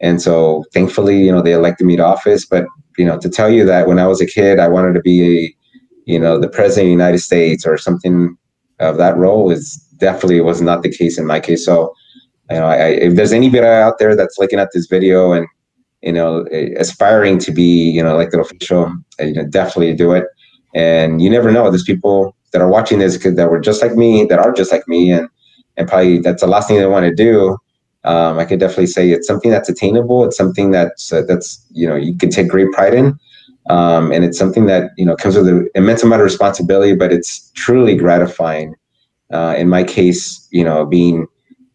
and 0.00 0.22
so 0.22 0.64
thankfully, 0.72 1.22
you 1.22 1.32
know, 1.32 1.42
they 1.42 1.52
elected 1.52 1.86
me 1.86 1.96
to 1.96 2.04
office. 2.04 2.46
But 2.46 2.66
you 2.96 3.04
know, 3.04 3.18
to 3.18 3.28
tell 3.28 3.50
you 3.50 3.64
that 3.66 3.86
when 3.86 3.98
I 3.98 4.06
was 4.06 4.20
a 4.20 4.26
kid, 4.26 4.58
I 4.58 4.68
wanted 4.68 4.94
to 4.94 5.00
be 5.00 5.44
a 5.44 5.54
you 6.08 6.18
know, 6.18 6.40
the 6.40 6.48
president 6.48 6.84
of 6.84 6.88
the 6.88 7.02
United 7.04 7.18
States 7.18 7.66
or 7.66 7.76
something 7.76 8.34
of 8.80 8.96
that 8.96 9.14
role 9.18 9.50
is 9.50 9.76
definitely 9.98 10.40
was 10.40 10.62
not 10.62 10.82
the 10.82 10.90
case 10.90 11.18
in 11.18 11.26
my 11.26 11.38
case. 11.38 11.66
So, 11.66 11.92
you 12.50 12.56
know, 12.56 12.66
I, 12.66 12.86
if 12.88 13.14
there's 13.14 13.34
anybody 13.34 13.66
out 13.66 13.98
there 13.98 14.16
that's 14.16 14.38
looking 14.38 14.58
at 14.58 14.70
this 14.72 14.86
video 14.86 15.32
and 15.32 15.46
you 16.00 16.12
know 16.12 16.46
aspiring 16.76 17.38
to 17.40 17.52
be 17.52 17.90
you 17.90 18.02
know 18.02 18.14
elected 18.14 18.40
official, 18.40 18.90
you 19.20 19.34
know, 19.34 19.46
definitely 19.46 19.92
do 19.94 20.12
it. 20.12 20.24
And 20.78 21.20
you 21.20 21.28
never 21.28 21.50
know. 21.50 21.70
There's 21.70 21.82
people 21.82 22.34
that 22.52 22.62
are 22.62 22.68
watching 22.68 22.98
this 23.00 23.18
that 23.18 23.50
were 23.50 23.60
just 23.60 23.82
like 23.82 23.94
me, 23.96 24.24
that 24.26 24.38
are 24.38 24.52
just 24.52 24.72
like 24.72 24.86
me, 24.86 25.10
and 25.10 25.28
and 25.76 25.88
probably 25.88 26.18
that's 26.18 26.42
the 26.42 26.48
last 26.48 26.68
thing 26.68 26.78
they 26.78 26.86
want 26.86 27.06
to 27.06 27.14
do. 27.14 27.58
Um, 28.04 28.38
I 28.38 28.44
could 28.44 28.60
definitely 28.60 28.86
say 28.86 29.10
it's 29.10 29.26
something 29.26 29.50
that's 29.50 29.68
attainable. 29.68 30.24
It's 30.24 30.36
something 30.36 30.70
that's 30.70 31.12
uh, 31.12 31.22
that's 31.22 31.64
you 31.70 31.88
know 31.88 31.96
you 31.96 32.16
can 32.16 32.30
take 32.30 32.48
great 32.48 32.70
pride 32.72 32.94
in 32.94 33.18
um, 33.68 34.12
and 34.12 34.24
it's 34.24 34.38
something 34.38 34.66
that 34.66 34.92
you 34.96 35.04
know 35.04 35.16
comes 35.16 35.36
with 35.36 35.48
an 35.48 35.68
immense 35.74 36.02
amount 36.02 36.22
of 36.22 36.24
responsibility, 36.24 36.94
but 36.94 37.12
it's 37.12 37.50
truly 37.54 37.96
gratifying. 37.96 38.74
Uh, 39.30 39.54
in 39.58 39.68
my 39.68 39.84
case, 39.84 40.48
you 40.50 40.64
know, 40.64 40.86
being 40.86 41.26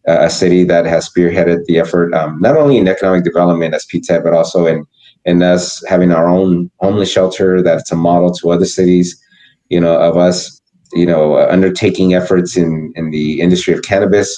a 0.06 0.28
city 0.28 0.64
that 0.64 0.84
has 0.86 1.08
spearheaded 1.08 1.64
the 1.66 1.78
effort, 1.78 2.12
um, 2.12 2.38
not 2.40 2.56
only 2.56 2.76
in 2.76 2.88
economic 2.88 3.24
development 3.24 3.74
as 3.74 3.86
PTED, 3.86 4.24
but 4.24 4.34
also 4.34 4.66
in 4.66 4.84
in 5.24 5.42
us 5.42 5.84
having 5.86 6.12
our 6.12 6.28
own 6.28 6.70
homeless 6.80 7.10
shelter 7.10 7.62
that's 7.62 7.90
a 7.90 7.96
model 7.96 8.32
to 8.32 8.50
other 8.50 8.64
cities, 8.64 9.20
you 9.68 9.80
know, 9.80 9.98
of 9.98 10.16
us, 10.16 10.60
you 10.92 11.06
know, 11.06 11.34
uh, 11.34 11.48
undertaking 11.50 12.14
efforts 12.14 12.56
in 12.56 12.92
in 12.96 13.10
the 13.10 13.40
industry 13.40 13.74
of 13.74 13.82
cannabis, 13.82 14.28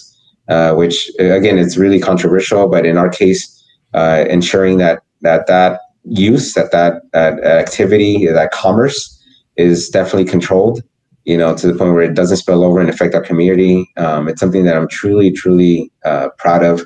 uh, 0.49 0.73
which 0.75 1.11
again, 1.19 1.59
it's 1.59 1.77
really 1.77 2.01
controversial, 2.01 2.69
but 2.69 2.87
in 2.87 2.97
our 2.97 3.09
case, 3.09 3.53
uh, 3.95 4.25
ensuring 4.29 4.79
that 4.79 5.03
that 5.23 5.47
that 5.47 5.81
use 6.05 6.55
that 6.55 6.71
that, 6.71 7.03
that 7.13 7.43
activity 7.45 8.27
that 8.27 8.53
commerce 8.53 9.13
is 9.57 9.89
definitely 9.89 10.25
controlled 10.25 10.83
you 11.27 11.37
know 11.37 11.55
to 11.55 11.67
the 11.67 11.77
point 11.77 11.93
where 11.93 12.03
it 12.03 12.15
doesn't 12.15 12.39
spill 12.39 12.65
over 12.65 12.81
and 12.81 12.89
affect 12.89 13.15
our 13.15 13.21
community. 13.21 13.91
Um, 13.97 14.29
it's 14.29 14.41
something 14.41 14.65
that 14.65 14.77
i'm 14.77 14.89
truly 14.89 15.31
truly 15.31 15.93
uh, 16.05 16.29
proud 16.39 16.63
of 16.63 16.83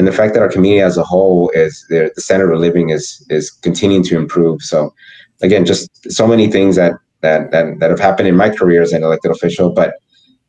and 0.00 0.08
the 0.08 0.12
fact 0.12 0.32
that 0.32 0.42
our 0.42 0.48
community 0.48 0.80
as 0.80 0.96
a 0.96 1.04
whole 1.04 1.50
is 1.50 1.84
the, 1.90 2.10
standard 2.16 2.50
of 2.54 2.58
living 2.58 2.88
is 2.88 3.04
is 3.28 3.50
continuing 3.50 4.02
to 4.04 4.16
improve. 4.16 4.62
So 4.62 4.94
again 5.42 5.66
just 5.66 5.90
so 6.10 6.26
many 6.26 6.50
things 6.50 6.76
that 6.76 6.94
that 7.20 7.50
that, 7.50 7.80
that 7.80 7.90
have 7.90 8.00
happened 8.00 8.26
in 8.26 8.34
my 8.34 8.48
career 8.48 8.80
as 8.80 8.94
an 8.94 9.02
elected 9.02 9.30
official 9.30 9.68
but 9.68 9.90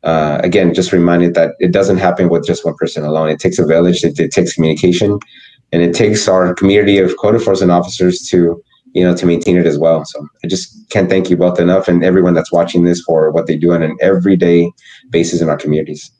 uh, 0.04 0.40
again 0.42 0.72
just 0.72 0.90
reminded 0.90 1.34
that 1.34 1.50
it 1.58 1.70
doesn't 1.70 1.98
happen 1.98 2.30
with 2.30 2.46
just 2.46 2.64
one 2.64 2.76
person 2.76 3.04
alone. 3.04 3.28
It 3.28 3.40
takes 3.40 3.58
a 3.58 3.66
village 3.66 4.02
it, 4.04 4.18
it 4.18 4.32
takes 4.32 4.54
communication 4.54 5.18
and 5.70 5.82
it 5.82 5.94
takes 5.94 6.26
our 6.28 6.54
community 6.54 6.96
of 6.96 7.14
code 7.18 7.34
enforcement 7.34 7.72
officers 7.72 8.22
to 8.30 8.38
you 8.94 9.04
know 9.04 9.14
to 9.14 9.26
maintain 9.26 9.58
it 9.58 9.66
as 9.66 9.78
well. 9.78 10.06
So 10.06 10.26
i 10.42 10.46
just 10.46 10.88
can't 10.88 11.10
thank 11.10 11.28
you 11.28 11.36
both 11.36 11.60
enough 11.60 11.88
and 11.88 12.02
everyone 12.02 12.32
that's 12.32 12.52
watching 12.58 12.84
this 12.84 13.02
for 13.02 13.30
what 13.30 13.46
they 13.48 13.58
do 13.58 13.72
on 13.74 13.82
an 13.82 13.98
everyday 14.00 14.72
basis 15.10 15.42
in 15.42 15.50
our 15.50 15.58
communities 15.58 16.10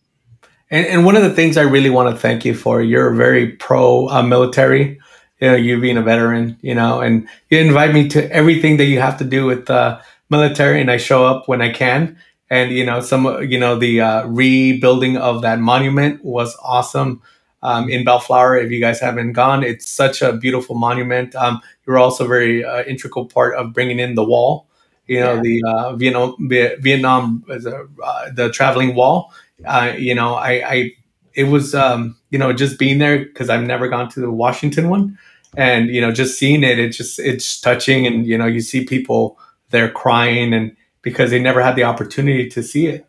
and, 0.72 0.86
and 0.86 1.04
one 1.04 1.14
of 1.14 1.22
the 1.22 1.32
things 1.32 1.56
i 1.56 1.62
really 1.62 1.90
want 1.90 2.12
to 2.12 2.20
thank 2.20 2.44
you 2.44 2.54
for 2.54 2.82
you're 2.82 3.14
very 3.14 3.48
pro 3.48 4.08
uh, 4.08 4.22
military 4.22 4.98
you 5.40 5.48
know 5.48 5.54
you 5.54 5.80
being 5.80 5.96
a 5.96 6.02
veteran 6.02 6.58
you 6.62 6.74
know 6.74 7.00
and 7.00 7.28
you 7.50 7.58
invite 7.58 7.94
me 7.94 8.08
to 8.08 8.28
everything 8.32 8.78
that 8.78 8.86
you 8.86 8.98
have 8.98 9.16
to 9.16 9.24
do 9.24 9.46
with 9.46 9.66
the 9.66 10.00
military 10.30 10.80
and 10.80 10.90
i 10.90 10.96
show 10.96 11.24
up 11.24 11.46
when 11.46 11.62
i 11.62 11.70
can 11.70 12.16
and 12.50 12.72
you 12.72 12.84
know 12.84 13.00
some 13.00 13.24
you 13.48 13.58
know 13.58 13.78
the 13.78 14.00
uh, 14.00 14.26
rebuilding 14.26 15.16
of 15.16 15.42
that 15.42 15.60
monument 15.60 16.24
was 16.24 16.56
awesome 16.62 17.22
um, 17.62 17.88
in 17.88 18.04
Bellflower. 18.04 18.56
If 18.56 18.70
you 18.70 18.80
guys 18.80 19.00
haven't 19.00 19.32
gone, 19.32 19.62
it's 19.62 19.90
such 19.90 20.22
a 20.22 20.32
beautiful 20.32 20.76
monument. 20.76 21.34
Um, 21.34 21.60
you're 21.86 21.98
also 21.98 22.26
very 22.26 22.64
uh, 22.64 22.82
integral 22.84 23.26
part 23.26 23.54
of 23.54 23.72
bringing 23.72 23.98
in 23.98 24.14
the 24.14 24.24
wall. 24.24 24.66
You 25.06 25.20
know, 25.20 25.34
yeah. 25.34 25.40
the 25.40 25.62
uh, 25.66 25.96
Vietnam, 25.96 26.36
Vietnam, 26.48 27.44
uh, 27.48 28.30
the 28.32 28.50
traveling 28.52 28.94
wall. 28.94 29.32
Uh, 29.64 29.94
you 29.96 30.14
know, 30.14 30.34
I, 30.34 30.50
I, 30.66 30.90
it 31.34 31.44
was, 31.44 31.74
um, 31.74 32.16
you 32.30 32.38
know, 32.38 32.52
just 32.52 32.78
being 32.78 32.98
there 32.98 33.18
because 33.18 33.48
I've 33.48 33.64
never 33.64 33.88
gone 33.88 34.08
to 34.10 34.20
the 34.20 34.30
Washington 34.30 34.88
one, 34.88 35.18
and 35.56 35.88
you 35.88 36.00
know, 36.00 36.12
just 36.12 36.38
seeing 36.38 36.62
it, 36.62 36.78
it 36.78 36.90
just 36.90 37.18
it's 37.18 37.60
touching, 37.60 38.06
and 38.06 38.26
you 38.26 38.36
know, 38.36 38.46
you 38.46 38.60
see 38.60 38.84
people 38.84 39.38
there 39.70 39.90
crying, 39.90 40.52
and 40.52 40.76
because 41.02 41.30
they 41.30 41.40
never 41.40 41.62
had 41.62 41.76
the 41.76 41.84
opportunity 41.84 42.48
to 42.50 42.62
see 42.62 42.86
it, 42.86 43.06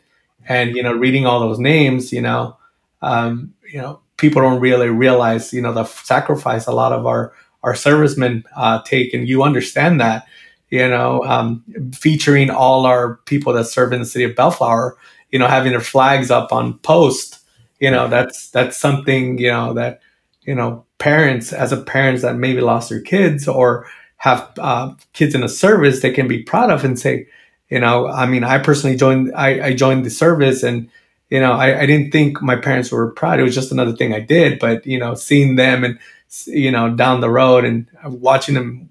and 0.48 0.74
you 0.74 0.82
know, 0.82 0.92
reading 0.92 1.26
all 1.26 1.40
those 1.40 1.58
names, 1.58 2.12
you 2.12 2.20
know, 2.20 2.56
um, 3.02 3.54
you 3.70 3.80
know, 3.80 4.00
people 4.16 4.42
don't 4.42 4.60
really 4.60 4.88
realize, 4.88 5.52
you 5.52 5.60
know, 5.60 5.72
the 5.72 5.84
sacrifice 5.84 6.66
a 6.66 6.72
lot 6.72 6.92
of 6.92 7.06
our 7.06 7.32
our 7.62 7.74
servicemen 7.74 8.44
uh, 8.56 8.82
take, 8.84 9.14
and 9.14 9.26
you 9.26 9.42
understand 9.42 10.00
that, 10.00 10.26
you 10.68 10.86
know, 10.86 11.24
um, 11.24 11.64
featuring 11.94 12.50
all 12.50 12.84
our 12.84 13.16
people 13.24 13.54
that 13.54 13.64
serve 13.64 13.92
in 13.92 14.00
the 14.00 14.06
city 14.06 14.24
of 14.24 14.36
Bellflower, 14.36 14.96
you 15.34 15.40
know, 15.40 15.48
having 15.48 15.72
their 15.72 15.80
flags 15.80 16.30
up 16.30 16.52
on 16.52 16.78
post, 16.78 17.40
you 17.80 17.90
know, 17.90 18.06
that's 18.06 18.50
that's 18.50 18.76
something, 18.76 19.36
you 19.36 19.50
know, 19.50 19.74
that 19.74 20.00
you 20.42 20.54
know, 20.54 20.84
parents 20.98 21.52
as 21.52 21.72
a 21.72 21.76
parents 21.76 22.22
that 22.22 22.36
maybe 22.36 22.60
lost 22.60 22.88
their 22.88 23.00
kids 23.00 23.48
or 23.48 23.88
have 24.18 24.48
uh, 24.58 24.94
kids 25.12 25.34
in 25.34 25.42
a 25.42 25.48
service, 25.48 26.02
they 26.02 26.12
can 26.12 26.28
be 26.28 26.44
proud 26.44 26.70
of 26.70 26.84
and 26.84 27.00
say, 27.00 27.26
you 27.68 27.80
know, 27.80 28.06
I 28.06 28.26
mean, 28.26 28.44
I 28.44 28.58
personally 28.58 28.96
joined, 28.96 29.32
I, 29.34 29.66
I 29.66 29.74
joined 29.74 30.06
the 30.06 30.10
service 30.10 30.62
and 30.62 30.88
you 31.30 31.40
know, 31.40 31.54
I, 31.54 31.80
I 31.80 31.86
didn't 31.86 32.12
think 32.12 32.40
my 32.40 32.54
parents 32.54 32.92
were 32.92 33.10
proud. 33.10 33.40
It 33.40 33.42
was 33.42 33.56
just 33.56 33.72
another 33.72 33.96
thing 33.96 34.14
I 34.14 34.20
did. 34.20 34.60
But 34.60 34.86
you 34.86 35.00
know, 35.00 35.16
seeing 35.16 35.56
them 35.56 35.82
and 35.82 35.98
you 36.46 36.70
know 36.70 36.94
down 36.94 37.22
the 37.22 37.30
road 37.30 37.64
and 37.64 37.88
watching 38.04 38.54
them, 38.54 38.88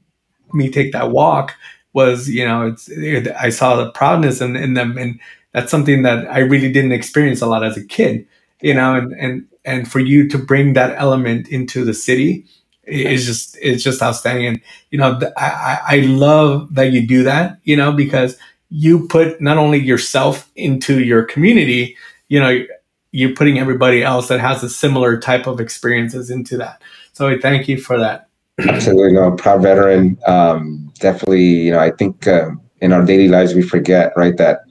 me 0.52 0.70
take 0.70 0.92
that 0.92 1.12
walk 1.12 1.56
was 1.94 2.28
you 2.30 2.46
know, 2.46 2.68
it's 2.68 2.90
it, 2.90 3.30
I 3.30 3.50
saw 3.50 3.78
the 3.78 3.92
proudness 3.92 4.42
in, 4.42 4.58
in 4.58 4.74
them, 4.74 4.98
and 4.98 5.22
that's 5.54 5.72
something 5.72 6.04
that 6.04 6.30
I 6.30 6.40
really 6.40 6.72
didn't 6.72 6.92
experience 6.92 7.42
a 7.42 7.48
lot 7.48 7.64
as 7.64 7.78
a 7.78 7.84
kid. 7.84 8.28
You 8.62 8.74
know, 8.74 8.96
and 8.96 9.14
and 9.14 9.48
and 9.66 9.92
for 9.92 10.00
you 10.00 10.28
to 10.30 10.38
bring 10.38 10.74
that 10.74 10.96
element 10.98 11.48
into 11.50 11.84
the 11.86 11.94
city 11.94 12.46
is 12.86 13.26
just 13.26 13.58
it's 13.62 13.84
just 13.84 14.02
outstanding. 14.02 14.48
And 14.48 14.62
you 14.92 14.98
know, 14.98 15.20
I 15.38 15.80
I 15.88 15.96
love 16.00 16.74
that 16.76 16.92
you 16.92 17.06
do 17.06 17.24
that. 17.24 17.60
You 17.64 17.78
know, 17.78 17.92
because 17.92 18.38
you 18.70 19.08
put 19.08 19.40
not 19.40 19.58
only 19.58 19.80
yourself 19.80 20.50
into 20.56 21.04
your 21.04 21.24
community 21.24 21.96
you 22.34 22.40
know, 22.40 22.66
you're 23.12 23.36
putting 23.36 23.60
everybody 23.60 24.02
else 24.04 24.28
that 24.30 24.40
has 24.40 24.64
a 24.64 24.70
similar 24.70 25.20
type 25.20 25.46
of 25.46 25.60
experiences 25.60 26.32
into 26.32 26.58
that. 26.58 26.82
So 27.12 27.28
I 27.28 27.38
thank 27.40 27.68
you 27.68 27.80
for 27.80 28.00
that. 28.00 28.28
Absolutely, 28.60 29.14
no, 29.14 29.32
proud 29.36 29.62
veteran. 29.62 30.18
Um, 30.26 30.92
definitely, 31.00 31.44
you 31.44 31.72
know, 31.72 31.78
I 31.78 31.92
think 31.92 32.28
uh, 32.28 32.50
in 32.82 32.92
our 32.92 33.06
daily 33.06 33.28
lives 33.28 33.54
we 33.54 33.62
forget, 33.62 34.14
right, 34.18 34.36
that 34.38 34.62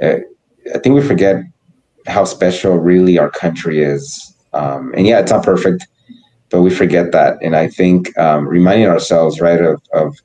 I 0.00 0.78
think 0.82 0.94
we 0.94 1.02
forget 1.02 1.42
how 2.06 2.24
special 2.24 2.76
really 2.76 3.18
our 3.18 3.30
country 3.30 3.82
is. 3.82 4.34
Um, 4.52 4.92
and 4.96 5.06
yeah, 5.06 5.20
it's 5.20 5.30
not 5.30 5.44
perfect, 5.44 5.86
but 6.50 6.62
we 6.62 6.70
forget 6.70 7.12
that. 7.12 7.36
And 7.42 7.54
I 7.54 7.68
think 7.68 8.16
um, 8.18 8.46
reminding 8.48 8.86
ourselves, 8.88 9.40
right, 9.40 9.60
of, 9.60 9.82
of 9.92 10.16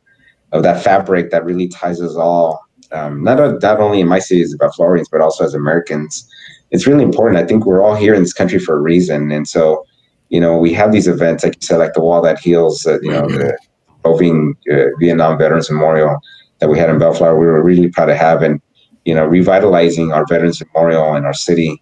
of 0.53 0.61
that 0.61 0.83
fabric 0.83 1.31
that 1.31 1.43
really 1.43 1.67
ties 1.67 1.99
us 1.99 2.15
all, 2.15 2.63
um, 2.91 3.23
not 3.23 3.39
a, 3.39 3.57
not 3.59 3.79
only 3.79 3.99
in 3.99 4.07
my 4.07 4.19
city 4.19 4.41
as 4.41 4.55
Bellflowerians, 4.55 5.07
but 5.11 5.19
also 5.19 5.43
as 5.43 5.55
Americans. 5.55 6.29
It's 6.69 6.85
really 6.87 7.03
important. 7.03 7.43
I 7.43 7.45
think 7.45 7.65
we're 7.65 7.81
all 7.81 7.95
here 7.95 8.13
in 8.13 8.21
this 8.21 8.33
country 8.33 8.59
for 8.59 8.75
a 8.75 8.79
reason, 8.79 9.31
and 9.31 9.47
so 9.47 9.85
you 10.29 10.39
know 10.39 10.57
we 10.57 10.73
have 10.73 10.91
these 10.91 11.07
events, 11.07 11.43
like 11.43 11.55
you 11.55 11.61
said, 11.61 11.77
like 11.77 11.93
the 11.93 12.01
Wall 12.01 12.21
That 12.21 12.39
Heals, 12.39 12.85
uh, 12.85 12.99
you 13.01 13.11
know, 13.11 13.27
the 13.27 13.57
Bovine 14.03 14.55
uh, 14.71 14.95
Vietnam 14.99 15.37
Veterans 15.37 15.69
Memorial 15.69 16.19
that 16.59 16.69
we 16.69 16.77
had 16.77 16.89
in 16.89 16.99
Bellflower. 16.99 17.37
We 17.37 17.45
were 17.45 17.63
really 17.63 17.89
proud 17.89 18.05
to 18.05 18.15
have, 18.15 18.41
and 18.41 18.61
you 19.05 19.13
know, 19.13 19.25
revitalizing 19.25 20.11
our 20.11 20.25
Veterans 20.25 20.61
Memorial 20.73 21.15
in 21.15 21.25
our 21.25 21.33
city. 21.33 21.81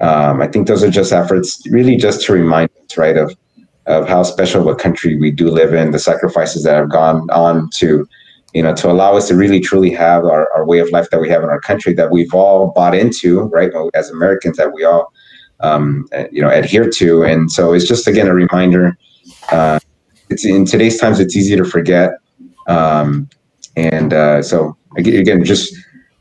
Um, 0.00 0.40
I 0.40 0.46
think 0.46 0.66
those 0.66 0.84
are 0.84 0.90
just 0.90 1.12
efforts, 1.12 1.60
really, 1.70 1.96
just 1.96 2.24
to 2.26 2.32
remind 2.32 2.70
us, 2.84 2.96
right, 2.96 3.16
of 3.16 3.34
of 3.88 4.06
how 4.06 4.22
special 4.22 4.60
of 4.60 4.66
a 4.66 4.74
country 4.76 5.16
we 5.16 5.30
do 5.30 5.48
live 5.48 5.72
in, 5.72 5.92
the 5.92 5.98
sacrifices 5.98 6.62
that 6.62 6.76
have 6.76 6.90
gone 6.90 7.26
on 7.30 7.70
to, 7.70 8.06
you 8.52 8.62
know, 8.62 8.74
to 8.74 8.90
allow 8.90 9.16
us 9.16 9.28
to 9.28 9.34
really 9.34 9.60
truly 9.60 9.90
have 9.90 10.24
our, 10.24 10.46
our 10.54 10.66
way 10.66 10.78
of 10.78 10.90
life 10.90 11.08
that 11.08 11.20
we 11.20 11.28
have 11.30 11.42
in 11.42 11.48
our 11.48 11.60
country 11.60 11.94
that 11.94 12.10
we've 12.10 12.34
all 12.34 12.70
bought 12.72 12.94
into, 12.94 13.44
right, 13.44 13.72
as 13.94 14.10
Americans 14.10 14.58
that 14.58 14.74
we 14.74 14.84
all, 14.84 15.10
um, 15.60 16.06
you 16.30 16.42
know, 16.42 16.50
adhere 16.50 16.90
to. 16.90 17.24
And 17.24 17.50
so 17.50 17.72
it's 17.72 17.88
just 17.88 18.06
again 18.06 18.28
a 18.28 18.34
reminder. 18.34 18.96
Uh, 19.50 19.80
it's 20.28 20.44
in 20.44 20.66
today's 20.66 21.00
times, 21.00 21.18
it's 21.18 21.34
easy 21.34 21.56
to 21.56 21.64
forget. 21.64 22.10
Um, 22.66 23.26
and 23.74 24.12
uh, 24.12 24.42
so 24.42 24.76
again, 24.98 25.44
just 25.44 25.74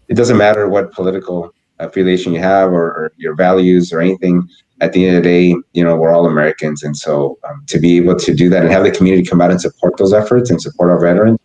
it 0.07 0.15
doesn't 0.15 0.37
matter 0.37 0.67
what 0.67 0.91
political 0.91 1.53
affiliation 1.79 2.33
you 2.33 2.39
have 2.39 2.71
or, 2.71 2.85
or, 2.85 3.13
your 3.17 3.35
values 3.35 3.91
or 3.93 3.99
anything. 3.99 4.47
At 4.79 4.93
the 4.93 5.07
end 5.07 5.17
of 5.17 5.23
the 5.23 5.29
day, 5.29 5.55
you 5.73 5.83
know, 5.83 5.95
we're 5.95 6.13
all 6.13 6.27
Americans. 6.27 6.83
And 6.83 6.95
so 6.95 7.37
um, 7.49 7.63
to 7.67 7.79
be 7.79 7.97
able 7.97 8.15
to 8.15 8.33
do 8.33 8.49
that 8.49 8.61
and 8.61 8.71
have 8.71 8.83
the 8.83 8.91
community 8.91 9.27
come 9.27 9.41
out 9.41 9.51
and 9.51 9.59
support 9.59 9.97
those 9.97 10.13
efforts 10.13 10.49
and 10.49 10.61
support 10.61 10.91
our 10.91 10.99
veterans 10.99 11.39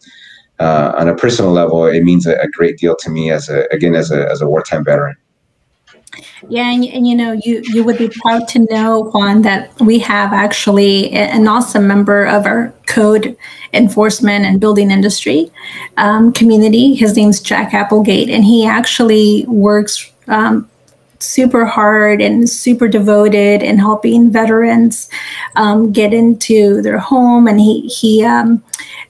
uh, 0.59 0.93
on 0.97 1.09
a 1.09 1.15
personal 1.15 1.51
level, 1.51 1.87
it 1.87 2.03
means 2.03 2.27
a, 2.27 2.39
a, 2.41 2.49
great 2.49 2.79
deal 2.79 2.95
to 2.97 3.11
me 3.11 3.31
as 3.31 3.49
a, 3.49 3.67
again, 3.73 3.95
as 3.95 4.11
a, 4.11 4.29
as 4.31 4.41
a 4.41 4.47
wartime 4.47 4.85
veteran. 4.85 5.17
Yeah, 6.49 6.71
and, 6.71 6.85
and 6.85 7.07
you 7.07 7.15
know, 7.15 7.33
you 7.33 7.63
you 7.65 7.85
would 7.85 7.99
be 7.99 8.09
proud 8.09 8.49
to 8.49 8.59
know, 8.71 9.11
Juan, 9.13 9.43
that 9.43 9.79
we 9.81 9.99
have 10.01 10.33
actually 10.33 11.11
an 11.13 11.49
awesome 11.49 11.87
member 11.87 12.27
of 12.27 12.47
our 12.47 12.73
code 12.87 13.37
enforcement 13.73 14.45
and 14.45 14.61
building 14.61 14.91
industry 14.91 15.51
um, 15.97 16.33
community. 16.33 16.95
His 16.95 17.17
name's 17.17 17.41
Jack 17.41 17.73
Applegate, 17.73 18.29
and 18.29 18.45
he 18.45 18.67
actually 18.67 19.47
works 19.47 20.13
um, 20.29 20.69
super 21.21 21.65
hard 21.65 22.21
and 22.21 22.51
super 22.51 22.89
devoted 22.89 23.63
in 23.63 23.79
helping 23.79 24.31
veterans 24.31 25.09
um, 25.57 25.93
get 25.93 26.13
into 26.13 26.83
their 26.83 26.99
home. 26.99 27.47
And 27.49 27.61
he 27.61 27.83
he 27.89 28.25
um, 28.25 28.63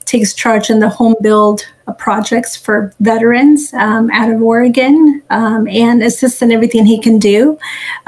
takes 0.05 0.33
charge 0.33 0.69
in 0.69 0.79
the 0.79 0.89
home 0.89 1.15
build 1.21 1.67
projects 1.97 2.55
for 2.55 2.93
veterans 2.99 3.73
um, 3.73 4.09
out 4.11 4.29
of 4.29 4.41
Oregon 4.41 5.21
um, 5.29 5.67
and 5.67 6.01
assists 6.01 6.41
in 6.41 6.51
everything 6.51 6.85
he 6.85 6.99
can 6.99 7.19
do. 7.19 7.57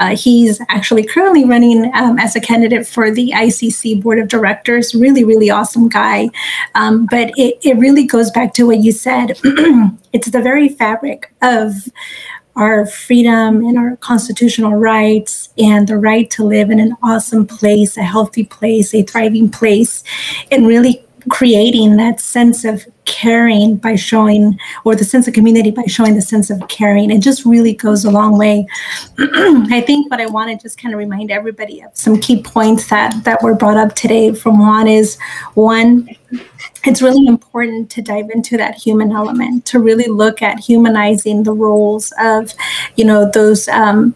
Uh, 0.00 0.16
he's 0.16 0.60
actually 0.68 1.04
currently 1.04 1.44
running 1.44 1.90
um, 1.94 2.18
as 2.18 2.34
a 2.36 2.40
candidate 2.40 2.86
for 2.86 3.10
the 3.10 3.32
ICC 3.34 4.02
board 4.02 4.18
of 4.18 4.28
directors. 4.28 4.94
Really, 4.94 5.24
really 5.24 5.50
awesome 5.50 5.88
guy. 5.88 6.30
Um, 6.74 7.06
but 7.10 7.30
it, 7.36 7.58
it 7.62 7.76
really 7.76 8.06
goes 8.06 8.30
back 8.30 8.54
to 8.54 8.66
what 8.66 8.78
you 8.78 8.92
said. 8.92 9.38
it's 10.12 10.30
the 10.30 10.42
very 10.42 10.68
fabric 10.68 11.32
of 11.42 11.74
our 12.56 12.86
freedom 12.86 13.64
and 13.66 13.78
our 13.78 13.96
constitutional 13.96 14.74
rights 14.74 15.50
and 15.58 15.86
the 15.86 15.96
right 15.96 16.30
to 16.30 16.42
live 16.42 16.70
in 16.70 16.80
an 16.80 16.96
awesome 17.02 17.46
place, 17.46 17.96
a 17.98 18.02
healthy 18.02 18.44
place, 18.44 18.94
a 18.94 19.02
thriving 19.02 19.50
place, 19.50 20.02
and 20.50 20.66
really 20.66 21.05
creating 21.30 21.96
that 21.96 22.20
sense 22.20 22.64
of 22.64 22.86
caring 23.04 23.76
by 23.76 23.94
showing, 23.94 24.58
or 24.84 24.94
the 24.94 25.04
sense 25.04 25.28
of 25.28 25.34
community 25.34 25.70
by 25.70 25.84
showing 25.86 26.14
the 26.14 26.22
sense 26.22 26.50
of 26.50 26.60
caring. 26.68 27.10
It 27.10 27.20
just 27.20 27.44
really 27.44 27.72
goes 27.72 28.04
a 28.04 28.10
long 28.10 28.36
way. 28.36 28.66
I 29.18 29.82
think 29.86 30.10
what 30.10 30.20
I 30.20 30.26
want 30.26 30.50
to 30.50 30.62
just 30.62 30.80
kind 30.80 30.92
of 30.92 30.98
remind 30.98 31.30
everybody 31.30 31.82
of 31.82 31.96
some 31.96 32.20
key 32.20 32.42
points 32.42 32.88
that 32.90 33.24
that 33.24 33.42
were 33.42 33.54
brought 33.54 33.76
up 33.76 33.94
today 33.94 34.34
from 34.34 34.58
Juan 34.58 34.88
is 34.88 35.18
one, 35.54 36.08
it's 36.86 37.02
really 37.02 37.26
important 37.26 37.90
to 37.90 38.02
dive 38.02 38.30
into 38.30 38.56
that 38.56 38.74
human 38.74 39.12
element 39.12 39.64
to 39.66 39.78
really 39.78 40.08
look 40.08 40.42
at 40.42 40.58
humanizing 40.58 41.42
the 41.42 41.52
roles 41.52 42.12
of 42.18 42.52
you 42.96 43.04
know 43.04 43.30
those 43.30 43.68
um, 43.68 44.14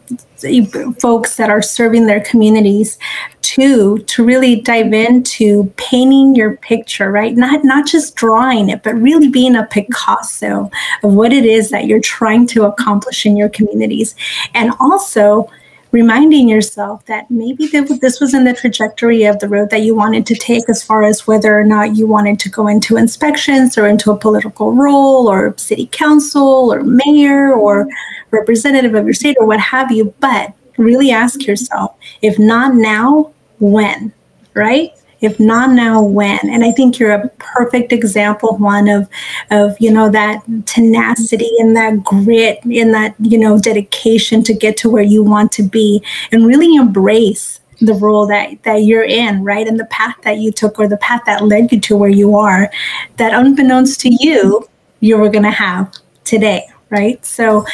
folks 0.99 1.37
that 1.37 1.51
are 1.51 1.61
serving 1.63 2.07
their 2.07 2.21
communities 2.21 2.99
to 3.43 3.99
to 3.99 4.25
really 4.25 4.61
dive 4.61 4.93
into 4.93 5.65
painting 5.77 6.35
your 6.35 6.57
picture 6.59 7.11
right? 7.11 7.37
Not 7.37 7.65
not 7.65 7.87
just 7.87 8.15
drawing 8.15 8.71
it 8.71 8.83
but 8.83 8.95
really 8.95 9.29
being 9.29 9.57
a 9.57 9.67
picasso 9.67 10.71
of 11.03 11.15
what 11.15 11.33
it 11.33 11.45
is 11.45 11.71
that 11.71 11.87
you're 11.87 12.01
trying 12.01 12.47
to 12.49 12.65
accomplish 12.65 13.27
in 13.27 13.37
your 13.37 13.49
communities. 13.49 14.15
And 14.55 14.73
also 14.81 15.51
reminding 15.93 16.49
yourself 16.49 17.05
that 17.07 17.31
maybe 17.31 17.67
this 17.67 18.21
was 18.21 18.35
in 18.35 18.45
the 18.45 18.55
trajectory 18.55 19.25
of 19.25 19.39
the 19.41 19.49
road 19.49 19.71
that 19.71 19.83
you 19.83 19.95
wanted 19.95 20.25
to 20.27 20.35
take 20.35 20.69
as 20.69 20.83
far 20.83 21.03
as 21.03 21.27
whether 21.27 21.59
or 21.59 21.65
not 21.65 21.97
you 21.97 22.07
wanted 22.07 22.39
to 22.41 22.49
go 22.49 22.69
into 22.69 22.97
inspections 22.97 23.77
or 23.77 23.89
into 23.89 24.11
a 24.13 24.17
political 24.17 24.73
role 24.73 25.29
or 25.29 25.57
city 25.59 25.89
council 25.91 26.73
or 26.73 26.83
mayor 26.83 27.53
or 27.53 27.89
representative 28.31 28.95
of 28.95 29.05
your 29.05 29.15
state 29.15 29.37
or 29.41 29.47
what 29.47 29.61
have 29.61 29.91
you. 29.91 30.15
But 30.21 30.53
really 30.79 31.11
ask 31.11 31.47
yourself 31.47 31.97
if 32.23 32.39
not 32.39 32.75
now, 32.75 33.33
when, 33.59 34.13
right? 34.55 34.93
If 35.21 35.39
not 35.39 35.71
now 35.71 36.03
when 36.03 36.39
and 36.43 36.65
i 36.65 36.73
think 36.73 36.99
you're 36.99 37.13
a 37.13 37.29
perfect 37.39 37.93
example 37.93 38.57
Juan 38.57 38.89
of 38.89 39.09
of 39.51 39.77
you 39.79 39.91
know 39.91 40.09
that 40.11 40.43
tenacity 40.67 41.51
and 41.59 41.77
that 41.77 42.03
grit 42.03 42.65
and 42.65 42.95
that 42.95 43.15
you 43.19 43.39
know 43.39 43.59
dedication 43.59 44.43
to 44.45 44.55
get 44.55 44.77
to 44.79 44.91
where 44.91 45.03
you 45.03 45.23
want 45.23 45.53
to 45.53 45.63
be 45.63 46.03
and 46.33 46.47
really 46.47 46.75
embrace 46.75 47.61
the 47.81 47.95
role 47.95 48.27
that 48.27 48.63
that 48.63 48.85
you're 48.85 49.05
in 49.05 49.45
right 49.45 49.67
and 49.67 49.79
the 49.79 49.87
path 49.87 50.17
that 50.23 50.39
you 50.39 50.51
took 50.51 50.79
or 50.79 50.89
the 50.89 50.97
path 50.99 51.23
that 51.27 51.45
led 51.45 51.71
you 51.73 51.81
to 51.81 51.97
where 51.97 52.11
you 52.11 52.37
are 52.37 52.71
that 53.17 53.35
unbeknownst 53.35 54.01
to 54.01 54.11
you 54.21 54.67
you 55.01 55.17
were 55.17 55.31
going 55.31 55.45
to 55.45 55.51
have 55.51 55.93
today 56.25 56.67
right 56.91 57.25
so 57.25 57.65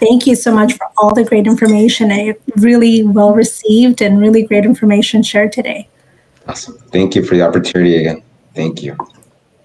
thank 0.00 0.26
you 0.26 0.34
so 0.34 0.52
much 0.52 0.72
for 0.72 0.86
all 0.96 1.14
the 1.14 1.24
great 1.24 1.46
information. 1.46 2.10
I 2.10 2.34
really 2.56 3.04
well 3.04 3.34
received 3.34 4.00
and 4.00 4.18
really 4.18 4.42
great 4.42 4.64
information 4.64 5.22
shared 5.22 5.52
today. 5.52 5.88
Awesome. 6.46 6.78
Thank 6.90 7.14
you 7.14 7.24
for 7.24 7.34
the 7.34 7.42
opportunity 7.42 7.96
again. 7.96 8.22
Thank 8.54 8.82
you. 8.82 8.96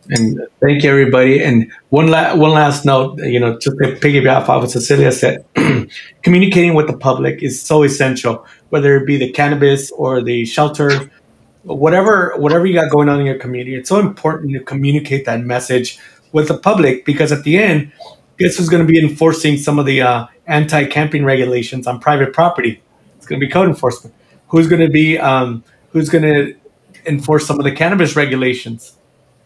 And 0.10 0.40
thank 0.62 0.84
you, 0.84 0.92
everybody. 0.92 1.44
And 1.44 1.72
one, 1.90 2.08
la- 2.08 2.36
one 2.36 2.52
last 2.52 2.86
note, 2.86 3.18
you 3.20 3.40
know, 3.40 3.58
just 3.58 3.76
to 3.78 3.98
piggyback 4.00 4.48
off 4.48 4.62
what 4.62 4.70
Cecilia 4.70 5.12
said, 5.12 5.46
communicating 6.22 6.76
with 6.76 6.88
the 6.88 6.98
public 6.98 7.42
is 7.42 7.60
so 7.60 7.84
essential, 7.84 8.46
whether 8.70 8.96
it 8.98 9.08
be 9.08 9.18
the 9.18 9.32
cannabis 9.32 9.92
or 9.92 10.22
the 10.22 10.46
shelter, 10.46 11.10
whatever, 11.64 12.34
whatever 12.38 12.66
you 12.66 12.74
got 12.74 12.92
going 12.92 13.10
on 13.10 13.20
in 13.20 13.26
your 13.26 13.40
community. 13.40 13.76
It's 13.76 13.90
so 13.90 14.00
important 14.00 14.54
to 14.54 14.60
communicate 14.60 15.26
that 15.26 15.42
message 15.42 15.98
with 16.32 16.50
the 16.50 16.58
public 16.58 17.04
because 17.06 17.32
at 17.32 17.44
the 17.44 17.58
end, 17.58 17.92
guess 18.38 18.58
who's 18.58 18.70
going 18.70 18.86
to 18.86 18.92
be 18.92 19.00
enforcing 19.00 19.58
some 19.58 19.80
of 19.80 19.88
the 19.88 20.02
uh, 20.02 20.28
anti-camping 20.46 21.26
regulations 21.26 21.88
on 21.88 22.00
private 22.00 22.32
property? 22.32 22.82
It's 23.18 23.26
going 23.26 23.40
to 23.40 23.46
be 23.46 23.52
code 23.52 23.68
enforcement. 23.68 24.14
Who's 24.50 24.68
going 24.68 24.82
to 24.82 24.90
be 24.90 25.18
um, 25.18 25.64
who's 25.90 26.10
going 26.10 26.24
to 26.24 26.56
enforce 27.06 27.46
some 27.46 27.60
of 27.60 27.66
the 27.66 27.72
cannabis 27.72 28.16
regulations, 28.16 28.96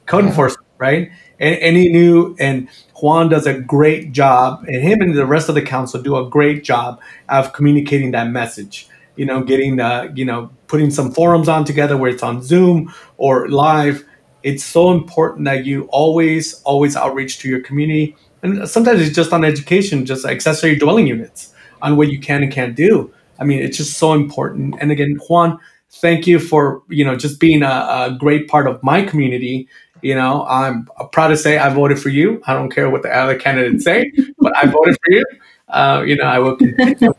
code 0.05 0.23
yeah. 0.23 0.29
enforcement, 0.29 0.67
right? 0.77 1.11
And 1.39 1.55
any 1.59 1.89
new 1.89 2.35
and 2.39 2.67
Juan 2.95 3.29
does 3.29 3.47
a 3.47 3.59
great 3.59 4.11
job, 4.11 4.65
and 4.67 4.81
him 4.81 5.01
and 5.01 5.15
the 5.15 5.25
rest 5.25 5.49
of 5.49 5.55
the 5.55 5.61
council 5.61 6.01
do 6.01 6.17
a 6.17 6.29
great 6.29 6.63
job 6.63 6.99
of 7.29 7.53
communicating 7.53 8.11
that 8.11 8.29
message. 8.29 8.87
You 9.15 9.25
know, 9.25 9.43
getting 9.43 9.79
uh, 9.79 10.11
you 10.15 10.25
know, 10.25 10.49
putting 10.67 10.91
some 10.91 11.11
forums 11.11 11.49
on 11.49 11.65
together 11.65 11.97
where 11.97 12.09
it's 12.09 12.23
on 12.23 12.41
Zoom 12.41 12.93
or 13.17 13.49
live. 13.49 14.05
It's 14.43 14.63
so 14.63 14.91
important 14.91 15.43
that 15.45 15.65
you 15.65 15.83
always, 15.91 16.61
always 16.63 16.95
outreach 16.95 17.39
to 17.39 17.49
your 17.49 17.59
community, 17.59 18.15
and 18.41 18.67
sometimes 18.69 19.01
it's 19.01 19.15
just 19.15 19.33
on 19.33 19.43
education, 19.43 20.05
just 20.05 20.25
accessory 20.25 20.75
dwelling 20.77 21.07
units 21.07 21.53
on 21.81 21.97
what 21.97 22.09
you 22.09 22.19
can 22.19 22.43
and 22.43 22.51
can't 22.51 22.75
do. 22.75 23.13
I 23.39 23.43
mean, 23.43 23.59
it's 23.59 23.77
just 23.77 23.97
so 23.97 24.13
important. 24.13 24.75
And 24.79 24.91
again, 24.91 25.17
Juan, 25.27 25.59
thank 25.91 26.27
you 26.27 26.39
for 26.39 26.83
you 26.89 27.03
know 27.03 27.15
just 27.15 27.39
being 27.39 27.63
a, 27.63 27.65
a, 27.67 28.15
great 28.19 28.47
part 28.47 28.67
of 28.67 28.81
my 28.83 29.01
community 29.01 29.67
you 30.01 30.13
know 30.13 30.45
i'm 30.47 30.87
proud 31.11 31.29
to 31.29 31.37
say 31.37 31.57
i 31.57 31.67
voted 31.73 31.99
for 31.99 32.09
you 32.09 32.41
i 32.47 32.53
don't 32.53 32.69
care 32.69 32.89
what 32.89 33.01
the 33.01 33.09
other 33.09 33.37
candidates 33.37 33.83
say 33.83 34.11
but 34.39 34.55
i 34.55 34.65
voted 34.65 34.95
for 35.03 35.11
you 35.11 35.25
Uh, 35.69 36.03
you 36.05 36.15
know, 36.15 36.23
I 36.23 36.39
will 36.39 36.55
continue 36.55 37.13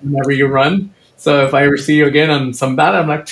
whenever 0.00 0.30
you 0.30 0.46
run. 0.46 0.94
So 1.16 1.44
if 1.44 1.54
I 1.54 1.64
ever 1.64 1.76
see 1.76 1.96
you 1.96 2.06
again 2.06 2.30
on 2.30 2.54
some 2.54 2.76
ballot, 2.76 3.02
I'm 3.02 3.08
like, 3.08 3.28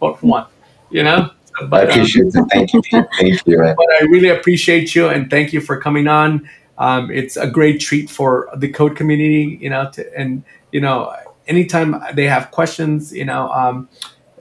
vote 0.00 0.18
for 0.18 0.26
Juan. 0.26 0.46
You 0.90 1.04
know. 1.04 1.30
But, 1.68 1.88
I 1.88 1.92
appreciate 1.92 2.34
um, 2.34 2.48
it. 2.50 2.50
Thank 2.50 2.72
you. 2.72 2.82
Thank 3.20 3.46
you. 3.46 3.58
Man. 3.58 3.76
But 3.76 3.86
I 4.00 4.04
really 4.06 4.30
appreciate 4.30 4.94
you 4.96 5.08
and 5.08 5.30
thank 5.30 5.52
you 5.52 5.60
for 5.60 5.80
coming 5.80 6.08
on. 6.08 6.48
Um, 6.78 7.12
it's 7.12 7.36
a 7.36 7.46
great 7.46 7.80
treat 7.80 8.10
for 8.10 8.48
the 8.56 8.68
code 8.68 8.96
community, 8.96 9.58
you 9.60 9.70
know, 9.70 9.88
to, 9.92 10.18
and 10.18 10.42
you 10.72 10.80
know, 10.80 11.14
anytime 11.46 12.02
they 12.14 12.26
have 12.26 12.50
questions, 12.50 13.12
you 13.12 13.24
know, 13.24 13.50
um, 13.50 13.88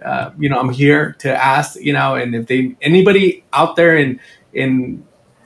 uh, 0.03 0.31
you 0.37 0.49
know, 0.49 0.59
I'm 0.59 0.69
here 0.69 1.15
to 1.19 1.33
ask, 1.33 1.79
you 1.79 1.93
know, 1.93 2.15
and 2.15 2.35
if 2.35 2.47
they 2.47 2.75
anybody 2.81 3.43
out 3.53 3.75
there 3.75 3.95
in 3.95 4.19
in 4.53 5.05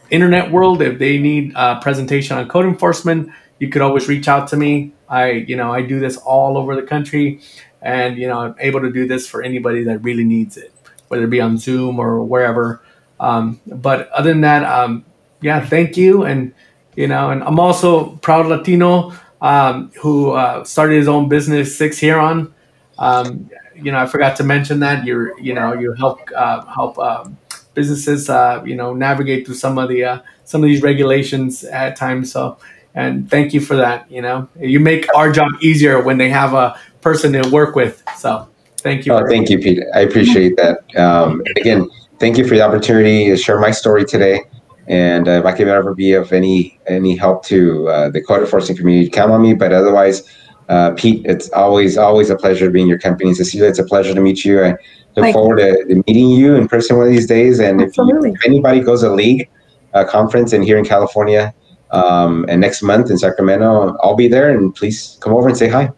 internet 0.09 0.51
world, 0.51 0.81
if 0.81 0.99
they 0.99 1.17
need 1.17 1.53
a 1.55 1.79
presentation 1.81 2.37
on 2.37 2.47
code 2.47 2.65
enforcement, 2.65 3.29
you 3.59 3.69
could 3.69 3.81
always 3.81 4.07
reach 4.07 4.27
out 4.27 4.47
to 4.49 4.57
me. 4.57 4.93
I, 5.09 5.31
you 5.31 5.55
know, 5.55 5.71
I 5.71 5.81
do 5.81 5.99
this 5.99 6.17
all 6.17 6.57
over 6.57 6.75
the 6.75 6.81
country, 6.81 7.39
and 7.81 8.17
you 8.17 8.27
know, 8.27 8.39
I'm 8.39 8.55
able 8.59 8.81
to 8.81 8.91
do 8.91 9.07
this 9.07 9.27
for 9.27 9.41
anybody 9.41 9.83
that 9.83 9.99
really 9.99 10.23
needs 10.23 10.57
it, 10.57 10.73
whether 11.07 11.23
it 11.23 11.29
be 11.29 11.41
on 11.41 11.57
Zoom 11.57 11.99
or 11.99 12.23
wherever. 12.23 12.81
Um, 13.19 13.59
but 13.67 14.09
other 14.11 14.29
than 14.29 14.41
that, 14.41 14.63
um, 14.63 15.05
yeah, 15.41 15.65
thank 15.65 15.97
you, 15.97 16.23
and 16.23 16.53
you 16.95 17.07
know, 17.07 17.29
and 17.29 17.43
I'm 17.43 17.59
also 17.59 18.15
proud 18.17 18.47
Latino 18.47 19.13
um, 19.41 19.91
who 20.01 20.31
uh, 20.31 20.63
started 20.63 20.95
his 20.95 21.07
own 21.07 21.29
business, 21.29 21.77
Six 21.77 21.97
Huron. 21.99 22.53
Um, 22.97 23.49
you 23.75 23.91
know, 23.91 23.99
I 23.99 24.07
forgot 24.07 24.35
to 24.37 24.43
mention 24.43 24.79
that 24.79 25.05
you're, 25.05 25.39
you 25.39 25.53
know, 25.53 25.73
you 25.73 25.93
help 25.93 26.21
uh, 26.35 26.65
help 26.65 26.97
um, 26.97 27.37
businesses, 27.73 28.29
uh, 28.29 28.63
you 28.65 28.75
know, 28.75 28.93
navigate 28.93 29.45
through 29.45 29.55
some 29.55 29.77
of 29.77 29.89
the 29.89 30.03
uh, 30.03 30.19
some 30.45 30.63
of 30.63 30.67
these 30.67 30.81
regulations 30.81 31.63
at 31.63 31.95
times. 31.95 32.31
So, 32.31 32.57
and 32.95 33.29
thank 33.29 33.53
you 33.53 33.61
for 33.61 33.75
that. 33.75 34.09
You 34.11 34.21
know, 34.21 34.49
you 34.59 34.79
make 34.79 35.07
our 35.15 35.31
job 35.31 35.51
easier 35.61 36.01
when 36.01 36.17
they 36.17 36.29
have 36.29 36.53
a 36.53 36.79
person 37.01 37.33
to 37.33 37.49
work 37.49 37.75
with. 37.75 38.03
So, 38.17 38.47
thank 38.77 39.05
you. 39.05 39.13
Oh, 39.13 39.27
thank 39.27 39.49
you, 39.49 39.59
Pete. 39.59 39.83
I 39.93 39.99
appreciate 39.99 40.57
that. 40.57 40.79
Um, 40.95 41.43
again, 41.57 41.87
thank 42.19 42.37
you 42.37 42.47
for 42.47 42.55
the 42.55 42.61
opportunity 42.61 43.29
to 43.29 43.37
share 43.37 43.59
my 43.59 43.71
story 43.71 44.05
today. 44.05 44.41
And 44.87 45.27
uh, 45.27 45.31
if 45.31 45.45
I 45.45 45.51
can 45.51 45.67
ever 45.67 45.93
be 45.93 46.13
of 46.13 46.31
any 46.31 46.79
any 46.87 47.15
help 47.15 47.45
to 47.45 47.87
uh, 47.89 48.09
the 48.09 48.21
code 48.21 48.41
enforcement 48.41 48.79
community, 48.79 49.09
count 49.09 49.31
on 49.31 49.41
me. 49.41 49.53
But 49.53 49.73
otherwise, 49.73 50.23
uh, 50.69 50.91
Pete, 50.91 51.25
it's 51.25 51.49
always 51.51 51.97
always 51.97 52.29
a 52.29 52.35
pleasure 52.35 52.69
being 52.69 52.87
your 52.87 52.99
company. 52.99 53.33
Cecilia, 53.33 53.69
it's 53.69 53.79
a 53.79 53.83
pleasure 53.83 54.13
to 54.13 54.21
meet 54.21 54.45
you. 54.45 54.63
I 54.63 54.75
look 55.17 55.33
forward 55.33 55.57
to 55.57 56.03
meeting 56.07 56.29
you 56.29 56.55
in 56.55 56.67
person 56.67 56.97
one 56.97 57.07
of 57.07 57.11
these 57.11 57.27
days. 57.27 57.59
And 57.59 57.81
if, 57.81 57.97
you, 57.97 58.25
if, 58.25 58.45
anybody 58.45 58.79
goes 58.79 59.01
to 59.01 59.09
a 59.09 59.13
League 59.13 59.49
uh, 59.93 60.05
conference 60.05 60.53
and 60.53 60.63
here 60.63 60.77
in 60.77 60.85
California 60.85 61.53
um, 61.91 62.45
and 62.47 62.61
next 62.61 62.81
month 62.81 63.09
in 63.09 63.17
Sacramento, 63.17 63.97
I'll 64.03 64.15
be 64.15 64.27
there. 64.27 64.51
And 64.51 64.73
please 64.75 65.17
come 65.21 65.33
over 65.33 65.47
and 65.47 65.57
say 65.57 65.67
hi. 65.67 65.91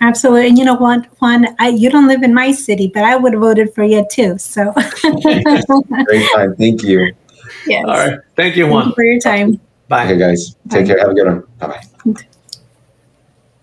Absolutely. 0.00 0.48
And 0.48 0.58
you 0.58 0.64
know 0.64 0.74
what, 0.74 1.06
Juan, 1.20 1.56
I, 1.58 1.68
you 1.68 1.90
don't 1.90 2.06
live 2.06 2.22
in 2.22 2.34
my 2.34 2.52
city, 2.52 2.90
but 2.92 3.02
I 3.02 3.16
would 3.16 3.32
have 3.32 3.40
voted 3.40 3.74
for 3.74 3.82
you 3.82 4.06
too. 4.10 4.38
So 4.38 4.72
great 5.02 6.30
time. 6.34 6.54
Thank 6.56 6.82
you. 6.82 7.12
Yes. 7.66 7.84
All 7.86 7.94
right. 7.94 8.18
Thank 8.36 8.56
you, 8.56 8.66
Juan. 8.66 8.82
Thank 8.82 8.88
you 8.90 8.94
for 8.94 9.04
your 9.04 9.20
time. 9.20 9.60
Bye. 9.88 10.04
Okay, 10.04 10.18
guys. 10.18 10.56
Take 10.70 10.86
Bye. 10.86 10.94
care. 10.94 10.98
Have 11.00 11.10
a 11.10 11.14
good 11.14 11.26
one. 11.26 11.42
Bye 11.58 11.66
bye. 11.66 12.26